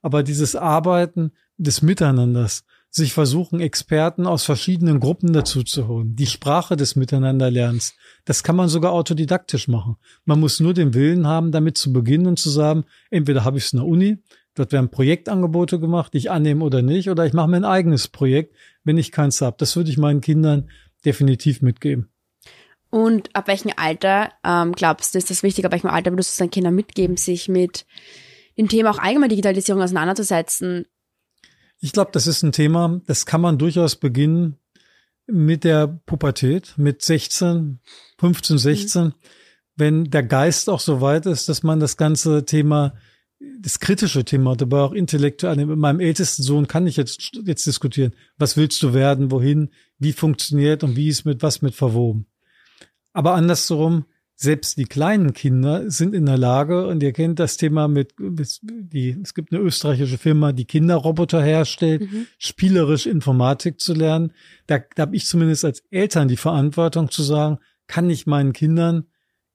Aber 0.02 0.24
dieses 0.24 0.56
Arbeiten 0.56 1.32
des 1.58 1.82
Miteinanders, 1.82 2.66
sich 2.96 3.14
versuchen, 3.14 3.60
Experten 3.60 4.26
aus 4.26 4.44
verschiedenen 4.44 5.02
Gruppen 5.02 5.34
dazu 5.34 5.64
zu 5.64 5.88
holen, 5.88 6.16
die 6.16 6.28
Sprache 6.28 6.78
des 6.78 6.96
Miteinanderlernens, 6.96 7.96
das 8.24 8.42
kann 8.42 8.56
man 8.56 8.70
sogar 8.70 8.94
autodidaktisch 8.94 9.68
machen. 9.68 9.98
Man 10.24 10.40
muss 10.40 10.62
nur 10.62 10.74
den 10.74 10.94
Willen 10.94 11.28
haben, 11.28 11.52
damit 11.52 11.78
zu 11.78 11.92
beginnen 11.92 12.28
und 12.28 12.40
zu 12.40 12.50
sagen, 12.50 12.86
entweder 13.10 13.44
habe 13.44 13.58
ich 13.58 13.66
es 13.66 13.74
in 13.74 13.80
der 13.80 13.88
Uni, 13.88 14.20
Dort 14.56 14.72
werden 14.72 14.90
Projektangebote 14.90 15.82
gemacht, 15.82 16.14
die 16.14 16.18
ich 16.18 16.32
annehme 16.32 16.64
oder 16.64 16.82
nicht, 16.82 17.10
oder 17.10 17.26
ich 17.26 17.34
mache 17.34 17.50
mir 17.50 17.58
ein 17.58 17.66
eigenes 17.66 18.08
Projekt, 18.08 18.56
wenn 18.86 18.98
ich 18.98 19.12
keins 19.12 19.42
habe. 19.42 19.58
Das 19.60 19.76
würde 19.76 19.90
ich 19.90 19.98
meinen 19.98 20.22
Kindern 20.22 20.70
definitiv 21.04 21.62
mitgeben. 21.62 22.10
Und 22.90 23.36
ab 23.36 23.50
welchem 23.50 23.72
Alter 23.76 24.32
ähm, 24.46 24.72
glaubst 24.72 25.14
du, 25.14 25.18
ist 25.18 25.30
das 25.30 25.44
wichtig, 25.44 25.66
ab 25.66 25.74
welchem 25.74 25.90
Alter 25.90 26.12
würdest 26.12 26.34
du 26.34 26.42
deinen 26.42 26.52
Kindern 26.52 26.74
mitgeben, 26.74 27.18
sich 27.18 27.50
mit 27.50 27.86
dem 28.58 28.70
Thema 28.70 28.92
auch 28.92 29.00
allgemein 29.00 29.28
Digitalisierung 29.28 29.82
auseinanderzusetzen? 29.82 30.86
Ich 31.80 31.92
glaube, 31.92 32.12
das 32.14 32.28
ist 32.28 32.44
ein 32.44 32.52
Thema, 32.52 33.02
das 33.06 33.26
kann 33.26 33.42
man 33.42 33.58
durchaus 33.58 33.96
beginnen 33.96 34.58
mit 35.28 35.64
der 35.64 35.88
Pubertät, 35.88 36.74
mit 36.78 37.02
16, 37.02 37.80
15, 38.20 38.58
16, 38.58 39.04
mhm. 39.04 39.14
wenn 39.76 40.04
der 40.06 40.24
Geist 40.24 40.70
auch 40.70 40.80
so 40.80 41.02
weit 41.02 41.26
ist, 41.26 41.50
dass 41.50 41.64
man 41.64 41.80
das 41.80 41.98
ganze 41.98 42.46
Thema 42.46 42.94
das 43.60 43.80
kritische 43.80 44.24
Thema, 44.24 44.56
dabei 44.56 44.80
auch 44.80 44.94
intellektuell. 44.94 45.66
Mit 45.66 45.78
meinem 45.78 46.00
ältesten 46.00 46.44
Sohn 46.44 46.68
kann 46.68 46.88
ich 46.88 46.98
jetzt, 46.98 47.32
jetzt 47.44 47.66
diskutieren. 47.66 48.14
Was 48.38 48.58
willst 48.58 48.82
du 48.82 48.94
werden? 48.94 49.32
Wohin? 49.32 49.70
Wie 49.98 50.14
funktioniert 50.14 50.84
und 50.84 50.96
wie 50.96 51.10
ist 51.10 51.26
mit 51.26 51.44
was 51.44 51.62
mit 51.62 51.76
verwoben? 51.76 52.28
Aber 53.14 53.34
andersherum, 53.34 54.06
selbst 54.36 54.78
die 54.78 54.86
kleinen 54.86 55.34
Kinder 55.34 55.90
sind 55.90 56.14
in 56.14 56.26
der 56.26 56.38
Lage, 56.38 56.88
und 56.88 57.02
ihr 57.02 57.14
kennt 57.14 57.40
das 57.40 57.58
Thema 57.58 57.88
mit, 57.88 58.14
die, 58.20 59.18
es 59.22 59.34
gibt 59.34 59.54
eine 59.54 59.62
österreichische 59.62 60.18
Firma, 60.18 60.52
die 60.52 60.66
Kinderroboter 60.66 61.42
herstellt, 61.42 62.02
mhm. 62.02 62.28
spielerisch 62.38 63.06
Informatik 63.06 63.80
zu 63.80 63.94
lernen. 63.94 64.34
Da, 64.68 64.80
da 64.96 65.04
habe 65.04 65.16
ich 65.16 65.26
zumindest 65.26 65.64
als 65.64 65.84
Eltern 65.90 66.28
die 66.28 66.38
Verantwortung 66.38 67.10
zu 67.10 67.24
sagen, 67.24 67.60
kann 67.88 68.10
ich 68.10 68.28
meinen 68.28 68.54
Kindern 68.54 69.06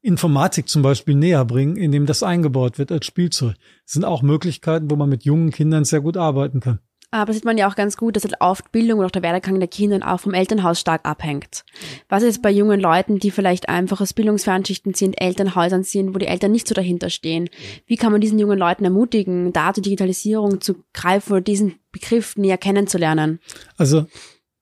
Informatik 0.02 0.68
zum 0.68 0.80
Beispiel 0.80 1.14
näher 1.14 1.44
bringen, 1.44 1.76
indem 1.76 2.06
das 2.06 2.22
eingebaut 2.22 2.78
wird 2.78 2.90
als 2.90 3.04
Spielzeug. 3.04 3.56
Das 3.84 3.92
sind 3.92 4.04
auch 4.04 4.22
Möglichkeiten, 4.22 4.90
wo 4.90 4.96
man 4.96 5.10
mit 5.10 5.24
jungen 5.24 5.50
Kindern 5.50 5.84
sehr 5.84 6.00
gut 6.00 6.16
arbeiten 6.16 6.60
kann. 6.60 6.78
Aber 7.12 7.32
sieht 7.32 7.44
man 7.44 7.58
ja 7.58 7.68
auch 7.68 7.74
ganz 7.74 7.96
gut, 7.96 8.14
dass 8.14 8.22
halt 8.22 8.36
oft 8.38 8.70
Bildung 8.70 9.00
und 9.00 9.04
auch 9.04 9.10
der 9.10 9.22
Werdegang 9.22 9.58
der 9.58 9.68
Kinder 9.68 10.00
auch 10.06 10.20
vom 10.20 10.32
Elternhaus 10.32 10.78
stark 10.78 11.04
abhängt. 11.04 11.64
Was 12.08 12.22
ist 12.22 12.40
bei 12.40 12.50
jungen 12.50 12.78
Leuten, 12.78 13.18
die 13.18 13.32
vielleicht 13.32 13.68
einfach 13.68 14.00
aus 14.00 14.12
Bildungsfernschichten 14.12 14.94
sind, 14.94 15.20
Elternhäusern 15.20 15.82
sind, 15.82 16.14
wo 16.14 16.18
die 16.18 16.28
Eltern 16.28 16.52
nicht 16.52 16.68
so 16.68 16.74
dahinter 16.74 17.10
stehen? 17.10 17.50
Wie 17.86 17.96
kann 17.96 18.12
man 18.12 18.20
diesen 18.20 18.38
jungen 18.38 18.58
Leuten 18.58 18.84
ermutigen, 18.84 19.52
da 19.52 19.74
zur 19.74 19.82
Digitalisierung 19.82 20.60
zu 20.60 20.84
greifen 20.92 21.32
oder 21.32 21.40
diesen 21.40 21.80
Begriff 21.90 22.36
näher 22.36 22.58
kennenzulernen? 22.58 23.40
Also 23.76 24.06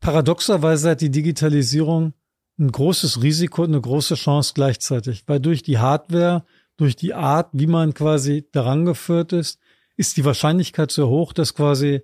paradoxerweise 0.00 0.90
hat 0.90 1.02
die 1.02 1.10
Digitalisierung 1.10 2.14
ein 2.58 2.72
großes 2.72 3.22
Risiko 3.22 3.62
und 3.62 3.72
eine 3.72 3.80
große 3.80 4.14
Chance 4.14 4.52
gleichzeitig, 4.54 5.24
weil 5.26 5.38
durch 5.38 5.62
die 5.62 5.78
Hardware, 5.78 6.44
durch 6.78 6.96
die 6.96 7.12
Art, 7.12 7.50
wie 7.52 7.66
man 7.66 7.92
quasi 7.92 8.48
daran 8.52 8.86
geführt 8.86 9.34
ist, 9.34 9.60
ist 9.96 10.16
die 10.16 10.24
Wahrscheinlichkeit 10.24 10.90
sehr 10.90 11.08
hoch, 11.08 11.32
dass 11.32 11.54
quasi 11.54 12.00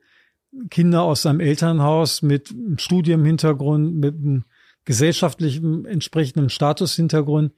Kinder 0.71 1.03
aus 1.03 1.27
einem 1.27 1.41
Elternhaus 1.41 2.23
mit 2.23 2.55
Studienhintergrund, 2.77 3.97
mit 3.97 4.15
einem 4.15 4.45
gesellschaftlichen 4.85 5.85
entsprechenden 5.87 6.51
Statushintergrund 6.51 7.53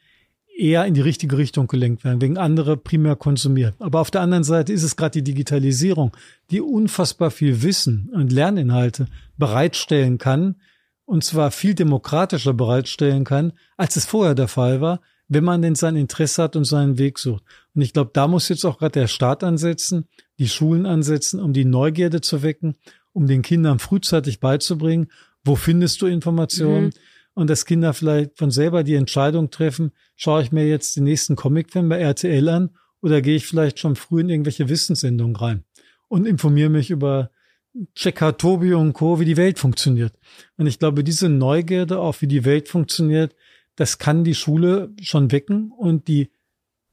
eher 0.56 0.86
in 0.86 0.94
die 0.94 1.02
richtige 1.02 1.36
Richtung 1.36 1.66
gelenkt 1.66 2.04
werden, 2.04 2.20
wegen 2.20 2.38
andere 2.38 2.76
primär 2.76 3.16
konsumieren. 3.16 3.74
Aber 3.78 4.00
auf 4.00 4.10
der 4.10 4.22
anderen 4.22 4.44
Seite 4.44 4.72
ist 4.72 4.82
es 4.82 4.96
gerade 4.96 5.12
die 5.12 5.24
Digitalisierung, 5.24 6.16
die 6.50 6.60
unfassbar 6.60 7.30
viel 7.30 7.62
Wissen 7.62 8.10
und 8.14 8.32
Lerninhalte 8.32 9.06
bereitstellen 9.36 10.18
kann, 10.18 10.56
und 11.04 11.22
zwar 11.22 11.50
viel 11.50 11.74
demokratischer 11.74 12.54
bereitstellen 12.54 13.24
kann, 13.24 13.52
als 13.76 13.96
es 13.96 14.06
vorher 14.06 14.34
der 14.34 14.48
Fall 14.48 14.80
war, 14.80 15.00
wenn 15.28 15.44
man 15.44 15.62
denn 15.62 15.74
sein 15.74 15.96
Interesse 15.96 16.42
hat 16.42 16.56
und 16.56 16.64
seinen 16.64 16.98
Weg 16.98 17.18
sucht. 17.18 17.44
Und 17.74 17.82
ich 17.82 17.92
glaube, 17.92 18.10
da 18.12 18.26
muss 18.26 18.48
jetzt 18.48 18.64
auch 18.64 18.78
gerade 18.78 19.00
der 19.00 19.06
Staat 19.08 19.44
ansetzen, 19.44 20.06
die 20.38 20.48
Schulen 20.48 20.86
ansetzen, 20.86 21.40
um 21.40 21.52
die 21.52 21.64
Neugierde 21.64 22.20
zu 22.20 22.42
wecken, 22.42 22.76
um 23.12 23.26
den 23.26 23.42
Kindern 23.42 23.78
frühzeitig 23.78 24.40
beizubringen, 24.40 25.08
wo 25.44 25.56
findest 25.56 26.02
du 26.02 26.06
Informationen? 26.06 26.86
Mhm. 26.86 26.92
Und 27.34 27.50
dass 27.50 27.66
Kinder 27.66 27.92
vielleicht 27.92 28.38
von 28.38 28.50
selber 28.50 28.82
die 28.82 28.94
Entscheidung 28.94 29.50
treffen, 29.50 29.92
schaue 30.16 30.42
ich 30.42 30.52
mir 30.52 30.66
jetzt 30.66 30.96
den 30.96 31.04
nächsten 31.04 31.36
Comicfilm 31.36 31.88
bei 31.88 31.98
RTL 31.98 32.48
an 32.48 32.70
oder 33.02 33.20
gehe 33.20 33.36
ich 33.36 33.46
vielleicht 33.46 33.78
schon 33.78 33.94
früh 33.94 34.22
in 34.22 34.30
irgendwelche 34.30 34.68
Wissenssendungen 34.68 35.36
rein 35.36 35.64
und 36.08 36.26
informiere 36.26 36.70
mich 36.70 36.90
über 36.90 37.30
Checker, 37.94 38.38
Tobi 38.38 38.72
und 38.72 38.94
Co., 38.94 39.20
wie 39.20 39.26
die 39.26 39.36
Welt 39.36 39.58
funktioniert. 39.58 40.14
Und 40.56 40.66
ich 40.66 40.78
glaube, 40.78 41.04
diese 41.04 41.28
Neugierde 41.28 41.98
auf, 41.98 42.22
wie 42.22 42.26
die 42.26 42.44
Welt 42.44 42.68
funktioniert, 42.68 43.34
das 43.74 43.98
kann 43.98 44.24
die 44.24 44.34
Schule 44.34 44.94
schon 45.02 45.30
wecken 45.30 45.70
und 45.70 46.08
die 46.08 46.30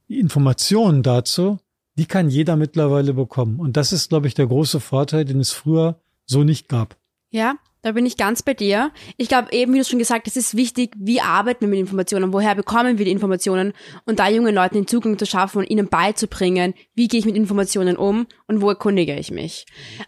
Informationen 0.08 1.02
dazu, 1.02 1.58
die 1.96 2.06
kann 2.06 2.28
jeder 2.28 2.56
mittlerweile 2.56 3.14
bekommen. 3.14 3.60
Und 3.60 3.76
das 3.76 3.92
ist, 3.92 4.08
glaube 4.08 4.26
ich, 4.26 4.34
der 4.34 4.46
große 4.46 4.80
Vorteil, 4.80 5.24
den 5.24 5.40
es 5.40 5.52
früher 5.52 6.00
so 6.26 6.44
nicht 6.44 6.68
gab. 6.68 6.96
Ja, 7.30 7.56
da 7.84 7.92
bin 7.92 8.06
ich 8.06 8.16
ganz 8.16 8.42
bei 8.42 8.54
dir. 8.54 8.92
Ich 9.18 9.28
glaube 9.28 9.52
eben, 9.52 9.74
wie 9.74 9.78
du 9.78 9.84
schon 9.84 9.98
gesagt 9.98 10.26
hast, 10.26 10.38
es 10.38 10.46
ist 10.46 10.56
wichtig, 10.56 10.94
wie 10.96 11.20
arbeiten 11.20 11.60
wir 11.62 11.68
mit 11.68 11.80
Informationen, 11.80 12.32
woher 12.32 12.54
bekommen 12.54 12.96
wir 12.96 13.04
die 13.04 13.10
Informationen 13.10 13.74
und 14.06 14.18
da 14.20 14.28
jungen 14.28 14.54
Leuten 14.54 14.76
den 14.76 14.86
Zugang 14.86 15.18
zu 15.18 15.26
schaffen 15.26 15.58
und 15.58 15.68
ihnen 15.68 15.88
beizubringen, 15.88 16.72
wie 16.94 17.08
gehe 17.08 17.20
ich 17.20 17.26
mit 17.26 17.36
Informationen 17.36 17.98
um 17.98 18.26
und 18.46 18.62
wo 18.62 18.70
erkundige 18.70 19.14
ich 19.16 19.30
mich. 19.30 19.66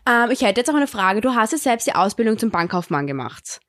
Ähm, 0.08 0.30
ich 0.30 0.40
hätte 0.40 0.60
jetzt 0.60 0.70
auch 0.70 0.74
eine 0.74 0.86
Frage. 0.86 1.20
Du 1.20 1.34
hast 1.34 1.52
ja 1.52 1.58
selbst 1.58 1.86
die 1.86 1.94
Ausbildung 1.94 2.38
zum 2.38 2.50
Bankkaufmann 2.50 3.06
gemacht. 3.06 3.60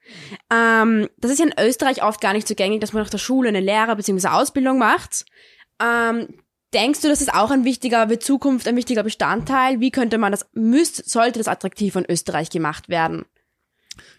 Ähm, 0.53 1.09
das 1.17 1.31
ist 1.31 1.39
ja 1.39 1.45
in 1.45 1.55
Österreich 1.59 2.01
oft 2.01 2.21
gar 2.21 2.31
nicht 2.31 2.47
zugänglich, 2.47 2.79
dass 2.79 2.93
man 2.93 3.03
nach 3.03 3.09
der 3.09 3.17
Schule 3.17 3.49
eine 3.49 3.59
Lehre 3.59 3.93
bzw. 3.97 4.29
Ausbildung 4.29 4.77
macht. 4.77 5.25
Ähm, 5.83 6.29
Denkst 6.73 7.01
du, 7.01 7.07
das 7.07 7.21
ist 7.21 7.33
auch 7.33 7.49
ein 7.49 7.63
wichtiger, 7.63 8.09
für 8.09 8.19
Zukunft 8.19 8.67
ein 8.67 8.75
wichtiger 8.75 9.03
Bestandteil? 9.03 9.79
Wie 9.79 9.91
könnte 9.91 10.17
man 10.17 10.31
das, 10.31 10.45
müsste, 10.53 11.03
sollte 11.07 11.39
das 11.39 11.47
attraktiv 11.47 11.93
von 11.93 12.05
Österreich 12.07 12.49
gemacht 12.49 12.89
werden? 12.89 13.25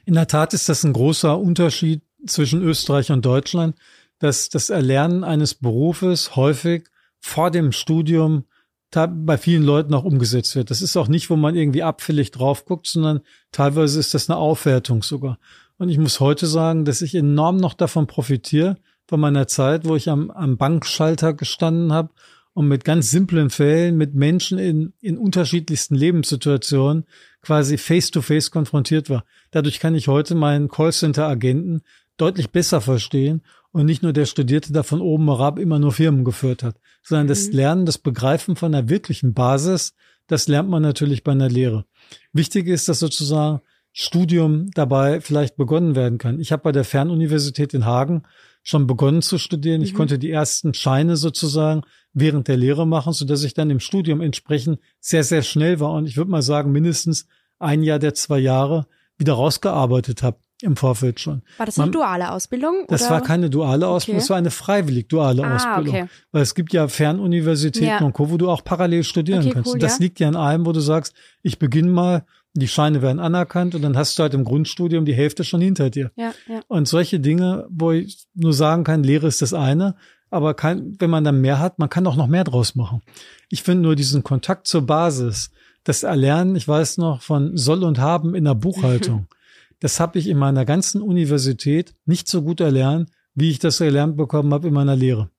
In 0.07 0.15
der 0.15 0.27
Tat 0.27 0.55
ist 0.55 0.69
das 0.69 0.83
ein 0.83 0.95
großer 0.95 1.39
Unterschied 1.39 2.03
zwischen 2.27 2.63
Österreich 2.63 3.13
und 3.13 3.25
Deutschland, 3.25 3.77
dass 4.19 4.49
das 4.49 4.71
Erlernen 4.71 5.25
eines 5.25 5.55
Berufes 5.55 6.37
häufig 6.37 6.89
vor 7.21 7.51
dem 7.51 7.73
Studium 7.73 8.45
bei 8.91 9.37
vielen 9.37 9.65
Leuten 9.65 9.93
auch 9.93 10.05
umgesetzt 10.05 10.57
wird. 10.57 10.71
Das 10.71 10.81
ist 10.81 10.97
auch 10.97 11.09
nicht, 11.09 11.29
wo 11.29 11.37
man 11.37 11.55
irgendwie 11.55 11.83
abfällig 11.83 12.31
drauf 12.31 12.65
guckt, 12.65 12.87
sondern 12.87 13.21
teilweise 13.53 14.01
ist 14.01 14.15
das 14.15 14.31
eine 14.31 14.39
Aufwertung 14.39 15.03
sogar. 15.03 15.39
Und 15.77 15.91
ich 15.91 15.99
muss 15.99 16.21
heute 16.21 16.47
sagen, 16.47 16.87
dass 16.87 17.03
ich 17.03 17.15
enorm 17.15 17.59
noch 17.59 17.75
davon 17.75 18.07
profitiere, 18.07 18.79
von 19.07 19.21
meiner 19.21 19.47
Zeit, 19.47 19.87
wo 19.87 19.97
ich 19.97 20.09
am, 20.09 20.31
am 20.31 20.57
Bankschalter 20.57 21.33
gestanden 21.35 21.93
habe 21.93 22.11
und 22.59 22.67
mit 22.67 22.85
ganz 22.85 23.13
simplen 23.13 23.51
Fällen 23.51 23.97
mit 23.97 24.17
Menschen 24.17 24.59
in, 24.59 24.93
in 25.01 25.17
unterschiedlichsten 25.17 25.95
Lebenssituationen 25.95 27.05
quasi 27.41 27.79
face-to-face 27.79 28.49
-face 28.49 28.51
konfrontiert 28.51 29.09
war. 29.09 29.25
Dadurch 29.53 29.79
kann 29.79 29.95
ich 29.95 30.09
heute 30.09 30.35
meinen 30.35 30.67
Callcenter-Agenten 30.67 31.83
deutlich 32.17 32.51
besser 32.51 32.81
verstehen 32.81 33.43
und 33.71 33.87
nicht 33.87 34.03
nur 34.03 34.13
der 34.13 34.27
Studierte, 34.27 34.73
der 34.73 34.83
von 34.83 35.01
oben 35.01 35.27
herab 35.27 35.61
immer 35.61 35.79
nur 35.79 35.93
Firmen 35.93 36.25
geführt 36.25 36.65
hat, 36.65 36.75
sondern 37.05 37.27
mhm. 37.27 37.29
das 37.29 37.47
Lernen, 37.53 37.87
das 37.87 37.99
Begreifen 37.99 38.57
von 38.57 38.75
einer 38.75 38.89
wirklichen 38.89 39.35
Basis, 39.35 39.95
das 40.27 40.49
lernt 40.49 40.69
man 40.69 40.83
natürlich 40.83 41.23
bei 41.23 41.31
einer 41.31 41.49
Lehre. 41.49 41.85
Wichtig 42.33 42.67
ist, 42.67 42.89
dass 42.89 42.99
sozusagen 42.99 43.61
Studium 43.93 44.73
dabei 44.75 45.21
vielleicht 45.21 45.57
begonnen 45.57 45.95
werden 45.95 46.19
kann. 46.19 46.41
Ich 46.41 46.51
habe 46.51 46.65
bei 46.65 46.73
der 46.73 46.85
Fernuniversität 46.85 47.73
in 47.73 47.85
Hagen 47.85 48.25
schon 48.63 48.87
begonnen 48.87 49.23
zu 49.23 49.39
studieren. 49.39 49.81
Ich 49.81 49.93
mhm. 49.93 49.97
konnte 49.97 50.19
die 50.19 50.31
ersten 50.31 50.75
Scheine 50.75 51.17
sozusagen 51.17 51.83
während 52.21 52.49
der 52.49 52.57
Lehre 52.57 52.87
machen, 52.87 53.13
so 53.13 53.25
dass 53.25 53.43
ich 53.43 53.55
dann 53.55 53.71
im 53.71 53.81
Studium 53.81 54.21
entsprechend 54.21 54.81
sehr, 55.01 55.25
sehr 55.25 55.43
schnell 55.43 55.81
war 55.81 55.93
und 55.93 56.07
ich 56.07 56.17
würde 56.17 56.31
mal 56.31 56.43
sagen, 56.43 56.73
mindestens 56.73 57.27
ein 57.59 57.83
Jahr 57.83 57.99
der 57.99 58.15
zwei 58.15 58.39
Jahre 58.39 58.87
wieder 59.17 59.35
rausgearbeitet 59.35 60.23
habe 60.23 60.39
im 60.63 60.77
Vorfeld 60.77 61.21
schon. 61.21 61.43
War 61.57 61.67
das 61.67 61.79
eine 61.79 61.87
Man, 61.87 61.93
duale 61.93 62.33
Ausbildung? 62.33 62.85
Das 62.89 63.03
oder? 63.03 63.11
war 63.13 63.21
keine 63.23 63.49
duale 63.49 63.87
Ausbildung, 63.87 64.19
okay. 64.19 64.25
es 64.25 64.31
war 64.31 64.37
eine 64.37 64.51
freiwillig 64.51 65.09
duale 65.09 65.45
ah, 65.45 65.55
Ausbildung. 65.55 65.95
Okay. 65.95 66.09
Weil 66.33 66.43
es 66.43 66.55
gibt 66.55 66.73
ja 66.73 66.89
Fernuniversitäten 66.89 67.89
ja. 67.89 68.05
und 68.05 68.13
Co., 68.13 68.31
wo 68.31 68.37
du 68.37 68.51
auch 68.51 68.65
parallel 68.65 69.05
studieren 69.05 69.41
okay, 69.41 69.51
kannst. 69.51 69.73
Cool, 69.73 69.79
das 69.79 69.99
ja. 69.99 70.03
liegt 70.03 70.21
ja 70.21 70.29
an 70.29 70.37
allem, 70.37 70.67
wo 70.67 70.73
du 70.73 70.81
sagst, 70.81 71.15
ich 71.43 71.59
beginne 71.59 71.91
mal 71.91 72.25
die 72.55 72.69
Scheine 72.69 73.03
werden 73.03 73.21
anerkannt 73.21 73.75
und 73.75 73.83
dann 73.83 73.97
hast 73.97 74.19
du 74.19 74.23
halt 74.23 74.35
im 74.35 74.45
Grundstudium 74.45 75.05
die 75.05 75.15
Hälfte 75.15 75.45
schon 75.45 75.61
hinter 75.61 75.91
dir. 75.91 76.11
Ja. 76.17 76.33
Und 76.67 76.89
solche 76.89 77.21
Dinge, 77.21 77.67
wo 77.71 77.93
ich 77.93 78.27
nur 78.35 78.53
sagen 78.53 78.85
kann, 78.85 79.05
Lehre 79.05 79.29
ist 79.29 79.43
das 79.43 79.55
eine, 79.55 79.95
aber 80.31 80.55
kann, 80.55 80.97
wenn 80.99 81.11
man 81.11 81.25
dann 81.25 81.41
mehr 81.41 81.59
hat, 81.59 81.79
man 81.79 81.89
kann 81.89 82.07
auch 82.07 82.17
noch 82.17 82.27
mehr 82.27 82.45
draus 82.45 82.75
machen. 82.75 83.03
Ich 83.49 83.63
finde 83.63 83.83
nur 83.83 83.97
diesen 83.97 84.23
Kontakt 84.23 84.67
zur 84.67 84.83
Basis, 84.83 85.51
das 85.85 86.03
Erlernen, 86.03 86.57
ich 86.57 86.69
weiß 86.69 86.99
noch 86.99 87.23
von 87.23 87.57
Soll 87.57 87.83
und 87.85 87.99
Haben 87.99 88.35
in 88.35 88.45
der 88.45 88.55
Buchhaltung, 88.55 89.27
das 89.81 90.01
habe 90.01 90.19
ich 90.19 90.27
in 90.27 90.39
meiner 90.39 90.65
ganzen 90.65 91.01
Universität 91.01 91.95
nicht 92.05 92.29
so 92.29 92.43
gut 92.43 92.61
erlernt, 92.61 93.11
wie 93.35 93.51
ich 93.51 93.59
das 93.59 93.81
erlernt 93.81 94.17
bekommen 94.17 94.53
habe 94.53 94.69
in 94.69 94.75
meiner 94.75 94.97
Lehre. 94.97 95.31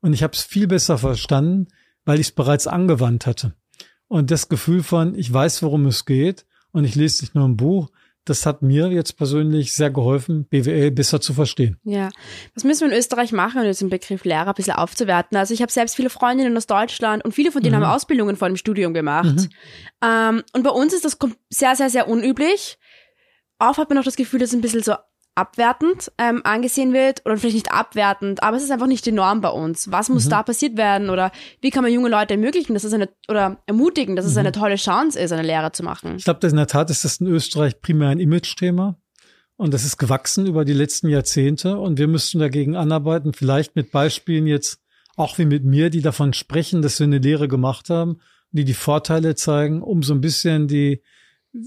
Und 0.00 0.12
ich 0.12 0.22
habe 0.22 0.34
es 0.34 0.42
viel 0.42 0.66
besser 0.66 0.98
verstanden, 0.98 1.68
weil 2.04 2.20
ich 2.20 2.28
es 2.28 2.32
bereits 2.32 2.66
angewandt 2.66 3.26
hatte. 3.26 3.54
Und 4.08 4.30
das 4.30 4.48
Gefühl 4.48 4.82
von, 4.82 5.14
ich 5.14 5.32
weiß, 5.32 5.62
worum 5.62 5.86
es 5.86 6.04
geht 6.04 6.46
und 6.72 6.84
ich 6.84 6.94
lese 6.94 7.24
nicht 7.24 7.34
nur 7.34 7.46
ein 7.46 7.56
Buch. 7.56 7.90
Das 8.26 8.44
hat 8.44 8.60
mir 8.60 8.88
jetzt 8.88 9.16
persönlich 9.16 9.72
sehr 9.72 9.90
geholfen, 9.90 10.46
BWL 10.46 10.90
besser 10.90 11.20
zu 11.20 11.32
verstehen. 11.32 11.78
Ja, 11.84 12.10
was 12.54 12.64
müssen 12.64 12.82
wir 12.82 12.92
in 12.92 12.98
Österreich 12.98 13.30
machen, 13.32 13.60
um 13.60 13.64
jetzt 13.64 13.80
den 13.80 13.88
Begriff 13.88 14.24
Lehrer 14.24 14.48
ein 14.48 14.54
bisschen 14.54 14.74
aufzuwerten? 14.74 15.38
Also 15.38 15.54
ich 15.54 15.62
habe 15.62 15.70
selbst 15.70 15.94
viele 15.94 16.10
Freundinnen 16.10 16.56
aus 16.56 16.66
Deutschland 16.66 17.24
und 17.24 17.32
viele 17.32 17.52
von 17.52 17.62
denen 17.62 17.78
mhm. 17.78 17.84
haben 17.84 17.94
Ausbildungen 17.94 18.36
vor 18.36 18.48
dem 18.48 18.56
Studium 18.56 18.94
gemacht. 18.94 19.36
Mhm. 19.36 19.48
Ähm, 20.04 20.42
und 20.52 20.64
bei 20.64 20.70
uns 20.70 20.92
ist 20.92 21.04
das 21.04 21.16
sehr, 21.50 21.76
sehr, 21.76 21.88
sehr 21.88 22.08
unüblich. 22.08 22.78
Oft 23.60 23.78
hat 23.78 23.88
man 23.88 23.98
auch 23.98 24.04
das 24.04 24.16
Gefühl, 24.16 24.40
dass 24.40 24.50
es 24.50 24.56
ein 24.56 24.60
bisschen 24.60 24.82
so 24.82 24.94
abwertend 25.36 26.10
ähm, 26.18 26.40
angesehen 26.44 26.92
wird 26.92 27.24
oder 27.24 27.36
vielleicht 27.36 27.54
nicht 27.54 27.72
abwertend, 27.72 28.42
aber 28.42 28.56
es 28.56 28.62
ist 28.62 28.70
einfach 28.70 28.86
nicht 28.86 29.06
die 29.06 29.12
Norm 29.12 29.40
bei 29.40 29.50
uns. 29.50 29.90
Was 29.92 30.08
muss 30.08 30.24
mhm. 30.24 30.30
da 30.30 30.42
passiert 30.42 30.76
werden 30.76 31.10
oder 31.10 31.30
wie 31.60 31.70
kann 31.70 31.84
man 31.84 31.92
junge 31.92 32.08
Leute 32.08 32.34
ermöglichen, 32.34 32.74
dass 32.74 32.84
es 32.84 32.92
eine 32.92 33.08
oder 33.28 33.58
ermutigen, 33.66 34.16
dass 34.16 34.24
es 34.24 34.36
eine 34.36 34.48
mhm. 34.48 34.54
tolle 34.54 34.76
Chance 34.76 35.18
ist, 35.18 35.32
eine 35.32 35.42
Lehre 35.42 35.72
zu 35.72 35.82
machen? 35.82 36.16
Ich 36.16 36.24
glaube, 36.24 36.46
in 36.46 36.56
der 36.56 36.66
Tat 36.66 36.90
ist 36.90 37.04
das 37.04 37.18
in 37.18 37.26
Österreich 37.26 37.80
primär 37.80 38.08
ein 38.08 38.18
Image-Thema 38.18 38.96
und 39.56 39.74
das 39.74 39.84
ist 39.84 39.98
gewachsen 39.98 40.46
über 40.46 40.64
die 40.64 40.72
letzten 40.72 41.08
Jahrzehnte 41.08 41.78
und 41.78 41.98
wir 41.98 42.08
müssten 42.08 42.38
dagegen 42.38 42.74
anarbeiten, 42.74 43.32
vielleicht 43.32 43.76
mit 43.76 43.92
Beispielen 43.92 44.46
jetzt 44.46 44.80
auch 45.16 45.38
wie 45.38 45.46
mit 45.46 45.64
mir, 45.64 45.90
die 45.90 46.02
davon 46.02 46.32
sprechen, 46.32 46.82
dass 46.82 46.98
wir 46.98 47.04
eine 47.04 47.18
Lehre 47.18 47.48
gemacht 47.48 47.90
haben, 47.90 48.20
die 48.52 48.64
die 48.64 48.74
Vorteile 48.74 49.34
zeigen, 49.34 49.82
um 49.82 50.02
so 50.02 50.14
ein 50.14 50.20
bisschen 50.20 50.68
die 50.68 51.02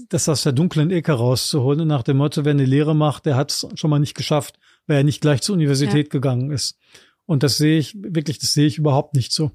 das 0.08 0.28
aus 0.28 0.42
der 0.42 0.52
dunklen 0.52 0.90
Ecke 0.90 1.12
rauszuholen 1.12 1.82
und 1.82 1.88
nach 1.88 2.02
dem 2.02 2.18
Motto, 2.18 2.44
wer 2.44 2.52
eine 2.52 2.64
Lehre 2.64 2.94
macht, 2.94 3.26
der 3.26 3.36
hat 3.36 3.50
es 3.50 3.66
schon 3.74 3.90
mal 3.90 3.98
nicht 3.98 4.14
geschafft, 4.14 4.58
weil 4.86 4.98
er 4.98 5.04
nicht 5.04 5.20
gleich 5.20 5.42
zur 5.42 5.54
Universität 5.54 6.06
ja. 6.06 6.10
gegangen 6.10 6.50
ist. 6.50 6.78
Und 7.26 7.42
das 7.42 7.56
sehe 7.56 7.78
ich 7.78 7.94
wirklich, 7.96 8.38
das 8.38 8.52
sehe 8.54 8.66
ich 8.66 8.78
überhaupt 8.78 9.14
nicht 9.14 9.32
so. 9.32 9.50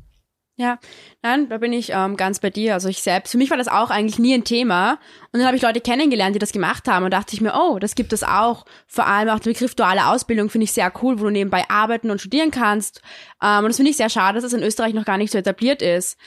Ja, 0.58 0.80
nein, 1.22 1.50
da 1.50 1.58
bin 1.58 1.74
ich 1.74 1.90
ähm, 1.92 2.16
ganz 2.16 2.40
bei 2.40 2.50
dir. 2.50 2.76
Also 2.76 2.88
ich 2.88 3.02
selbst, 3.02 3.32
für 3.32 3.38
mich 3.38 3.50
war 3.50 3.58
das 3.58 3.68
auch 3.68 3.90
eigentlich 3.90 4.20
nie 4.20 4.34
ein 4.34 4.46
Thema. 4.46 5.00
Und 5.34 5.40
dann 5.40 5.46
habe 5.46 5.58
ich 5.58 5.62
Leute 5.62 5.82
kennengelernt, 5.82 6.34
die 6.34 6.40
das 6.40 6.54
gemacht 6.54 6.88
haben 6.88 7.04
und 7.04 7.12
dachte 7.12 7.34
ich 7.34 7.42
mir, 7.42 7.54
oh, 7.56 7.78
das 7.78 7.96
gibt 7.96 8.14
es 8.14 8.24
auch. 8.24 8.64
Vor 8.88 9.06
allem 9.06 9.28
auch 9.28 9.40
der 9.40 9.52
Begriff 9.52 9.76
duale 9.76 10.08
Ausbildung 10.08 10.50
finde 10.50 10.64
ich 10.64 10.72
sehr 10.72 10.94
cool, 11.02 11.20
wo 11.20 11.26
du 11.26 11.30
nebenbei 11.32 11.66
arbeiten 11.68 12.10
und 12.10 12.22
studieren 12.22 12.52
kannst. 12.52 13.02
Ähm, 13.44 13.60
und 13.60 13.68
das 13.68 13.76
finde 13.76 13.92
ich 13.92 13.98
sehr 13.98 14.10
schade, 14.10 14.36
dass 14.36 14.50
das 14.50 14.54
in 14.54 14.66
Österreich 14.66 14.94
noch 14.94 15.04
gar 15.04 15.18
nicht 15.18 15.32
so 15.32 15.38
etabliert 15.38 15.82
ist. 15.82 16.18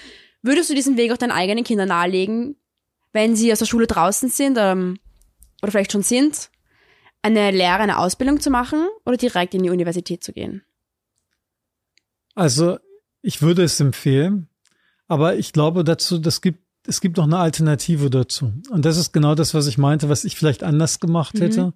Würdest 0.42 0.68
du 0.68 0.74
diesen 0.74 0.98
Weg 0.98 1.10
auch 1.10 1.16
deinen 1.16 1.32
eigenen 1.32 1.64
Kindern 1.64 1.88
nahelegen, 1.88 2.56
wenn 3.12 3.36
sie 3.36 3.52
aus 3.52 3.58
der 3.58 3.66
Schule 3.66 3.86
draußen 3.86 4.28
sind 4.28 4.56
ähm, 4.58 4.98
oder 5.62 5.72
vielleicht 5.72 5.92
schon 5.92 6.02
sind, 6.02 6.50
eine 7.22 7.50
Lehre, 7.50 7.78
eine 7.78 7.98
Ausbildung 7.98 8.40
zu 8.40 8.50
machen 8.50 8.86
oder 9.04 9.16
direkt 9.16 9.54
in 9.54 9.62
die 9.62 9.70
Universität 9.70 10.22
zu 10.22 10.32
gehen? 10.32 10.62
Also 12.34 12.78
ich 13.22 13.42
würde 13.42 13.64
es 13.64 13.80
empfehlen, 13.80 14.48
aber 15.08 15.36
ich 15.36 15.52
glaube 15.52 15.84
dazu, 15.84 16.18
das 16.18 16.40
gibt 16.40 16.62
es 16.88 17.02
gibt 17.02 17.18
noch 17.18 17.24
eine 17.24 17.36
Alternative 17.36 18.08
dazu. 18.08 18.52
Und 18.70 18.86
das 18.86 18.96
ist 18.96 19.12
genau 19.12 19.34
das, 19.34 19.52
was 19.52 19.66
ich 19.66 19.76
meinte, 19.76 20.08
was 20.08 20.24
ich 20.24 20.36
vielleicht 20.36 20.62
anders 20.62 21.00
gemacht 21.00 21.34
mhm. 21.34 21.40
hätte. 21.40 21.64
Mhm. 21.66 21.72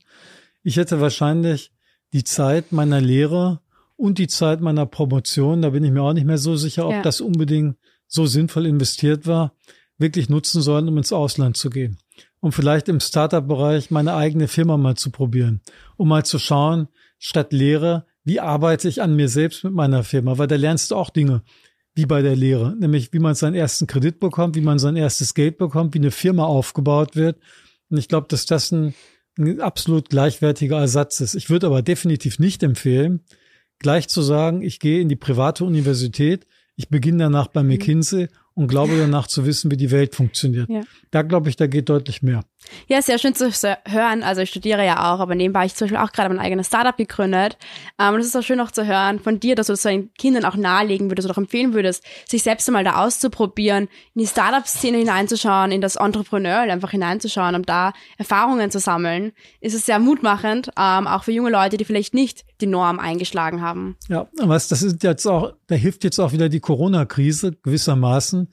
Ich 0.63 0.77
hätte 0.77 1.01
wahrscheinlich 1.03 1.71
die 2.15 2.25
Zeit 2.25 2.73
meiner 2.73 3.01
Lehre 3.01 3.61
und 3.97 4.19
die 4.19 4.27
Zeit 4.27 4.63
meiner 4.63 4.87
Promotion, 4.87 5.61
da 5.61 5.71
bin 5.71 5.85
ich 5.85 5.91
mir 5.91 6.03
auch 6.03 6.15
nicht 6.15 6.27
mehr 6.27 6.39
so 6.39 6.57
sicher, 6.57 6.87
ob 6.87 6.93
ja. 6.93 7.03
das 7.03 7.21
unbedingt 7.21 7.77
so 8.07 8.27
sinnvoll 8.27 8.67
investiert 8.67 9.27
war, 9.27 9.55
wirklich 9.99 10.29
nutzen 10.29 10.63
sollen, 10.63 10.89
um 10.89 10.99
ins 10.99 11.13
Ausland 11.13 11.57
zu 11.57 11.71
gehen. 11.71 11.99
Um 12.41 12.53
vielleicht 12.53 12.89
im 12.89 13.01
Startup-Bereich 13.01 13.91
meine 13.91 14.15
eigene 14.15 14.49
Firma 14.49 14.77
mal 14.77 14.97
zu 14.97 15.11
probieren, 15.11 15.61
um 15.97 16.09
mal 16.09 16.25
zu 16.25 16.39
schauen, 16.39 16.89
statt 17.19 17.53
Lehre, 17.53 18.07
wie 18.25 18.41
arbeite 18.41 18.89
ich 18.89 19.01
an 19.01 19.15
mir 19.15 19.29
selbst 19.29 19.65
mit 19.65 19.73
meiner 19.73 20.03
Firma, 20.03 20.39
weil 20.39 20.49
da 20.49 20.57
lernst 20.57 20.91
du 20.91 20.97
auch 20.97 21.11
Dinge 21.11 21.43
wie 21.95 22.07
bei 22.07 22.23
der 22.23 22.37
Lehre, 22.37 22.75
nämlich 22.77 23.13
wie 23.13 23.19
man 23.19 23.35
seinen 23.35 23.55
ersten 23.55 23.87
Kredit 23.87 24.19
bekommt, 24.19 24.57
wie 24.57 24.63
man 24.63 24.79
sein 24.79 24.97
erstes 24.97 25.35
Geld 25.35 25.59
bekommt, 25.59 25.95
wie 25.95 25.99
eine 25.99 26.11
Firma 26.11 26.45
aufgebaut 26.45 27.17
wird. 27.17 27.39
Und 27.91 27.99
ich 27.99 28.09
glaube, 28.09 28.29
dass 28.29 28.47
das 28.47 28.73
ein, 28.73 28.95
ein 29.39 29.61
absolut 29.61 30.09
gleichwertiger 30.09 30.79
Ersatz 30.79 31.21
ist. 31.21 31.35
Ich 31.35 31.51
würde 31.51 31.67
aber 31.67 31.83
definitiv 31.83 32.39
nicht 32.39 32.63
empfehlen, 32.63 33.21
gleich 33.79 34.09
zu 34.09 34.23
sagen, 34.23 34.63
ich 34.63 34.81
gehe 34.81 35.01
in 35.01 35.09
die 35.09 35.17
private 35.17 35.65
Universität, 35.65 36.47
ich 36.77 36.89
beginne 36.89 37.25
danach 37.25 37.49
bei 37.49 37.63
mhm. 37.63 37.71
McKinsey 37.71 38.29
und 38.55 38.69
glaube 38.69 38.97
danach 38.97 39.27
zu 39.27 39.47
wissen, 39.47 39.71
wie 39.71 39.77
die 39.77 39.91
Welt 39.91 40.15
funktioniert. 40.15 40.69
Ja. 40.69 40.83
Da 41.11 41.23
glaube 41.23 41.49
ich, 41.49 41.57
da 41.57 41.67
geht 41.67 41.89
deutlich 41.89 42.23
mehr. 42.23 42.45
Ja, 42.89 43.03
sehr 43.03 43.19
schön 43.19 43.35
zu 43.35 43.51
hören. 43.51 44.23
Also 44.23 44.43
ich 44.43 44.51
studiere 44.51 44.85
ja 44.85 45.13
auch, 45.13 45.21
aber 45.21 45.35
nebenbei 45.35 45.61
habe 45.61 45.67
ich 45.67 45.75
zum 45.75 45.87
Beispiel 45.87 46.05
auch 46.05 46.13
gerade 46.13 46.29
mein 46.29 46.45
eigenes 46.45 46.67
Startup 46.67 46.97
gegründet. 46.97 47.57
Ähm, 47.99 48.15
und 48.15 48.21
es 48.21 48.27
ist 48.27 48.37
auch 48.37 48.43
schön 48.43 48.61
auch 48.61 48.71
zu 48.71 48.87
hören 48.87 49.21
von 49.21 49.41
dir, 49.41 49.55
dass 49.55 49.67
du 49.67 49.73
das 49.73 49.83
deinen 49.83 50.13
Kindern 50.15 50.45
auch 50.45 50.57
nahelegen 50.57 51.11
würdest 51.11 51.27
oder 51.27 51.35
auch 51.35 51.39
empfehlen 51.39 51.75
würdest, 51.75 52.05
sich 52.29 52.43
selbst 52.43 52.69
einmal 52.69 52.85
da 52.85 53.05
auszuprobieren, 53.05 53.89
in 54.15 54.21
die 54.21 54.27
Startup-Szene 54.27 54.99
hineinzuschauen, 54.99 55.73
in 55.73 55.81
das 55.81 55.97
Entrepreneurial 55.97 56.71
einfach 56.71 56.91
hineinzuschauen, 56.91 57.55
um 57.55 57.63
da 57.65 57.93
Erfahrungen 58.19 58.71
zu 58.71 58.79
sammeln. 58.79 59.33
Ist 59.61 59.75
es 59.75 59.87
sehr 59.87 59.99
mutmachend, 59.99 60.71
ähm, 60.79 61.07
auch 61.07 61.25
für 61.25 61.33
junge 61.33 61.51
Leute, 61.51 61.77
die 61.77 61.85
vielleicht 61.85 62.15
nicht 62.15 62.45
die 62.61 62.67
Norm 62.67 62.99
eingeschlagen 62.99 63.61
haben. 63.61 63.97
Ja, 64.09 64.29
was 64.39 64.69
das 64.69 64.83
ist 64.83 65.03
jetzt 65.03 65.27
auch, 65.27 65.53
da 65.67 65.75
hilft 65.75 66.05
jetzt 66.05 66.19
auch 66.19 66.33
wieder 66.33 66.49
die 66.49 66.61
Corona-Krise 66.61 67.53
gewissermaßen 67.63 68.49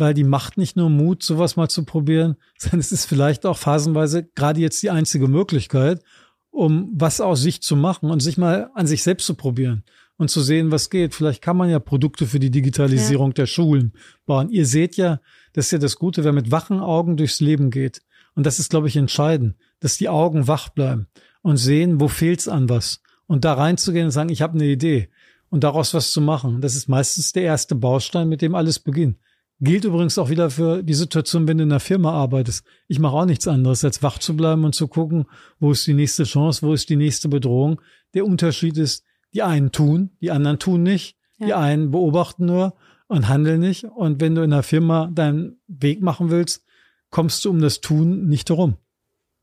weil 0.00 0.14
die 0.14 0.24
macht 0.24 0.56
nicht 0.56 0.76
nur 0.76 0.90
Mut, 0.90 1.22
sowas 1.22 1.56
mal 1.56 1.68
zu 1.68 1.84
probieren, 1.84 2.36
sondern 2.58 2.80
es 2.80 2.92
ist 2.92 3.06
vielleicht 3.06 3.46
auch 3.46 3.58
phasenweise 3.58 4.24
gerade 4.34 4.60
jetzt 4.60 4.82
die 4.82 4.90
einzige 4.90 5.28
Möglichkeit, 5.28 6.02
um 6.50 6.90
was 6.94 7.20
aus 7.20 7.42
sich 7.42 7.62
zu 7.62 7.76
machen 7.76 8.10
und 8.10 8.20
sich 8.20 8.36
mal 8.36 8.70
an 8.74 8.86
sich 8.86 9.02
selbst 9.02 9.26
zu 9.26 9.34
probieren 9.34 9.84
und 10.16 10.30
zu 10.30 10.40
sehen, 10.40 10.70
was 10.70 10.90
geht. 10.90 11.14
Vielleicht 11.14 11.42
kann 11.42 11.56
man 11.56 11.70
ja 11.70 11.78
Produkte 11.78 12.26
für 12.26 12.40
die 12.40 12.50
Digitalisierung 12.50 13.30
ja. 13.30 13.34
der 13.34 13.46
Schulen 13.46 13.92
bauen. 14.26 14.50
Ihr 14.50 14.66
seht 14.66 14.96
ja, 14.96 15.20
das 15.52 15.66
ist 15.66 15.72
ja 15.72 15.78
das 15.78 15.96
Gute, 15.96 16.24
wer 16.24 16.32
mit 16.32 16.50
wachen 16.50 16.80
Augen 16.80 17.16
durchs 17.16 17.40
Leben 17.40 17.70
geht. 17.70 18.02
Und 18.34 18.46
das 18.46 18.58
ist, 18.58 18.70
glaube 18.70 18.88
ich, 18.88 18.96
entscheidend, 18.96 19.56
dass 19.80 19.96
die 19.96 20.08
Augen 20.08 20.46
wach 20.46 20.68
bleiben 20.68 21.06
und 21.42 21.56
sehen, 21.56 22.00
wo 22.00 22.08
fehlt's 22.08 22.48
an 22.48 22.68
was. 22.68 23.00
Und 23.26 23.44
da 23.44 23.54
reinzugehen 23.54 24.06
und 24.06 24.10
sagen, 24.10 24.28
ich 24.28 24.42
habe 24.42 24.54
eine 24.54 24.66
Idee 24.66 25.08
und 25.50 25.64
daraus 25.64 25.94
was 25.94 26.12
zu 26.12 26.20
machen. 26.20 26.60
Das 26.60 26.74
ist 26.74 26.88
meistens 26.88 27.32
der 27.32 27.42
erste 27.42 27.74
Baustein, 27.74 28.28
mit 28.28 28.42
dem 28.42 28.54
alles 28.54 28.78
beginnt. 28.78 29.18
Gilt 29.62 29.84
übrigens 29.84 30.16
auch 30.16 30.30
wieder 30.30 30.48
für 30.48 30.82
die 30.82 30.94
Situation, 30.94 31.46
wenn 31.46 31.58
du 31.58 31.64
in 31.64 31.70
einer 31.70 31.80
Firma 31.80 32.12
arbeitest. 32.12 32.64
Ich 32.88 32.98
mache 32.98 33.14
auch 33.14 33.26
nichts 33.26 33.46
anderes, 33.46 33.84
als 33.84 34.02
wach 34.02 34.18
zu 34.18 34.34
bleiben 34.34 34.64
und 34.64 34.74
zu 34.74 34.88
gucken, 34.88 35.26
wo 35.58 35.70
ist 35.72 35.86
die 35.86 35.92
nächste 35.92 36.24
Chance, 36.24 36.66
wo 36.66 36.72
ist 36.72 36.88
die 36.88 36.96
nächste 36.96 37.28
Bedrohung. 37.28 37.80
Der 38.14 38.24
Unterschied 38.24 38.78
ist, 38.78 39.04
die 39.34 39.42
einen 39.42 39.70
tun, 39.70 40.10
die 40.22 40.30
anderen 40.30 40.58
tun 40.58 40.82
nicht. 40.82 41.16
Ja. 41.38 41.46
Die 41.46 41.54
einen 41.54 41.90
beobachten 41.90 42.46
nur 42.46 42.74
und 43.06 43.28
handeln 43.28 43.60
nicht. 43.60 43.84
Und 43.84 44.20
wenn 44.20 44.34
du 44.34 44.42
in 44.42 44.52
einer 44.52 44.62
Firma 44.62 45.10
deinen 45.12 45.60
Weg 45.66 46.00
machen 46.00 46.30
willst, 46.30 46.64
kommst 47.10 47.44
du 47.44 47.50
um 47.50 47.60
das 47.60 47.82
Tun 47.82 48.28
nicht 48.28 48.48
herum. 48.48 48.76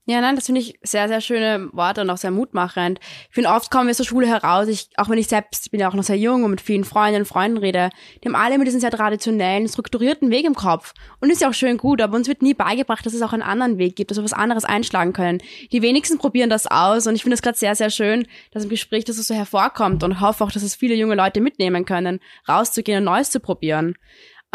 Ja, 0.09 0.21
nein, 0.21 0.37
das 0.37 0.45
finde 0.45 0.61
ich 0.61 0.79
sehr, 0.83 1.09
sehr 1.09 1.19
schöne 1.19 1.67
Worte 1.73 1.99
und 1.99 2.09
auch 2.09 2.17
sehr 2.17 2.31
mutmachend. 2.31 2.99
Ich 3.27 3.35
finde, 3.35 3.49
oft 3.49 3.69
kommen 3.69 3.87
wir 3.87 3.91
aus 3.91 3.97
der 3.97 4.05
Schule 4.05 4.25
heraus, 4.25 4.69
ich, 4.69 4.87
auch 4.95 5.09
wenn 5.09 5.17
ich 5.17 5.27
selbst, 5.27 5.69
bin 5.69 5.81
ja 5.81 5.89
auch 5.89 5.93
noch 5.95 6.03
sehr 6.03 6.17
jung 6.17 6.45
und 6.45 6.51
mit 6.51 6.61
vielen 6.61 6.85
Freundinnen 6.85 7.23
und 7.23 7.27
Freunden 7.27 7.57
rede, 7.57 7.89
die 8.23 8.29
haben 8.29 8.35
alle 8.35 8.55
immer 8.55 8.63
diesen 8.63 8.79
sehr 8.79 8.89
traditionellen, 8.89 9.67
strukturierten 9.67 10.31
Weg 10.31 10.45
im 10.45 10.55
Kopf. 10.55 10.93
Und 11.19 11.29
ist 11.29 11.41
ja 11.41 11.49
auch 11.49 11.53
schön 11.53 11.75
gut, 11.75 12.01
aber 12.01 12.15
uns 12.15 12.29
wird 12.29 12.41
nie 12.41 12.53
beigebracht, 12.53 13.05
dass 13.05 13.13
es 13.13 13.21
auch 13.21 13.33
einen 13.33 13.41
anderen 13.41 13.79
Weg 13.79 13.97
gibt, 13.97 14.09
dass 14.09 14.17
wir 14.17 14.23
was 14.23 14.31
anderes 14.31 14.63
einschlagen 14.63 15.11
können. 15.11 15.39
Die 15.73 15.81
wenigsten 15.81 16.17
probieren 16.17 16.49
das 16.49 16.67
aus 16.67 17.05
und 17.05 17.15
ich 17.15 17.23
finde 17.23 17.35
es 17.35 17.41
gerade 17.41 17.57
sehr, 17.57 17.75
sehr 17.75 17.89
schön, 17.89 18.27
dass 18.51 18.63
im 18.63 18.69
Gespräch 18.69 19.03
das 19.03 19.17
so 19.17 19.35
hervorkommt 19.35 20.03
und 20.03 20.21
hoffe 20.21 20.45
auch, 20.45 20.53
dass 20.53 20.63
es 20.63 20.73
viele 20.73 20.95
junge 20.95 21.15
Leute 21.15 21.41
mitnehmen 21.41 21.83
können, 21.83 22.21
rauszugehen 22.47 22.99
und 22.99 23.03
Neues 23.03 23.29
zu 23.29 23.41
probieren. 23.41 23.95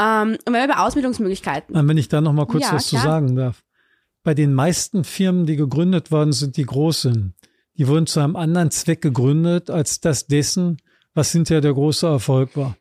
Ähm, 0.00 0.38
und 0.46 0.46
wenn 0.46 0.54
wir 0.54 0.64
über 0.64 0.80
Ausbildungsmöglichkeiten. 0.80 1.86
Wenn 1.86 1.98
ich 1.98 2.08
da 2.08 2.22
noch 2.22 2.32
mal 2.32 2.46
kurz 2.46 2.64
ja, 2.64 2.72
was 2.72 2.88
klar. 2.88 3.02
zu 3.02 3.06
sagen 3.06 3.36
darf 3.36 3.62
bei 4.22 4.34
den 4.34 4.54
meisten 4.54 5.04
Firmen, 5.04 5.46
die 5.46 5.56
gegründet 5.56 6.10
worden 6.10 6.32
sind, 6.32 6.56
die 6.56 6.64
groß 6.64 7.02
sind, 7.02 7.34
die 7.76 7.88
wurden 7.88 8.06
zu 8.06 8.20
einem 8.20 8.36
anderen 8.36 8.70
Zweck 8.70 9.00
gegründet, 9.00 9.70
als 9.70 10.00
das 10.00 10.26
dessen, 10.26 10.78
was 11.14 11.32
hinterher 11.32 11.60
der 11.60 11.74
große 11.74 12.06
Erfolg 12.06 12.56
war. 12.56 12.76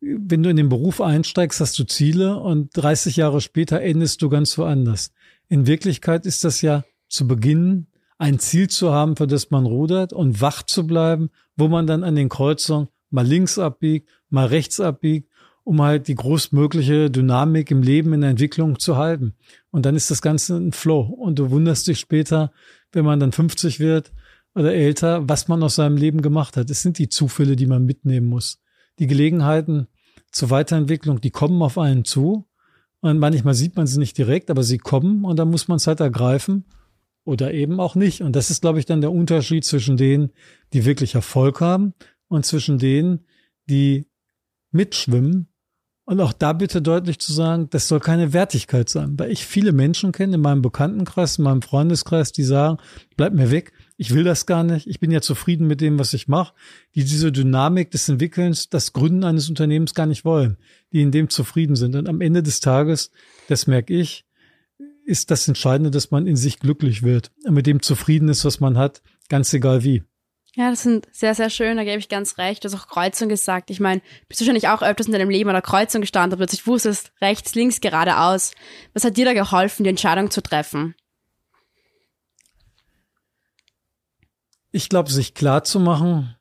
Wenn 0.00 0.42
du 0.42 0.50
in 0.50 0.56
den 0.56 0.68
Beruf 0.68 1.00
einsteigst, 1.00 1.60
hast 1.60 1.78
du 1.78 1.84
Ziele 1.84 2.36
und 2.38 2.70
30 2.76 3.16
Jahre 3.16 3.40
später 3.40 3.80
endest 3.80 4.20
du 4.22 4.28
ganz 4.28 4.58
woanders. 4.58 5.12
In 5.48 5.66
Wirklichkeit 5.66 6.26
ist 6.26 6.44
das 6.44 6.60
ja 6.60 6.84
zu 7.08 7.28
Beginn 7.28 7.86
ein 8.18 8.38
Ziel 8.38 8.68
zu 8.68 8.92
haben, 8.92 9.16
für 9.16 9.26
das 9.26 9.50
man 9.50 9.66
rudert 9.66 10.12
und 10.12 10.40
wach 10.40 10.62
zu 10.62 10.86
bleiben, 10.86 11.30
wo 11.56 11.68
man 11.68 11.86
dann 11.86 12.04
an 12.04 12.16
den 12.16 12.28
Kreuzungen 12.28 12.88
mal 13.10 13.26
links 13.26 13.58
abbiegt, 13.58 14.08
mal 14.28 14.46
rechts 14.46 14.80
abbiegt 14.80 15.28
um 15.64 15.80
halt 15.80 16.08
die 16.08 16.14
großmögliche 16.14 17.10
Dynamik 17.10 17.70
im 17.70 17.82
Leben, 17.82 18.12
in 18.12 18.22
der 18.22 18.30
Entwicklung 18.30 18.78
zu 18.78 18.96
halten. 18.96 19.34
Und 19.70 19.86
dann 19.86 19.96
ist 19.96 20.10
das 20.10 20.22
Ganze 20.22 20.56
ein 20.56 20.72
Flow. 20.72 21.00
Und 21.00 21.38
du 21.38 21.50
wunderst 21.50 21.86
dich 21.86 22.00
später, 22.00 22.52
wenn 22.92 23.04
man 23.04 23.20
dann 23.20 23.32
50 23.32 23.80
wird 23.80 24.12
oder 24.54 24.74
älter, 24.74 25.28
was 25.28 25.48
man 25.48 25.62
aus 25.62 25.76
seinem 25.76 25.96
Leben 25.96 26.20
gemacht 26.20 26.56
hat. 26.56 26.68
Es 26.70 26.82
sind 26.82 26.98
die 26.98 27.08
Zufälle, 27.08 27.56
die 27.56 27.66
man 27.66 27.84
mitnehmen 27.84 28.26
muss. 28.26 28.60
Die 28.98 29.06
Gelegenheiten 29.06 29.86
zur 30.30 30.50
Weiterentwicklung, 30.50 31.20
die 31.20 31.30
kommen 31.30 31.62
auf 31.62 31.78
einen 31.78 32.04
zu. 32.04 32.46
Und 33.00 33.18
manchmal 33.18 33.54
sieht 33.54 33.76
man 33.76 33.86
sie 33.86 33.98
nicht 33.98 34.18
direkt, 34.18 34.50
aber 34.50 34.62
sie 34.62 34.78
kommen 34.78 35.24
und 35.24 35.38
dann 35.38 35.50
muss 35.50 35.68
man 35.68 35.76
es 35.76 35.86
halt 35.86 36.00
ergreifen 36.00 36.64
oder 37.24 37.52
eben 37.52 37.80
auch 37.80 37.94
nicht. 37.94 38.20
Und 38.20 38.36
das 38.36 38.50
ist, 38.50 38.62
glaube 38.62 38.78
ich, 38.78 38.86
dann 38.86 39.00
der 39.00 39.12
Unterschied 39.12 39.64
zwischen 39.64 39.96
denen, 39.96 40.30
die 40.72 40.84
wirklich 40.84 41.14
Erfolg 41.14 41.60
haben 41.60 41.94
und 42.28 42.46
zwischen 42.46 42.78
denen, 42.78 43.26
die 43.68 44.06
mitschwimmen 44.70 45.48
und 46.04 46.20
auch 46.20 46.32
da 46.32 46.52
bitte 46.52 46.82
deutlich 46.82 47.20
zu 47.20 47.32
sagen, 47.32 47.68
das 47.70 47.86
soll 47.86 48.00
keine 48.00 48.32
Wertigkeit 48.32 48.88
sein, 48.88 49.18
weil 49.18 49.30
ich 49.30 49.46
viele 49.46 49.72
Menschen 49.72 50.10
kenne 50.10 50.34
in 50.34 50.40
meinem 50.40 50.62
Bekanntenkreis, 50.62 51.38
in 51.38 51.44
meinem 51.44 51.62
Freundeskreis, 51.62 52.32
die 52.32 52.42
sagen, 52.42 52.78
bleib 53.16 53.34
mir 53.34 53.50
weg, 53.50 53.72
ich 53.96 54.12
will 54.12 54.24
das 54.24 54.46
gar 54.46 54.64
nicht, 54.64 54.88
ich 54.88 54.98
bin 54.98 55.12
ja 55.12 55.20
zufrieden 55.20 55.68
mit 55.68 55.80
dem, 55.80 55.98
was 56.00 56.12
ich 56.12 56.26
mache, 56.26 56.54
die 56.96 57.04
diese 57.04 57.30
Dynamik 57.30 57.92
des 57.92 58.08
Entwickelns, 58.08 58.68
das 58.68 58.92
Gründen 58.92 59.22
eines 59.22 59.48
Unternehmens 59.48 59.94
gar 59.94 60.06
nicht 60.06 60.24
wollen, 60.24 60.56
die 60.92 61.02
in 61.02 61.12
dem 61.12 61.30
zufrieden 61.30 61.76
sind. 61.76 61.94
Und 61.94 62.08
am 62.08 62.20
Ende 62.20 62.42
des 62.42 62.58
Tages, 62.58 63.10
das 63.48 63.68
merke 63.68 63.94
ich, 63.94 64.24
ist 65.04 65.30
das 65.30 65.46
Entscheidende, 65.46 65.90
dass 65.90 66.10
man 66.10 66.26
in 66.26 66.36
sich 66.36 66.58
glücklich 66.58 67.02
wird 67.02 67.30
und 67.44 67.54
mit 67.54 67.66
dem 67.66 67.80
zufrieden 67.80 68.28
ist, 68.28 68.44
was 68.44 68.60
man 68.60 68.76
hat, 68.76 69.02
ganz 69.28 69.52
egal 69.52 69.84
wie. 69.84 70.02
Ja, 70.54 70.68
das 70.68 70.82
sind 70.82 71.08
sehr, 71.12 71.34
sehr 71.34 71.48
schön, 71.48 71.78
da 71.78 71.84
gebe 71.84 71.98
ich 71.98 72.10
ganz 72.10 72.36
recht. 72.36 72.62
Du 72.62 72.68
hast 72.68 72.78
auch 72.78 72.86
Kreuzung 72.86 73.30
gesagt. 73.30 73.70
Ich 73.70 73.80
meine, 73.80 74.02
bist 74.28 74.38
du 74.40 74.44
wahrscheinlich 74.44 74.68
auch 74.68 74.82
öfters 74.82 75.06
in 75.06 75.12
deinem 75.12 75.30
Leben 75.30 75.48
an 75.48 75.54
der 75.54 75.62
Kreuzung 75.62 76.02
gestanden, 76.02 76.34
aber 76.34 76.40
plötzlich 76.40 76.66
wusstest, 76.66 77.10
rechts, 77.22 77.54
links, 77.54 77.80
geradeaus. 77.80 78.52
Was 78.92 79.04
hat 79.04 79.16
dir 79.16 79.24
da 79.24 79.32
geholfen, 79.32 79.84
die 79.84 79.90
Entscheidung 79.90 80.30
zu 80.30 80.42
treffen? 80.42 80.94
Ich 84.72 84.90
glaube, 84.90 85.10
sich 85.10 85.32
klar 85.32 85.64
zu 85.64 85.80
machen, 85.80 86.36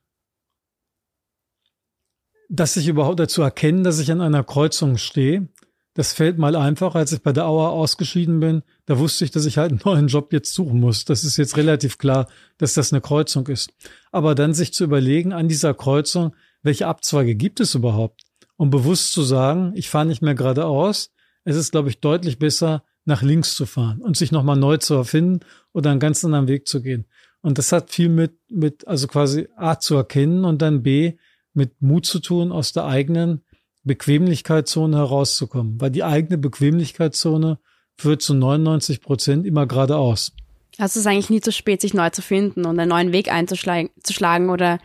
dass 2.49 2.75
ich 2.75 2.89
überhaupt 2.89 3.19
dazu 3.19 3.41
erkenne, 3.41 3.83
dass 3.83 3.99
ich 3.99 4.11
an 4.11 4.19
einer 4.19 4.43
Kreuzung 4.43 4.97
stehe 4.97 5.47
das 5.93 6.13
fällt 6.13 6.37
mal 6.37 6.55
einfach, 6.55 6.95
als 6.95 7.11
ich 7.11 7.21
bei 7.21 7.33
der 7.33 7.47
Auer 7.47 7.71
ausgeschieden 7.71 8.39
bin, 8.39 8.63
da 8.85 8.97
wusste 8.97 9.25
ich, 9.25 9.31
dass 9.31 9.45
ich 9.45 9.57
halt 9.57 9.71
einen 9.71 9.81
neuen 9.83 10.07
Job 10.07 10.31
jetzt 10.31 10.53
suchen 10.53 10.79
muss. 10.79 11.05
Das 11.05 11.23
ist 11.23 11.37
jetzt 11.37 11.57
relativ 11.57 11.97
klar, 11.97 12.27
dass 12.57 12.73
das 12.73 12.93
eine 12.93 13.01
Kreuzung 13.01 13.47
ist. 13.47 13.73
Aber 14.11 14.33
dann 14.33 14.53
sich 14.53 14.73
zu 14.73 14.85
überlegen 14.85 15.33
an 15.33 15.49
dieser 15.49 15.73
Kreuzung, 15.73 16.33
welche 16.63 16.87
Abzweige 16.87 17.35
gibt 17.35 17.59
es 17.59 17.75
überhaupt? 17.75 18.23
Um 18.55 18.69
bewusst 18.69 19.11
zu 19.11 19.23
sagen, 19.23 19.73
ich 19.75 19.89
fahre 19.89 20.05
nicht 20.05 20.21
mehr 20.21 20.35
geradeaus. 20.35 21.11
Es 21.43 21.55
ist, 21.55 21.71
glaube 21.71 21.89
ich, 21.89 21.99
deutlich 21.99 22.39
besser, 22.39 22.83
nach 23.03 23.23
links 23.23 23.55
zu 23.55 23.65
fahren 23.65 24.01
und 24.01 24.15
sich 24.15 24.31
nochmal 24.31 24.57
neu 24.57 24.77
zu 24.77 24.93
erfinden 24.93 25.39
oder 25.73 25.89
einen 25.89 25.99
ganz 25.99 26.23
anderen 26.23 26.47
Weg 26.47 26.67
zu 26.67 26.81
gehen. 26.81 27.05
Und 27.41 27.57
das 27.57 27.71
hat 27.71 27.89
viel 27.89 28.09
mit, 28.09 28.33
mit, 28.49 28.87
also 28.87 29.07
quasi 29.07 29.47
A 29.55 29.79
zu 29.79 29.95
erkennen 29.95 30.45
und 30.45 30.61
dann 30.61 30.83
B 30.83 31.13
mit 31.53 31.81
Mut 31.81 32.05
zu 32.05 32.19
tun, 32.19 32.51
aus 32.51 32.71
der 32.73 32.85
eigenen 32.85 33.41
Bequemlichkeitszone 33.83 34.97
herauszukommen, 34.97 35.79
weil 35.81 35.91
die 35.91 36.03
eigene 36.03 36.37
Bequemlichkeitszone 36.37 37.59
führt 37.97 38.21
zu 38.21 38.33
99 38.33 39.01
Prozent 39.01 39.45
immer 39.45 39.67
geradeaus. 39.67 40.33
Also 40.77 40.93
es 40.93 40.95
ist 40.97 41.07
eigentlich 41.07 41.29
nie 41.29 41.41
zu 41.41 41.51
spät, 41.51 41.81
sich 41.81 41.93
neu 41.93 42.09
zu 42.09 42.21
finden 42.21 42.65
und 42.65 42.79
einen 42.79 42.89
neuen 42.89 43.11
Weg 43.11 43.31
einzuschlagen 43.31 44.49
oder 44.49 44.79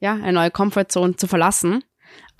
ja, 0.00 0.14
eine 0.14 0.32
neue 0.32 0.50
Comfortzone 0.50 1.16
zu 1.16 1.26
verlassen. 1.26 1.82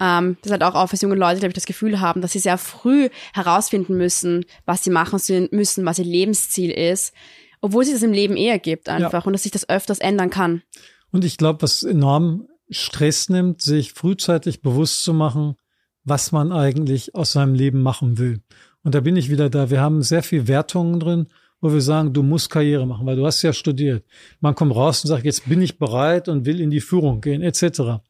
Ähm, 0.01 0.37
das 0.43 0.53
hat 0.53 0.63
auch 0.63 0.75
oft, 0.75 0.93
dass 0.93 1.03
junge 1.03 1.15
Leute, 1.15 1.39
glaube 1.41 1.51
ich, 1.51 1.55
das 1.55 1.67
Gefühl 1.67 2.01
haben, 2.01 2.23
dass 2.23 2.33
sie 2.33 2.39
sehr 2.39 2.59
früh 2.59 3.09
herausfinden 3.35 3.97
müssen, 3.97 4.45
was 4.65 4.85
sie 4.85 4.91
machen 4.91 5.21
müssen, 5.51 5.85
was 5.85 5.99
ihr 5.99 6.05
Lebensziel 6.05 6.71
ist, 6.71 7.13
obwohl 7.61 7.85
sich 7.85 7.95
das 7.95 8.03
im 8.03 8.13
Leben 8.13 8.37
eher 8.37 8.59
gibt 8.59 8.89
einfach 8.89 9.13
ja. 9.13 9.27
und 9.27 9.33
dass 9.33 9.45
sich 9.45 9.53
das 9.53 9.69
öfters 9.69 9.99
ändern 9.99 10.31
kann. 10.31 10.63
Und 11.11 11.25
ich 11.25 11.37
glaube, 11.37 11.63
was 11.63 11.83
enorm 11.83 12.49
Stress 12.71 13.29
nimmt, 13.29 13.61
sich 13.61 13.93
frühzeitig 13.93 14.63
bewusst 14.63 15.05
zu 15.05 15.13
machen, 15.13 15.57
was 16.05 16.33
man 16.33 16.53
eigentlich 16.53 17.15
aus 17.15 17.33
seinem 17.33 17.55
Leben 17.55 17.83
machen 17.83 18.19
will. 18.19 18.41
Und 18.83 18.95
da 18.95 19.01
bin 19.01 19.17
ich 19.17 19.31
wieder 19.31 19.51
da. 19.51 19.71
Wir 19.71 19.81
haben 19.81 20.03
sehr 20.03 20.23
viel 20.23 20.49
Wertungen 20.49 20.99
drin, 20.99 21.29
wo 21.61 21.73
wir 21.73 21.81
sagen, 21.81 22.13
du 22.13 22.23
musst 22.23 22.51
Karriere 22.51 22.87
machen, 22.87 23.07
weil 23.07 23.17
du 23.17 23.25
hast 23.25 23.43
ja 23.43 23.53
studiert. 23.53 24.05
Man 24.41 24.55
kommt 24.55 24.75
raus 24.75 25.05
und 25.05 25.09
sagt, 25.09 25.25
jetzt 25.25 25.49
bin 25.49 25.63
ich 25.63 25.79
bereit 25.79 26.29
und 26.29 26.45
will 26.45 26.61
in 26.61 26.71
die 26.71 26.81
Führung 26.81 27.21
gehen, 27.21 27.41
etc. 27.41 28.03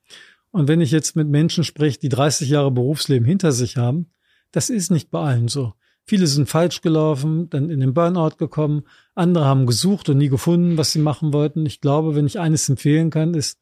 Und 0.51 0.69
wenn 0.69 0.81
ich 0.81 0.91
jetzt 0.91 1.17
mit 1.17 1.29
Menschen 1.29 1.65
spreche, 1.65 1.99
die 1.99 2.09
30 2.09 2.49
Jahre 2.49 2.71
Berufsleben 2.71 3.27
hinter 3.27 3.53
sich 3.53 3.77
haben, 3.77 4.11
das 4.53 4.71
ist 4.71 4.91
nicht 4.91 5.11
bei 5.11 5.21
allen 5.21 5.49
so. 5.49 5.75
Viele 6.05 6.27
sind 6.27 6.49
falsch 6.49 6.81
gelaufen, 6.81 7.49
dann 7.51 7.71
in 7.71 7.81
den 7.81 7.95
Burnout 7.95 8.37
gekommen. 8.37 8.83
Andere 9.15 9.45
haben 9.45 9.67
gesucht 9.67 10.09
und 10.09 10.19
nie 10.19 10.29
gefunden, 10.29 10.77
was 10.77 10.93
sie 10.93 10.99
machen 10.99 11.33
wollten. 11.33 11.65
Ich 11.65 11.81
glaube, 11.81 12.17
wenn 12.17 12.27
ich 12.27 12.41
eines 12.41 12.69
empfehlen 12.69 13.11
kann, 13.11 13.35
ist 13.35 13.61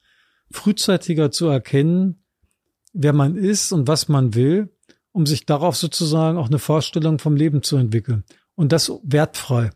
frühzeitiger 0.50 1.30
zu 1.30 1.46
erkennen, 1.46 2.22
wer 2.92 3.12
man 3.12 3.36
ist 3.36 3.72
und 3.72 3.86
was 3.86 4.08
man 4.08 4.34
will 4.34 4.68
um 5.12 5.26
sich 5.26 5.46
darauf 5.46 5.76
sozusagen 5.76 6.38
auch 6.38 6.48
eine 6.48 6.58
Vorstellung 6.58 7.18
vom 7.18 7.36
Leben 7.36 7.62
zu 7.62 7.76
entwickeln. 7.76 8.24
Und 8.54 8.72
das 8.72 8.92
wertfrei. 9.02 9.70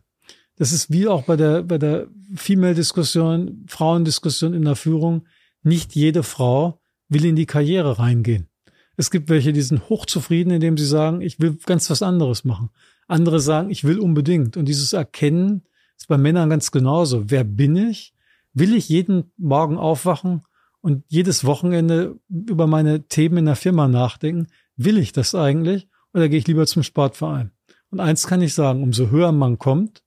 Das 0.56 0.72
ist 0.72 0.92
wie 0.92 1.08
auch 1.08 1.24
bei 1.24 1.36
der, 1.36 1.62
bei 1.62 1.78
der 1.78 2.06
Female-Diskussion, 2.34 3.64
Frauendiskussion 3.66 4.54
in 4.54 4.64
der 4.64 4.76
Führung. 4.76 5.26
Nicht 5.62 5.94
jede 5.94 6.22
Frau 6.22 6.80
will 7.08 7.24
in 7.24 7.36
die 7.36 7.46
Karriere 7.46 7.98
reingehen. 7.98 8.48
Es 8.96 9.10
gibt 9.10 9.28
welche, 9.28 9.52
die 9.52 9.62
sind 9.62 9.88
hochzufrieden, 9.88 10.52
indem 10.52 10.78
sie 10.78 10.86
sagen, 10.86 11.20
ich 11.20 11.40
will 11.40 11.58
ganz 11.66 11.90
was 11.90 12.02
anderes 12.02 12.44
machen. 12.44 12.70
Andere 13.08 13.40
sagen, 13.40 13.70
ich 13.70 13.82
will 13.82 13.98
unbedingt. 13.98 14.56
Und 14.56 14.66
dieses 14.66 14.92
Erkennen 14.92 15.64
ist 15.96 16.06
bei 16.06 16.16
Männern 16.16 16.50
ganz 16.50 16.70
genauso. 16.70 17.30
Wer 17.30 17.42
bin 17.42 17.74
ich? 17.74 18.14
Will 18.52 18.74
ich 18.74 18.88
jeden 18.88 19.32
Morgen 19.36 19.78
aufwachen 19.78 20.42
und 20.84 21.02
jedes 21.08 21.46
Wochenende 21.46 22.20
über 22.28 22.66
meine 22.66 23.08
Themen 23.08 23.38
in 23.38 23.46
der 23.46 23.56
Firma 23.56 23.88
nachdenken? 23.88 24.48
Will 24.76 24.98
ich 24.98 25.12
das 25.12 25.34
eigentlich? 25.34 25.88
Oder 26.12 26.28
gehe 26.28 26.38
ich 26.38 26.46
lieber 26.46 26.66
zum 26.66 26.82
Sportverein? 26.82 27.52
Und 27.88 28.00
eins 28.00 28.26
kann 28.26 28.42
ich 28.42 28.52
sagen, 28.52 28.82
umso 28.82 29.08
höher 29.08 29.32
man 29.32 29.58
kommt, 29.58 30.02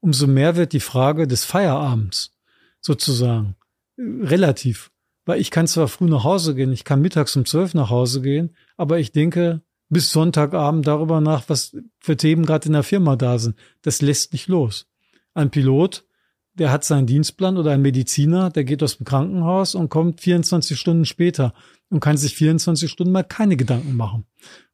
umso 0.00 0.26
mehr 0.26 0.54
wird 0.54 0.74
die 0.74 0.80
Frage 0.80 1.26
des 1.26 1.46
Feierabends 1.46 2.36
sozusagen 2.82 3.56
relativ. 3.96 4.90
Weil 5.24 5.40
ich 5.40 5.50
kann 5.50 5.66
zwar 5.66 5.88
früh 5.88 6.10
nach 6.10 6.24
Hause 6.24 6.54
gehen, 6.54 6.72
ich 6.72 6.84
kann 6.84 7.00
mittags 7.00 7.34
um 7.34 7.46
zwölf 7.46 7.72
nach 7.72 7.88
Hause 7.88 8.20
gehen, 8.20 8.54
aber 8.76 8.98
ich 8.98 9.12
denke 9.12 9.62
bis 9.88 10.10
Sonntagabend 10.10 10.86
darüber 10.86 11.22
nach, 11.22 11.48
was 11.48 11.74
für 12.00 12.18
Themen 12.18 12.44
gerade 12.44 12.66
in 12.66 12.74
der 12.74 12.82
Firma 12.82 13.16
da 13.16 13.38
sind. 13.38 13.56
Das 13.80 14.02
lässt 14.02 14.34
nicht 14.34 14.46
los. 14.46 14.90
Ein 15.32 15.50
Pilot, 15.50 16.04
der 16.58 16.72
hat 16.72 16.84
seinen 16.84 17.06
Dienstplan 17.06 17.56
oder 17.58 17.72
ein 17.72 17.82
Mediziner, 17.82 18.50
der 18.50 18.64
geht 18.64 18.82
aus 18.82 18.96
dem 18.96 19.04
Krankenhaus 19.04 19.74
und 19.74 19.88
kommt 19.88 20.20
24 20.20 20.78
Stunden 20.78 21.04
später 21.04 21.52
und 21.90 22.00
kann 22.00 22.16
sich 22.16 22.34
24 22.34 22.90
Stunden 22.90 23.12
mal 23.12 23.22
keine 23.22 23.56
Gedanken 23.56 23.94
machen. 23.94 24.24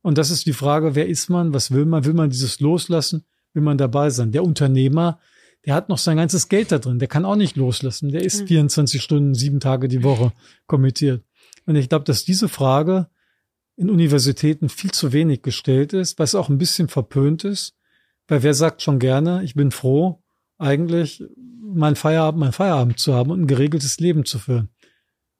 Und 0.00 0.18
das 0.18 0.30
ist 0.30 0.46
die 0.46 0.52
Frage, 0.52 0.94
wer 0.94 1.08
ist 1.08 1.28
man, 1.28 1.52
was 1.52 1.70
will 1.70 1.84
man, 1.84 2.04
will 2.04 2.14
man 2.14 2.30
dieses 2.30 2.60
loslassen, 2.60 3.24
will 3.52 3.62
man 3.62 3.78
dabei 3.78 4.10
sein? 4.10 4.32
Der 4.32 4.44
Unternehmer, 4.44 5.18
der 5.66 5.74
hat 5.74 5.88
noch 5.88 5.98
sein 5.98 6.16
ganzes 6.16 6.48
Geld 6.48 6.72
da 6.72 6.78
drin, 6.78 6.98
der 6.98 7.08
kann 7.08 7.24
auch 7.24 7.36
nicht 7.36 7.56
loslassen, 7.56 8.10
der 8.10 8.22
ist 8.22 8.42
24 8.46 9.02
Stunden, 9.02 9.34
sieben 9.34 9.60
Tage 9.60 9.88
die 9.88 10.02
Woche 10.02 10.32
kommentiert. 10.66 11.24
Und 11.66 11.76
ich 11.76 11.88
glaube, 11.88 12.04
dass 12.04 12.24
diese 12.24 12.48
Frage 12.48 13.08
in 13.76 13.90
Universitäten 13.90 14.68
viel 14.68 14.90
zu 14.90 15.12
wenig 15.12 15.42
gestellt 15.42 15.92
ist, 15.92 16.18
was 16.18 16.34
auch 16.34 16.48
ein 16.48 16.58
bisschen 16.58 16.88
verpönt 16.88 17.44
ist, 17.44 17.74
weil 18.28 18.42
wer 18.42 18.54
sagt 18.54 18.82
schon 18.82 18.98
gerne, 18.98 19.42
ich 19.44 19.54
bin 19.54 19.70
froh, 19.70 20.22
eigentlich 20.62 21.22
mein 21.60 21.96
Feierabend, 21.96 22.40
mein 22.40 22.52
Feierabend 22.52 22.98
zu 22.98 23.14
haben 23.14 23.30
und 23.30 23.42
ein 23.42 23.46
geregeltes 23.46 23.98
Leben 23.98 24.24
zu 24.24 24.38
führen. 24.38 24.68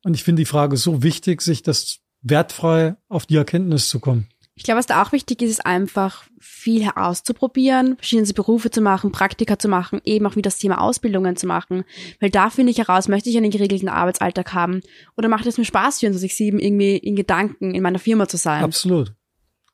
Und 0.04 0.14
ich 0.14 0.24
finde 0.24 0.42
die 0.42 0.46
Frage 0.46 0.76
so 0.76 1.02
wichtig, 1.02 1.42
sich 1.42 1.62
das 1.62 1.98
wertfrei 2.22 2.96
auf 3.08 3.26
die 3.26 3.37
Erkenntnis 3.37 3.88
zu 3.88 4.00
kommen. 4.00 4.28
Ich 4.54 4.64
glaube, 4.64 4.78
was 4.78 4.87
da 4.87 5.02
auch 5.02 5.12
wichtig 5.12 5.40
ist, 5.40 5.50
ist 5.50 5.66
einfach 5.66 6.24
viel 6.38 6.85
herauszuprobieren, 6.85 7.96
verschiedene 7.96 8.32
Berufe 8.35 8.70
zu 8.70 8.82
machen, 8.82 9.11
Praktika 9.11 9.58
zu 9.58 9.66
machen, 9.66 10.00
eben 10.04 10.26
auch 10.26 10.37
wie 10.37 10.42
das 10.42 10.58
Thema 10.58 10.80
Ausbildungen 10.80 11.37
zu 11.37 11.46
machen. 11.46 11.85
Weil 12.20 12.30
da 12.30 12.50
finde 12.50 12.70
ich 12.70 12.78
heraus, 12.78 13.08
möchte 13.08 13.30
ich 13.30 13.37
einen 13.37 13.50
geregelten 13.50 13.88
Arbeitsalltag 13.88 14.52
haben 14.52 14.82
oder 15.16 15.28
macht 15.28 15.46
es 15.46 15.56
mir 15.56 15.64
Spaß, 15.64 16.00
24-7 16.02 16.58
irgendwie 16.58 16.96
in 16.96 17.16
Gedanken 17.16 17.74
in 17.74 17.82
meiner 17.82 17.98
Firma 17.98 18.28
zu 18.28 18.37
sein. 18.37 18.62
Absolut. 18.62 19.14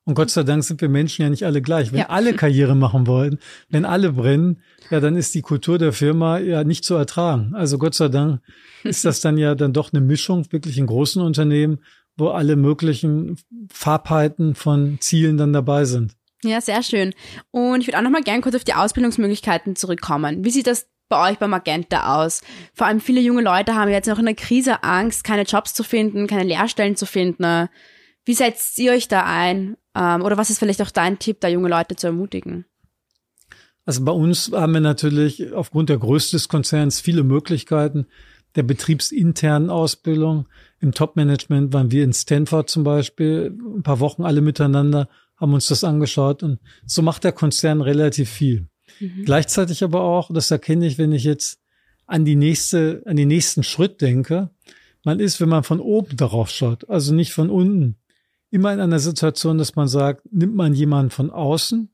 Und 0.09 0.15
Gott 0.15 0.31
sei 0.31 0.43
Dank 0.43 0.65
sind 0.65 0.81
wir 0.81 0.89
Menschen 0.89 1.21
ja 1.21 1.29
nicht 1.29 1.45
alle 1.45 1.61
gleich. 1.61 1.93
Wenn 1.93 1.99
ja. 1.99 2.09
alle 2.09 2.33
Karriere 2.33 2.75
machen 2.75 3.07
wollen, 3.07 3.39
wenn 3.69 3.85
alle 3.85 4.15
brennen, 4.15 4.63
ja, 4.89 5.01
dann 5.01 5.17
ist 5.17 5.35
die 5.35 5.43
Kultur 5.43 5.77
der 5.77 5.93
Firma 5.93 6.39
ja 6.39 6.65
nicht 6.65 6.83
zu 6.83 6.95
ertragen. 6.95 7.53
Also 7.55 7.77
Gott 7.77 7.95
sei 7.95 8.09
Dank 8.09 8.41
ist 8.85 9.05
das 9.05 9.21
dann 9.21 9.37
ja 9.37 9.55
dann 9.55 9.75
doch 9.75 9.93
eine 9.93 10.01
Mischung, 10.01 10.51
wirklich 10.51 10.79
in 10.79 10.87
großen 10.87 11.21
Unternehmen, 11.21 11.81
wo 12.17 12.29
alle 12.29 12.57
möglichen 12.57 13.37
Farbheiten 13.71 14.55
von 14.55 14.97
Zielen 14.99 15.37
dann 15.37 15.53
dabei 15.53 15.85
sind. 15.85 16.17
Ja, 16.43 16.63
sehr 16.63 16.83
schön. 16.83 17.13
Und 17.51 17.83
ich 17.83 17.89
würde 17.89 17.99
auch 17.99 18.03
noch 18.03 18.11
mal 18.11 18.23
gern 18.23 18.41
kurz 18.41 18.55
auf 18.55 18.65
die 18.65 18.73
Ausbildungsmöglichkeiten 18.73 19.77
zurückkommen. 19.77 20.43
Wie 20.43 20.51
sieht 20.51 20.69
das 20.69 20.89
bei 21.11 21.31
euch 21.31 21.39
bei 21.39 21.49
Magenta 21.49 22.19
aus? 22.25 22.41
Vor 22.73 22.87
allem 22.87 23.03
viele 23.03 23.21
junge 23.21 23.43
Leute 23.43 23.75
haben 23.75 23.91
jetzt 23.91 24.09
noch 24.09 24.19
in 24.19 24.25
der 24.25 24.35
Krise 24.35 24.83
Angst, 24.85 25.23
keine 25.23 25.43
Jobs 25.43 25.75
zu 25.75 25.83
finden, 25.85 26.27
keine 26.27 26.45
Lehrstellen 26.45 26.97
zu 26.97 27.05
finden. 27.05 27.69
Wie 28.25 28.35
setzt 28.35 28.79
ihr 28.79 28.93
euch 28.93 29.09
da 29.09 29.25
ein? 29.25 29.77
Ähm, 29.99 30.23
oder 30.23 30.37
was 30.37 30.51
ist 30.51 30.59
vielleicht 30.59 30.81
auch 30.81 30.91
dein 30.91 31.19
Tipp, 31.19 31.41
da 31.41 31.49
junge 31.49 31.69
Leute 31.69 31.97
zu 31.97 32.07
ermutigen? 32.07 32.65
Also 33.85 34.05
bei 34.05 34.13
uns 34.13 34.53
haben 34.53 34.75
wir 34.75 34.81
natürlich 34.81 35.53
aufgrund 35.53 35.89
der 35.89 35.99
Größe 35.99 36.33
des 36.33 36.49
Konzerns 36.49 37.01
viele 37.01 37.25
Möglichkeiten 37.25 38.07
der 38.55 38.63
betriebsinternen 38.63 39.71
Ausbildung. 39.71 40.47
Im 40.81 40.93
Top-Management 40.93 41.73
waren 41.73 41.91
wir 41.91 42.05
in 42.05 42.13
Stanford 42.13 42.69
zum 42.69 42.85
Beispiel 42.85 43.57
ein 43.77 43.83
paar 43.83 44.01
Wochen 44.01 44.25
alle 44.25 44.41
miteinander, 44.41 45.09
haben 45.37 45.55
uns 45.55 45.67
das 45.67 45.85
angeschaut 45.85 46.43
und 46.43 46.59
so 46.85 47.03
macht 47.03 47.25
der 47.25 47.33
Konzern 47.33 47.81
relativ 47.81 48.29
viel. 48.29 48.69
Mhm. 49.01 49.25
Gleichzeitig 49.25 49.83
aber 49.85 50.03
auch, 50.03 50.31
das 50.33 50.51
erkenne 50.51 50.87
ich, 50.87 50.99
wenn 50.99 51.13
ich 51.13 51.25
jetzt 51.25 51.61
an 52.07 52.25
die 52.25 52.37
nächste, 52.37 53.03
an 53.07 53.17
den 53.17 53.29
nächsten 53.29 53.63
Schritt 53.63 54.01
denke, 54.01 54.51
man 55.05 55.21
ist, 55.21 55.41
wenn 55.41 55.49
man 55.49 55.63
von 55.63 55.81
oben 55.81 56.17
darauf 56.17 56.51
schaut, 56.51 56.89
also 56.89 57.15
nicht 57.15 57.33
von 57.33 57.51
unten, 57.51 57.97
immer 58.51 58.73
in 58.73 58.81
einer 58.81 58.99
Situation, 58.99 59.59
dass 59.59 59.77
man 59.77 59.89
sagt, 59.89 60.23
nimmt 60.33 60.55
man 60.55 60.75
jemanden 60.75 61.11
von 61.11 61.31
außen 61.31 61.91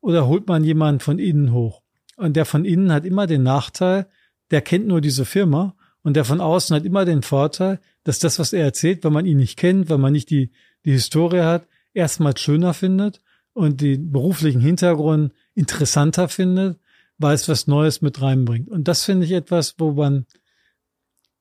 oder 0.00 0.26
holt 0.26 0.48
man 0.48 0.64
jemanden 0.64 1.00
von 1.00 1.18
innen 1.18 1.52
hoch? 1.52 1.82
Und 2.16 2.36
der 2.36 2.44
von 2.44 2.64
innen 2.64 2.92
hat 2.92 3.04
immer 3.04 3.26
den 3.26 3.42
Nachteil, 3.42 4.06
der 4.50 4.60
kennt 4.60 4.86
nur 4.86 5.00
diese 5.00 5.24
Firma 5.24 5.74
und 6.02 6.14
der 6.14 6.24
von 6.24 6.40
außen 6.40 6.74
hat 6.76 6.84
immer 6.84 7.04
den 7.04 7.22
Vorteil, 7.22 7.80
dass 8.04 8.18
das, 8.18 8.38
was 8.38 8.52
er 8.52 8.64
erzählt, 8.64 9.04
wenn 9.04 9.12
man 9.12 9.26
ihn 9.26 9.38
nicht 9.38 9.58
kennt, 9.58 9.88
wenn 9.88 10.00
man 10.00 10.12
nicht 10.12 10.30
die, 10.30 10.50
die 10.84 10.92
Historie 10.92 11.40
hat, 11.40 11.66
erstmal 11.94 12.36
schöner 12.36 12.74
findet 12.74 13.20
und 13.52 13.80
den 13.80 14.10
beruflichen 14.10 14.60
Hintergrund 14.60 15.32
interessanter 15.54 16.28
findet, 16.28 16.78
weil 17.18 17.34
es 17.34 17.48
was 17.48 17.66
Neues 17.66 18.02
mit 18.02 18.20
reinbringt. 18.20 18.68
Und 18.68 18.88
das 18.88 19.04
finde 19.04 19.26
ich 19.26 19.32
etwas, 19.32 19.76
wo 19.78 19.92
man, 19.92 20.26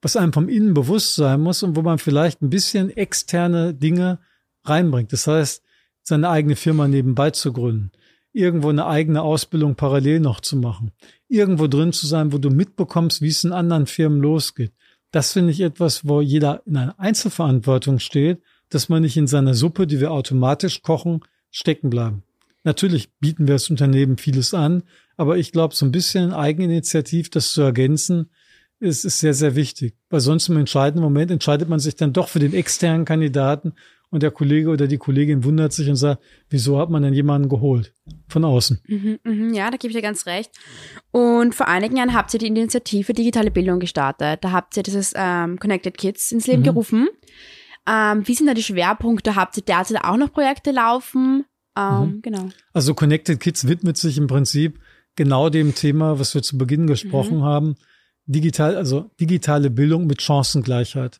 was 0.02 0.16
einem 0.16 0.34
vom 0.34 0.50
Innen 0.50 0.74
bewusst 0.74 1.16
sein 1.16 1.42
muss 1.42 1.64
und 1.64 1.76
wo 1.76 1.82
man 1.82 1.98
vielleicht 1.98 2.42
ein 2.42 2.50
bisschen 2.50 2.96
externe 2.96 3.74
Dinge 3.74 4.20
reinbringt. 4.64 5.12
Das 5.14 5.28
heißt, 5.28 5.64
seine 6.04 6.30
eigene 6.30 6.56
Firma 6.56 6.88
nebenbei 6.88 7.32
zu 7.32 7.54
gründen, 7.54 7.92
irgendwo 8.34 8.70
eine 8.70 8.86
eigene 8.86 9.22
Ausbildung 9.22 9.76
parallel 9.76 10.20
noch 10.20 10.40
zu 10.40 10.58
machen, 10.58 10.92
irgendwo 11.28 11.68
drin 11.68 11.94
zu 11.94 12.08
sein, 12.08 12.34
wo 12.34 12.38
du 12.38 12.50
mitbekommst, 12.50 13.22
wie 13.22 13.28
es 13.28 13.44
in 13.44 13.52
anderen 13.52 13.88
Firmen 13.88 14.20
losgeht. 14.20 14.74
Das 15.12 15.34
finde 15.34 15.52
ich 15.52 15.62
etwas, 15.62 16.08
wo 16.08 16.22
jeder 16.22 16.62
in 16.66 16.78
einer 16.78 17.00
Einzelverantwortung 17.00 18.00
steht, 18.00 18.42
dass 18.70 18.88
man 18.88 19.02
nicht 19.02 19.18
in 19.18 19.28
seiner 19.28 19.54
Suppe, 19.54 19.86
die 19.86 20.00
wir 20.00 20.12
automatisch 20.12 20.82
kochen, 20.82 21.22
stecken 21.52 21.90
bleiben. 21.90 22.24
Natürlich 22.64 23.12
bieten 23.20 23.48
wir 23.48 23.56
als 23.56 23.70
Unternehmen 23.70 24.18
vieles 24.18 24.54
an, 24.54 24.84
aber 25.18 25.38
ich 25.38 25.52
glaube, 25.52 25.76
so 25.76 25.86
ein 25.86 25.92
bisschen 25.92 26.32
Eigeninitiativ, 26.32 27.30
das 27.30 27.52
zu 27.52 27.62
ergänzen, 27.62 28.30
ist, 28.82 29.06
ist 29.06 29.20
sehr, 29.20 29.34
sehr 29.34 29.56
wichtig. 29.56 29.96
Weil 30.10 30.20
sonst 30.20 30.50
im 30.50 30.58
entscheidenden 30.58 31.04
Moment 31.04 31.32
entscheidet 31.32 31.70
man 31.70 31.80
sich 31.80 31.96
dann 31.96 32.14
doch 32.14 32.28
für 32.28 32.40
den 32.40 32.54
externen 32.54 33.06
Kandidaten 33.06 33.74
und 34.12 34.24
der 34.24 34.32
Kollege 34.32 34.70
oder 34.70 34.88
die 34.88 34.98
Kollegin 34.98 35.46
wundert 35.46 35.72
sich 35.72 35.90
und 35.90 35.96
sagt, 35.96 36.22
wieso 36.50 36.78
hat 36.78 36.90
man 36.90 37.02
denn 37.02 37.14
jemanden 37.14 37.48
geholt 37.48 37.94
von 38.28 38.44
außen? 38.44 38.82
Mhm, 38.88 39.20
mh, 39.24 39.56
ja, 39.56 39.72
da 39.72 39.78
gebe 39.78 39.92
ich 39.92 39.96
dir 39.96 40.02
ganz 40.02 40.26
recht. 40.26 40.52
Und 41.12 41.56
vor 41.56 41.70
einigen 41.70 41.96
Jahren 41.96 42.14
habt 42.14 42.34
ihr 42.34 42.40
die 42.40 42.48
Initiative 42.48 43.14
Digitale 43.14 43.52
Bildung 43.52 43.80
gestartet. 43.80 44.44
Da 44.44 44.52
habt 44.52 44.76
ihr 44.76 44.84
dieses 44.84 45.14
ähm, 45.16 45.58
Connected 45.60 45.98
Kids 45.98 46.32
ins 46.34 46.46
Leben 46.46 46.60
mhm. 46.60 46.66
gerufen. 46.66 47.08
Ähm, 47.88 48.28
wie 48.28 48.34
sind 48.34 48.48
da 48.48 48.54
die 48.54 48.64
Schwerpunkte? 48.64 49.36
Habt 49.36 49.56
ihr 49.56 49.64
derzeit 49.64 50.04
auch 50.04 50.18
noch 50.18 50.34
Projekte 50.34 50.72
laufen? 50.72 51.46
Ähm, 51.78 52.00
mhm. 52.00 52.22
Genau. 52.22 52.50
Also 52.74 52.94
Connected 52.94 53.40
Kids 53.40 53.66
widmet 53.66 53.96
sich 53.96 54.18
im 54.18 54.28
Prinzip 54.28 54.78
genau 55.16 55.50
dem 55.50 55.74
Thema, 55.74 56.20
was 56.20 56.36
wir 56.36 56.42
zu 56.42 56.58
Beginn 56.58 56.86
gesprochen 56.86 57.38
mhm. 57.38 57.44
haben. 57.44 57.76
Digital, 58.32 58.76
also 58.76 59.12
digitale 59.20 59.70
Bildung 59.70 60.08
mit 60.08 60.22
Chancengleichheit. 60.22 61.20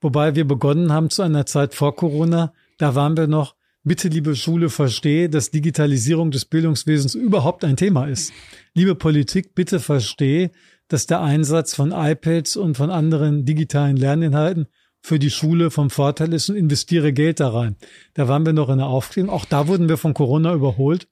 Wobei 0.00 0.34
wir 0.34 0.46
begonnen 0.46 0.92
haben 0.92 1.10
zu 1.10 1.22
einer 1.22 1.46
Zeit 1.46 1.74
vor 1.74 1.94
Corona, 1.94 2.52
da 2.78 2.94
waren 2.94 3.16
wir 3.16 3.26
noch, 3.26 3.54
bitte 3.84 4.08
liebe 4.08 4.34
Schule, 4.34 4.68
verstehe, 4.68 5.28
dass 5.28 5.50
Digitalisierung 5.50 6.30
des 6.30 6.44
Bildungswesens 6.44 7.14
überhaupt 7.14 7.64
ein 7.64 7.76
Thema 7.76 8.06
ist. 8.06 8.32
Liebe 8.74 8.94
Politik, 8.94 9.54
bitte 9.54 9.80
verstehe, 9.80 10.50
dass 10.88 11.06
der 11.06 11.20
Einsatz 11.20 11.74
von 11.74 11.92
iPads 11.92 12.56
und 12.56 12.76
von 12.76 12.90
anderen 12.90 13.44
digitalen 13.44 13.96
Lerninhalten 13.96 14.66
für 15.00 15.18
die 15.18 15.30
Schule 15.30 15.70
vom 15.70 15.90
Vorteil 15.90 16.32
ist 16.32 16.48
und 16.48 16.56
investiere 16.56 17.12
Geld 17.12 17.40
da 17.40 17.48
rein. 17.48 17.76
Da 18.14 18.28
waren 18.28 18.46
wir 18.46 18.52
noch 18.52 18.68
in 18.68 18.78
der 18.78 18.86
Aufklärung. 18.86 19.30
Auch 19.30 19.44
da 19.44 19.66
wurden 19.66 19.88
wir 19.88 19.96
von 19.96 20.14
Corona 20.14 20.54
überholt. 20.54 21.08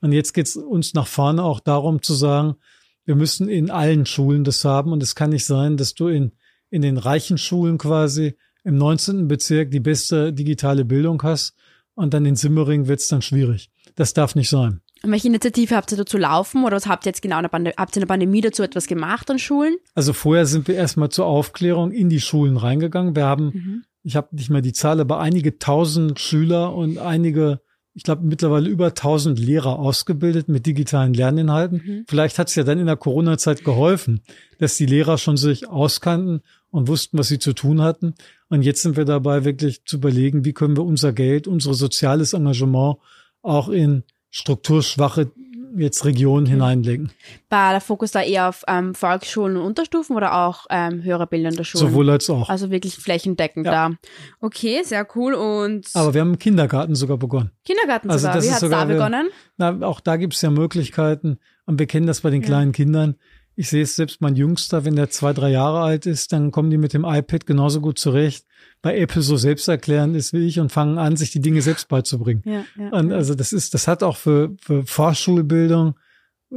Und 0.00 0.12
jetzt 0.12 0.32
geht 0.32 0.46
es 0.46 0.56
uns 0.56 0.94
nach 0.94 1.06
vorne 1.06 1.42
auch 1.42 1.60
darum 1.60 2.02
zu 2.02 2.14
sagen, 2.14 2.56
wir 3.04 3.16
müssen 3.16 3.48
in 3.48 3.70
allen 3.70 4.06
Schulen 4.06 4.44
das 4.44 4.64
haben. 4.64 4.92
Und 4.92 5.02
es 5.02 5.14
kann 5.14 5.30
nicht 5.30 5.44
sein, 5.44 5.76
dass 5.76 5.94
du 5.94 6.08
in 6.08 6.32
in 6.72 6.82
den 6.82 6.96
reichen 6.96 7.38
Schulen 7.38 7.78
quasi 7.78 8.34
im 8.64 8.76
19. 8.76 9.28
Bezirk 9.28 9.70
die 9.70 9.80
beste 9.80 10.32
digitale 10.32 10.84
Bildung 10.84 11.22
hast 11.22 11.54
und 11.94 12.14
dann 12.14 12.24
in 12.24 12.34
Simmering 12.34 12.88
wird 12.88 13.00
es 13.00 13.08
dann 13.08 13.22
schwierig. 13.22 13.70
Das 13.94 14.14
darf 14.14 14.34
nicht 14.34 14.48
sein. 14.48 14.80
Und 15.02 15.10
welche 15.10 15.28
Initiative 15.28 15.76
habt 15.76 15.92
ihr 15.92 15.98
dazu 15.98 16.16
laufen 16.16 16.64
oder 16.64 16.76
was 16.76 16.86
habt 16.86 17.04
ihr 17.04 17.10
jetzt 17.10 17.20
genau 17.20 17.36
in 17.36 17.42
der, 17.42 17.48
Pand 17.50 17.68
habt 17.76 17.94
ihr 17.94 17.98
in 17.98 18.06
der 18.06 18.14
Pandemie 18.14 18.40
dazu 18.40 18.62
etwas 18.62 18.86
gemacht 18.86 19.30
an 19.30 19.38
Schulen? 19.38 19.76
Also 19.94 20.14
vorher 20.14 20.46
sind 20.46 20.66
wir 20.66 20.76
erstmal 20.76 21.10
zur 21.10 21.26
Aufklärung 21.26 21.92
in 21.92 22.08
die 22.08 22.20
Schulen 22.20 22.56
reingegangen. 22.56 23.14
Wir 23.14 23.26
haben 23.26 23.44
mhm. 23.44 23.84
ich 24.02 24.16
habe 24.16 24.34
nicht 24.34 24.48
mehr 24.48 24.62
die 24.62 24.72
Zahl, 24.72 24.98
aber 24.98 25.20
einige 25.20 25.58
tausend 25.58 26.20
Schüler 26.20 26.74
und 26.74 26.96
einige, 26.98 27.60
ich 27.94 28.04
glaube 28.04 28.24
mittlerweile 28.24 28.70
über 28.70 28.94
tausend 28.94 29.38
Lehrer 29.38 29.78
ausgebildet 29.78 30.48
mit 30.48 30.64
digitalen 30.64 31.12
Lerninhalten. 31.12 31.82
Mhm. 31.84 32.04
Vielleicht 32.08 32.38
hat 32.38 32.48
es 32.48 32.54
ja 32.54 32.64
dann 32.64 32.78
in 32.78 32.86
der 32.86 32.96
Corona-Zeit 32.96 33.64
geholfen, 33.64 34.22
dass 34.58 34.76
die 34.76 34.86
Lehrer 34.86 35.18
schon 35.18 35.36
sich 35.36 35.68
auskannten 35.68 36.40
und 36.70 36.88
wussten, 36.88 37.18
was 37.18 37.28
sie 37.28 37.38
zu 37.38 37.52
tun 37.52 37.82
hatten. 37.82 38.14
Und 38.48 38.62
jetzt 38.62 38.82
sind 38.82 38.96
wir 38.96 39.04
dabei, 39.04 39.44
wirklich 39.44 39.84
zu 39.84 39.96
überlegen, 39.96 40.44
wie 40.44 40.54
können 40.54 40.76
wir 40.76 40.84
unser 40.84 41.12
Geld, 41.12 41.46
unser 41.46 41.74
soziales 41.74 42.32
Engagement 42.32 42.96
auch 43.42 43.68
in 43.68 44.04
strukturschwache 44.30 45.30
jetzt 45.76 46.04
Regionen 46.04 46.46
hineinlegen. 46.46 47.10
War 47.48 47.72
der 47.72 47.80
Fokus 47.80 48.12
da 48.12 48.22
eher 48.22 48.48
auf 48.48 48.64
ähm, 48.68 48.94
Volksschulen 48.94 49.56
und 49.56 49.62
Unterstufen 49.64 50.16
oder 50.16 50.34
auch 50.34 50.66
ähm, 50.70 51.02
höhere 51.02 51.26
bildende 51.26 51.64
Schulen? 51.64 51.88
Sowohl 51.88 52.10
als 52.10 52.28
auch. 52.30 52.48
Also 52.48 52.70
wirklich 52.70 52.96
flächendeckend 52.96 53.66
ja. 53.66 53.88
da. 53.88 53.96
Okay, 54.40 54.82
sehr 54.84 55.06
cool. 55.14 55.34
Und 55.34 55.88
Aber 55.94 56.14
wir 56.14 56.20
haben 56.20 56.38
Kindergarten 56.38 56.94
sogar 56.94 57.16
begonnen. 57.16 57.50
Kindergarten 57.64 58.10
also 58.10 58.26
sogar. 58.26 58.42
Wie 58.42 58.50
hat 58.50 58.62
es 58.62 58.70
da 58.70 58.84
begonnen? 58.84 59.28
Na, 59.56 59.80
auch 59.82 60.00
da 60.00 60.16
gibt 60.16 60.34
es 60.34 60.42
ja 60.42 60.50
Möglichkeiten. 60.50 61.38
Und 61.64 61.78
wir 61.78 61.86
kennen 61.86 62.06
das 62.06 62.20
bei 62.22 62.30
den 62.30 62.42
kleinen 62.42 62.72
Kindern. 62.72 63.16
Ich 63.54 63.68
sehe 63.68 63.82
es 63.82 63.96
selbst 63.96 64.20
mein 64.20 64.34
Jüngster, 64.34 64.84
wenn 64.84 64.96
der 64.96 65.10
zwei, 65.10 65.32
drei 65.32 65.50
Jahre 65.50 65.80
alt 65.80 66.06
ist, 66.06 66.32
dann 66.32 66.50
kommen 66.50 66.70
die 66.70 66.78
mit 66.78 66.94
dem 66.94 67.04
iPad 67.04 67.46
genauso 67.46 67.80
gut 67.80 67.98
zurecht 67.98 68.46
bei 68.82 68.98
Apple 68.98 69.22
so 69.22 69.36
selbsterklärend 69.36 70.16
ist 70.16 70.32
wie 70.32 70.46
ich 70.46 70.58
und 70.58 70.72
fangen 70.72 70.98
an, 70.98 71.16
sich 71.16 71.30
die 71.30 71.40
Dinge 71.40 71.62
selbst 71.62 71.88
beizubringen. 71.88 72.42
Ja, 72.44 72.64
ja, 72.76 72.90
und 72.90 73.12
also 73.12 73.34
das 73.34 73.52
ist, 73.52 73.74
das 73.74 73.86
hat 73.86 74.02
auch 74.02 74.16
für, 74.16 74.54
für 74.60 74.84
Vorschulbildung 74.84 75.94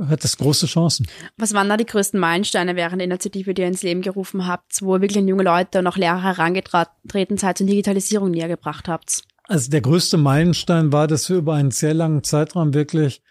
hat 0.10 0.24
das 0.26 0.38
große 0.38 0.66
Chancen. 0.66 1.08
Was 1.38 1.54
waren 1.54 1.70
da 1.70 1.78
die 1.78 1.86
größten 1.86 2.20
Meilensteine 2.20 2.76
während 2.76 3.00
der 3.00 3.06
Initiative, 3.06 3.54
die 3.54 3.62
ihr 3.62 3.68
ins 3.68 3.84
Leben 3.84 4.02
gerufen 4.02 4.46
habt, 4.46 4.82
wo 4.82 4.96
ihr 4.96 5.02
wirklich 5.02 5.26
junge 5.26 5.44
Leute 5.44 5.80
und 5.80 5.88
auch 5.88 5.96
Lehrer 5.96 6.22
herangetreten 6.22 7.38
seid 7.38 7.62
und 7.62 7.68
Digitalisierung 7.68 8.32
näher 8.32 8.50
gebracht 8.50 8.90
habt? 8.90 9.24
Also 9.46 9.70
der 9.70 9.82
größte 9.82 10.18
Meilenstein 10.18 10.92
war, 10.92 11.08
dass 11.08 11.30
wir 11.30 11.38
über 11.38 11.54
einen 11.54 11.72
sehr 11.72 11.94
langen 11.94 12.24
Zeitraum 12.24 12.74
wirklich 12.74 13.22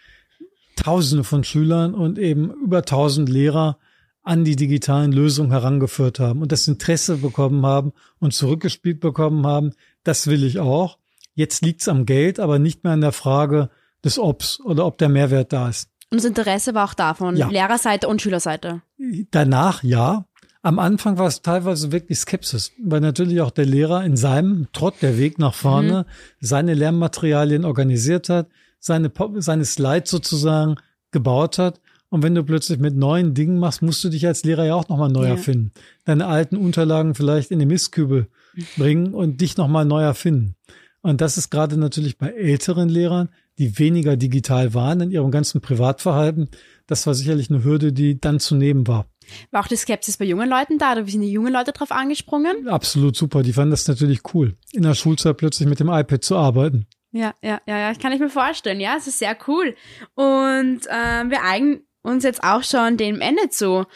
Tausende 0.85 1.25
von 1.25 1.45
Schülern 1.45 1.95
und 1.95 2.19
eben 2.19 2.51
über 2.51 2.83
tausend 2.83 3.31
Lehrer 3.31 3.79
an 4.23 4.45
die 4.45 4.55
digitalen 4.55 5.13
Lösungen 5.13 5.51
herangeführt 5.51 6.21
haben 6.21 6.43
und 6.43 6.53
das 6.53 6.69
Interesse 6.69 7.17
bekommen 7.17 7.65
haben 7.65 7.93
und 8.19 8.35
zurückgespielt 8.35 9.01
bekommen 9.01 9.47
haben, 9.47 9.73
das 10.03 10.27
will 10.27 10.45
ich 10.45 10.59
auch. 10.59 10.99
Jetzt 11.35 11.63
liegt's 11.63 11.89
am 11.89 12.05
Geld, 12.05 12.39
aber 12.39 12.59
nicht 12.59 12.85
mehr 12.85 12.93
an 12.93 13.01
der 13.01 13.13
Frage 13.13 13.71
des 14.05 14.19
Obs 14.19 14.61
oder 14.61 14.85
ob 14.85 14.99
der 14.99 15.09
Mehrwert 15.09 15.55
da 15.55 15.71
ist. 15.71 15.89
Und 16.11 16.19
das 16.19 16.27
Interesse 16.27 16.75
war 16.75 16.85
auch 16.85 16.95
da 16.95 17.15
von 17.15 17.35
ja. 17.35 17.49
Lehrerseite 17.49 18.07
und 18.07 18.21
Schülerseite. 18.21 18.83
Danach 19.31 19.83
ja. 19.83 20.27
Am 20.61 20.79
Anfang 20.79 21.17
war 21.17 21.27
es 21.27 21.41
teilweise 21.41 21.93
wirklich 21.93 22.19
Skepsis, 22.19 22.73
weil 22.83 23.01
natürlich 23.01 23.41
auch 23.41 23.51
der 23.51 23.65
Lehrer 23.67 24.05
in 24.05 24.17
seinem 24.17 24.69
Trott 24.73 24.97
der 25.01 25.17
Weg 25.17 25.39
nach 25.39 25.55
vorne 25.55 26.03
mhm. 26.03 26.47
seine 26.47 26.75
Lernmaterialien 26.75 27.65
organisiert 27.65 28.29
hat, 28.29 28.49
seine, 28.85 29.11
seine 29.39 29.65
Slides 29.65 30.11
sozusagen 30.11 30.77
gebaut 31.11 31.59
hat 31.59 31.81
und 32.11 32.23
wenn 32.23 32.35
du 32.35 32.45
plötzlich 32.45 32.79
mit 32.79 32.95
neuen 32.95 33.35
Dingen 33.35 33.59
machst, 33.59 33.83
musst 33.83 34.05
du 34.05 34.09
dich 34.09 34.27
als 34.27 34.45
Lehrer 34.45 34.67
ja 34.67 34.75
auch 34.75 34.89
nochmal 34.89 35.09
neu 35.09 35.25
ja. 35.25 35.31
erfinden. 35.31 35.73
Deine 36.05 36.27
alten 36.27 36.57
Unterlagen 36.57 37.15
vielleicht 37.15 37.51
in 37.51 37.59
den 37.59 37.69
Mistkübel 37.69 38.29
bringen 38.77 39.15
und 39.15 39.41
dich 39.41 39.57
nochmal 39.57 39.85
neu 39.85 40.03
erfinden. 40.03 40.55
Und 41.01 41.21
das 41.21 41.39
ist 41.39 41.51
gerade 41.51 41.77
natürlich 41.77 42.17
bei 42.17 42.29
älteren 42.29 42.89
Lehrern, 42.89 43.31
die 43.59 43.79
weniger 43.79 44.17
digital 44.17 44.75
waren 44.75 45.01
in 45.01 45.11
ihrem 45.11 45.31
ganzen 45.31 45.61
Privatverhalten. 45.61 46.51
Das 46.87 47.07
war 47.07 47.15
sicherlich 47.15 47.51
eine 47.51 47.65
Hürde, 47.65 47.93
die 47.93 48.21
dann 48.21 48.39
zu 48.39 48.55
nehmen 48.55 48.87
war. 48.87 49.07
War 49.51 49.65
auch 49.65 49.69
die 49.69 49.77
Skepsis 49.77 50.17
bei 50.17 50.25
jungen 50.25 50.49
Leuten 50.49 50.79
da? 50.79 50.95
Wie 51.07 51.11
sind 51.11 51.23
die 51.23 51.33
jungen 51.33 51.53
Leute 51.53 51.73
drauf 51.73 51.91
angesprungen? 51.91 52.69
Absolut 52.69 53.17
super. 53.17 53.43
Die 53.43 53.53
fanden 53.53 53.73
das 53.73 53.89
natürlich 53.89 54.21
cool, 54.35 54.55
in 54.73 54.83
der 54.83 54.95
Schulzeit 54.95 55.37
plötzlich 55.37 55.69
mit 55.69 55.81
dem 55.81 55.89
iPad 55.89 56.23
zu 56.23 56.37
arbeiten. 56.37 56.87
Ja, 57.15 57.33
ja, 57.43 57.61
ja, 57.65 57.79
ja, 57.79 57.95
kann 57.95 58.11
ich 58.11 58.19
mir 58.19 58.29
vorstellen. 58.29 58.81
Ja, 58.81 58.97
es 58.97 59.07
ist 59.07 59.21
sehr 59.21 59.39
cool. 59.47 59.77
Und 60.15 60.81
ähm, 60.91 61.31
wir 61.31 61.45
eigen 61.45 61.87
uns 62.03 62.25
jetzt 62.25 62.43
auch 62.43 62.65
schon 62.65 62.97
dem 62.97 63.21
Ende 63.21 63.51
zu. 63.51 63.87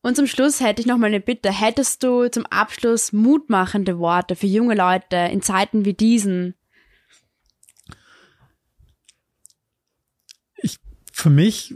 Und 0.00 0.14
zum 0.14 0.28
Schluss 0.28 0.60
hätte 0.60 0.80
ich 0.80 0.86
noch 0.86 0.96
mal 0.96 1.08
eine 1.08 1.18
Bitte. 1.18 1.50
Hättest 1.50 2.04
du 2.04 2.28
zum 2.30 2.46
Abschluss 2.46 3.12
mutmachende 3.12 3.98
Worte 3.98 4.36
für 4.36 4.46
junge 4.46 4.76
Leute 4.76 5.16
in 5.16 5.42
Zeiten 5.42 5.84
wie 5.84 5.92
diesen? 5.92 6.54
Ich, 10.54 10.78
für 11.12 11.30
mich, 11.30 11.74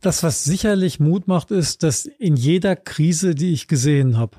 das, 0.00 0.24
was 0.24 0.42
sicherlich 0.42 0.98
Mut 0.98 1.28
macht, 1.28 1.52
ist, 1.52 1.84
dass 1.84 2.06
in 2.06 2.34
jeder 2.34 2.74
Krise, 2.74 3.36
die 3.36 3.52
ich 3.52 3.68
gesehen 3.68 4.18
habe, 4.18 4.36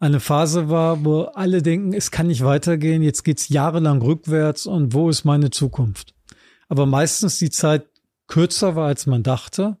eine 0.00 0.18
Phase 0.18 0.70
war, 0.70 1.04
wo 1.04 1.24
alle 1.24 1.62
denken, 1.62 1.92
es 1.92 2.10
kann 2.10 2.28
nicht 2.28 2.42
weitergehen, 2.42 3.02
jetzt 3.02 3.22
geht's 3.22 3.50
jahrelang 3.50 4.00
rückwärts 4.00 4.66
und 4.66 4.94
wo 4.94 5.10
ist 5.10 5.24
meine 5.24 5.50
Zukunft? 5.50 6.14
Aber 6.68 6.86
meistens 6.86 7.38
die 7.38 7.50
Zeit 7.50 7.86
kürzer 8.26 8.76
war, 8.76 8.86
als 8.86 9.06
man 9.06 9.22
dachte 9.22 9.76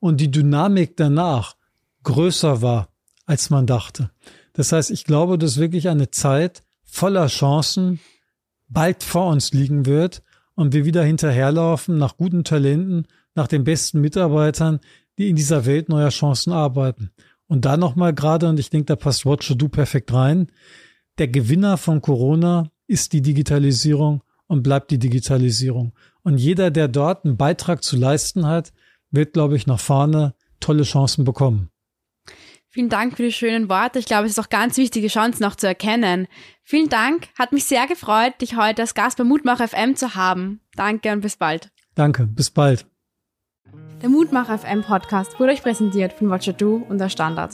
und 0.00 0.20
die 0.20 0.30
Dynamik 0.30 0.96
danach 0.96 1.54
größer 2.02 2.60
war, 2.60 2.88
als 3.24 3.50
man 3.50 3.66
dachte. 3.66 4.10
Das 4.52 4.72
heißt, 4.72 4.90
ich 4.90 5.04
glaube, 5.04 5.38
dass 5.38 5.58
wirklich 5.58 5.88
eine 5.88 6.10
Zeit 6.10 6.64
voller 6.82 7.28
Chancen 7.28 8.00
bald 8.68 9.04
vor 9.04 9.28
uns 9.28 9.52
liegen 9.52 9.86
wird 9.86 10.22
und 10.56 10.72
wir 10.72 10.84
wieder 10.84 11.04
hinterherlaufen 11.04 11.98
nach 11.98 12.16
guten 12.16 12.42
Talenten, 12.42 13.06
nach 13.34 13.46
den 13.46 13.62
besten 13.62 14.00
Mitarbeitern, 14.00 14.80
die 15.18 15.28
in 15.28 15.36
dieser 15.36 15.66
Welt 15.66 15.88
neuer 15.88 16.08
Chancen 16.08 16.52
arbeiten. 16.52 17.12
Und 17.52 17.66
da 17.66 17.76
nochmal 17.76 18.14
gerade, 18.14 18.48
und 18.48 18.58
ich 18.58 18.70
denke, 18.70 18.86
da 18.86 18.96
passt 18.96 19.26
Watcher 19.26 19.54
Do 19.54 19.68
perfekt 19.68 20.10
rein, 20.14 20.50
der 21.18 21.28
Gewinner 21.28 21.76
von 21.76 22.00
Corona 22.00 22.70
ist 22.86 23.12
die 23.12 23.20
Digitalisierung 23.20 24.22
und 24.46 24.62
bleibt 24.62 24.90
die 24.90 24.98
Digitalisierung. 24.98 25.92
Und 26.22 26.38
jeder, 26.38 26.70
der 26.70 26.88
dort 26.88 27.26
einen 27.26 27.36
Beitrag 27.36 27.84
zu 27.84 27.98
leisten 27.98 28.46
hat, 28.46 28.72
wird, 29.10 29.34
glaube 29.34 29.54
ich, 29.56 29.66
nach 29.66 29.80
vorne 29.80 30.34
tolle 30.60 30.84
Chancen 30.84 31.24
bekommen. 31.24 31.68
Vielen 32.68 32.88
Dank 32.88 33.18
für 33.18 33.24
die 33.24 33.32
schönen 33.32 33.68
Worte. 33.68 33.98
Ich 33.98 34.06
glaube, 34.06 34.24
es 34.24 34.32
ist 34.32 34.40
auch 34.42 34.48
ganz 34.48 34.78
wichtig, 34.78 35.02
die 35.02 35.08
Chancen 35.08 35.42
noch 35.42 35.56
zu 35.56 35.66
erkennen. 35.66 36.28
Vielen 36.62 36.88
Dank. 36.88 37.28
Hat 37.38 37.52
mich 37.52 37.66
sehr 37.66 37.86
gefreut, 37.86 38.32
dich 38.40 38.56
heute 38.56 38.80
als 38.80 38.94
Gast 38.94 39.18
bei 39.18 39.24
Mutmach 39.24 39.60
FM 39.60 39.94
zu 39.94 40.14
haben. 40.14 40.62
Danke 40.74 41.12
und 41.12 41.20
bis 41.20 41.36
bald. 41.36 41.70
Danke, 41.94 42.26
bis 42.26 42.48
bald. 42.48 42.86
Der 44.02 44.10
Mutmach 44.10 44.48
FM 44.48 44.82
Podcast 44.82 45.38
wurde 45.38 45.52
euch 45.52 45.62
präsentiert 45.62 46.12
von 46.12 46.28
Watcher 46.28 46.52
Du 46.52 46.84
und 46.88 46.98
der 46.98 47.08
Standard. 47.08 47.52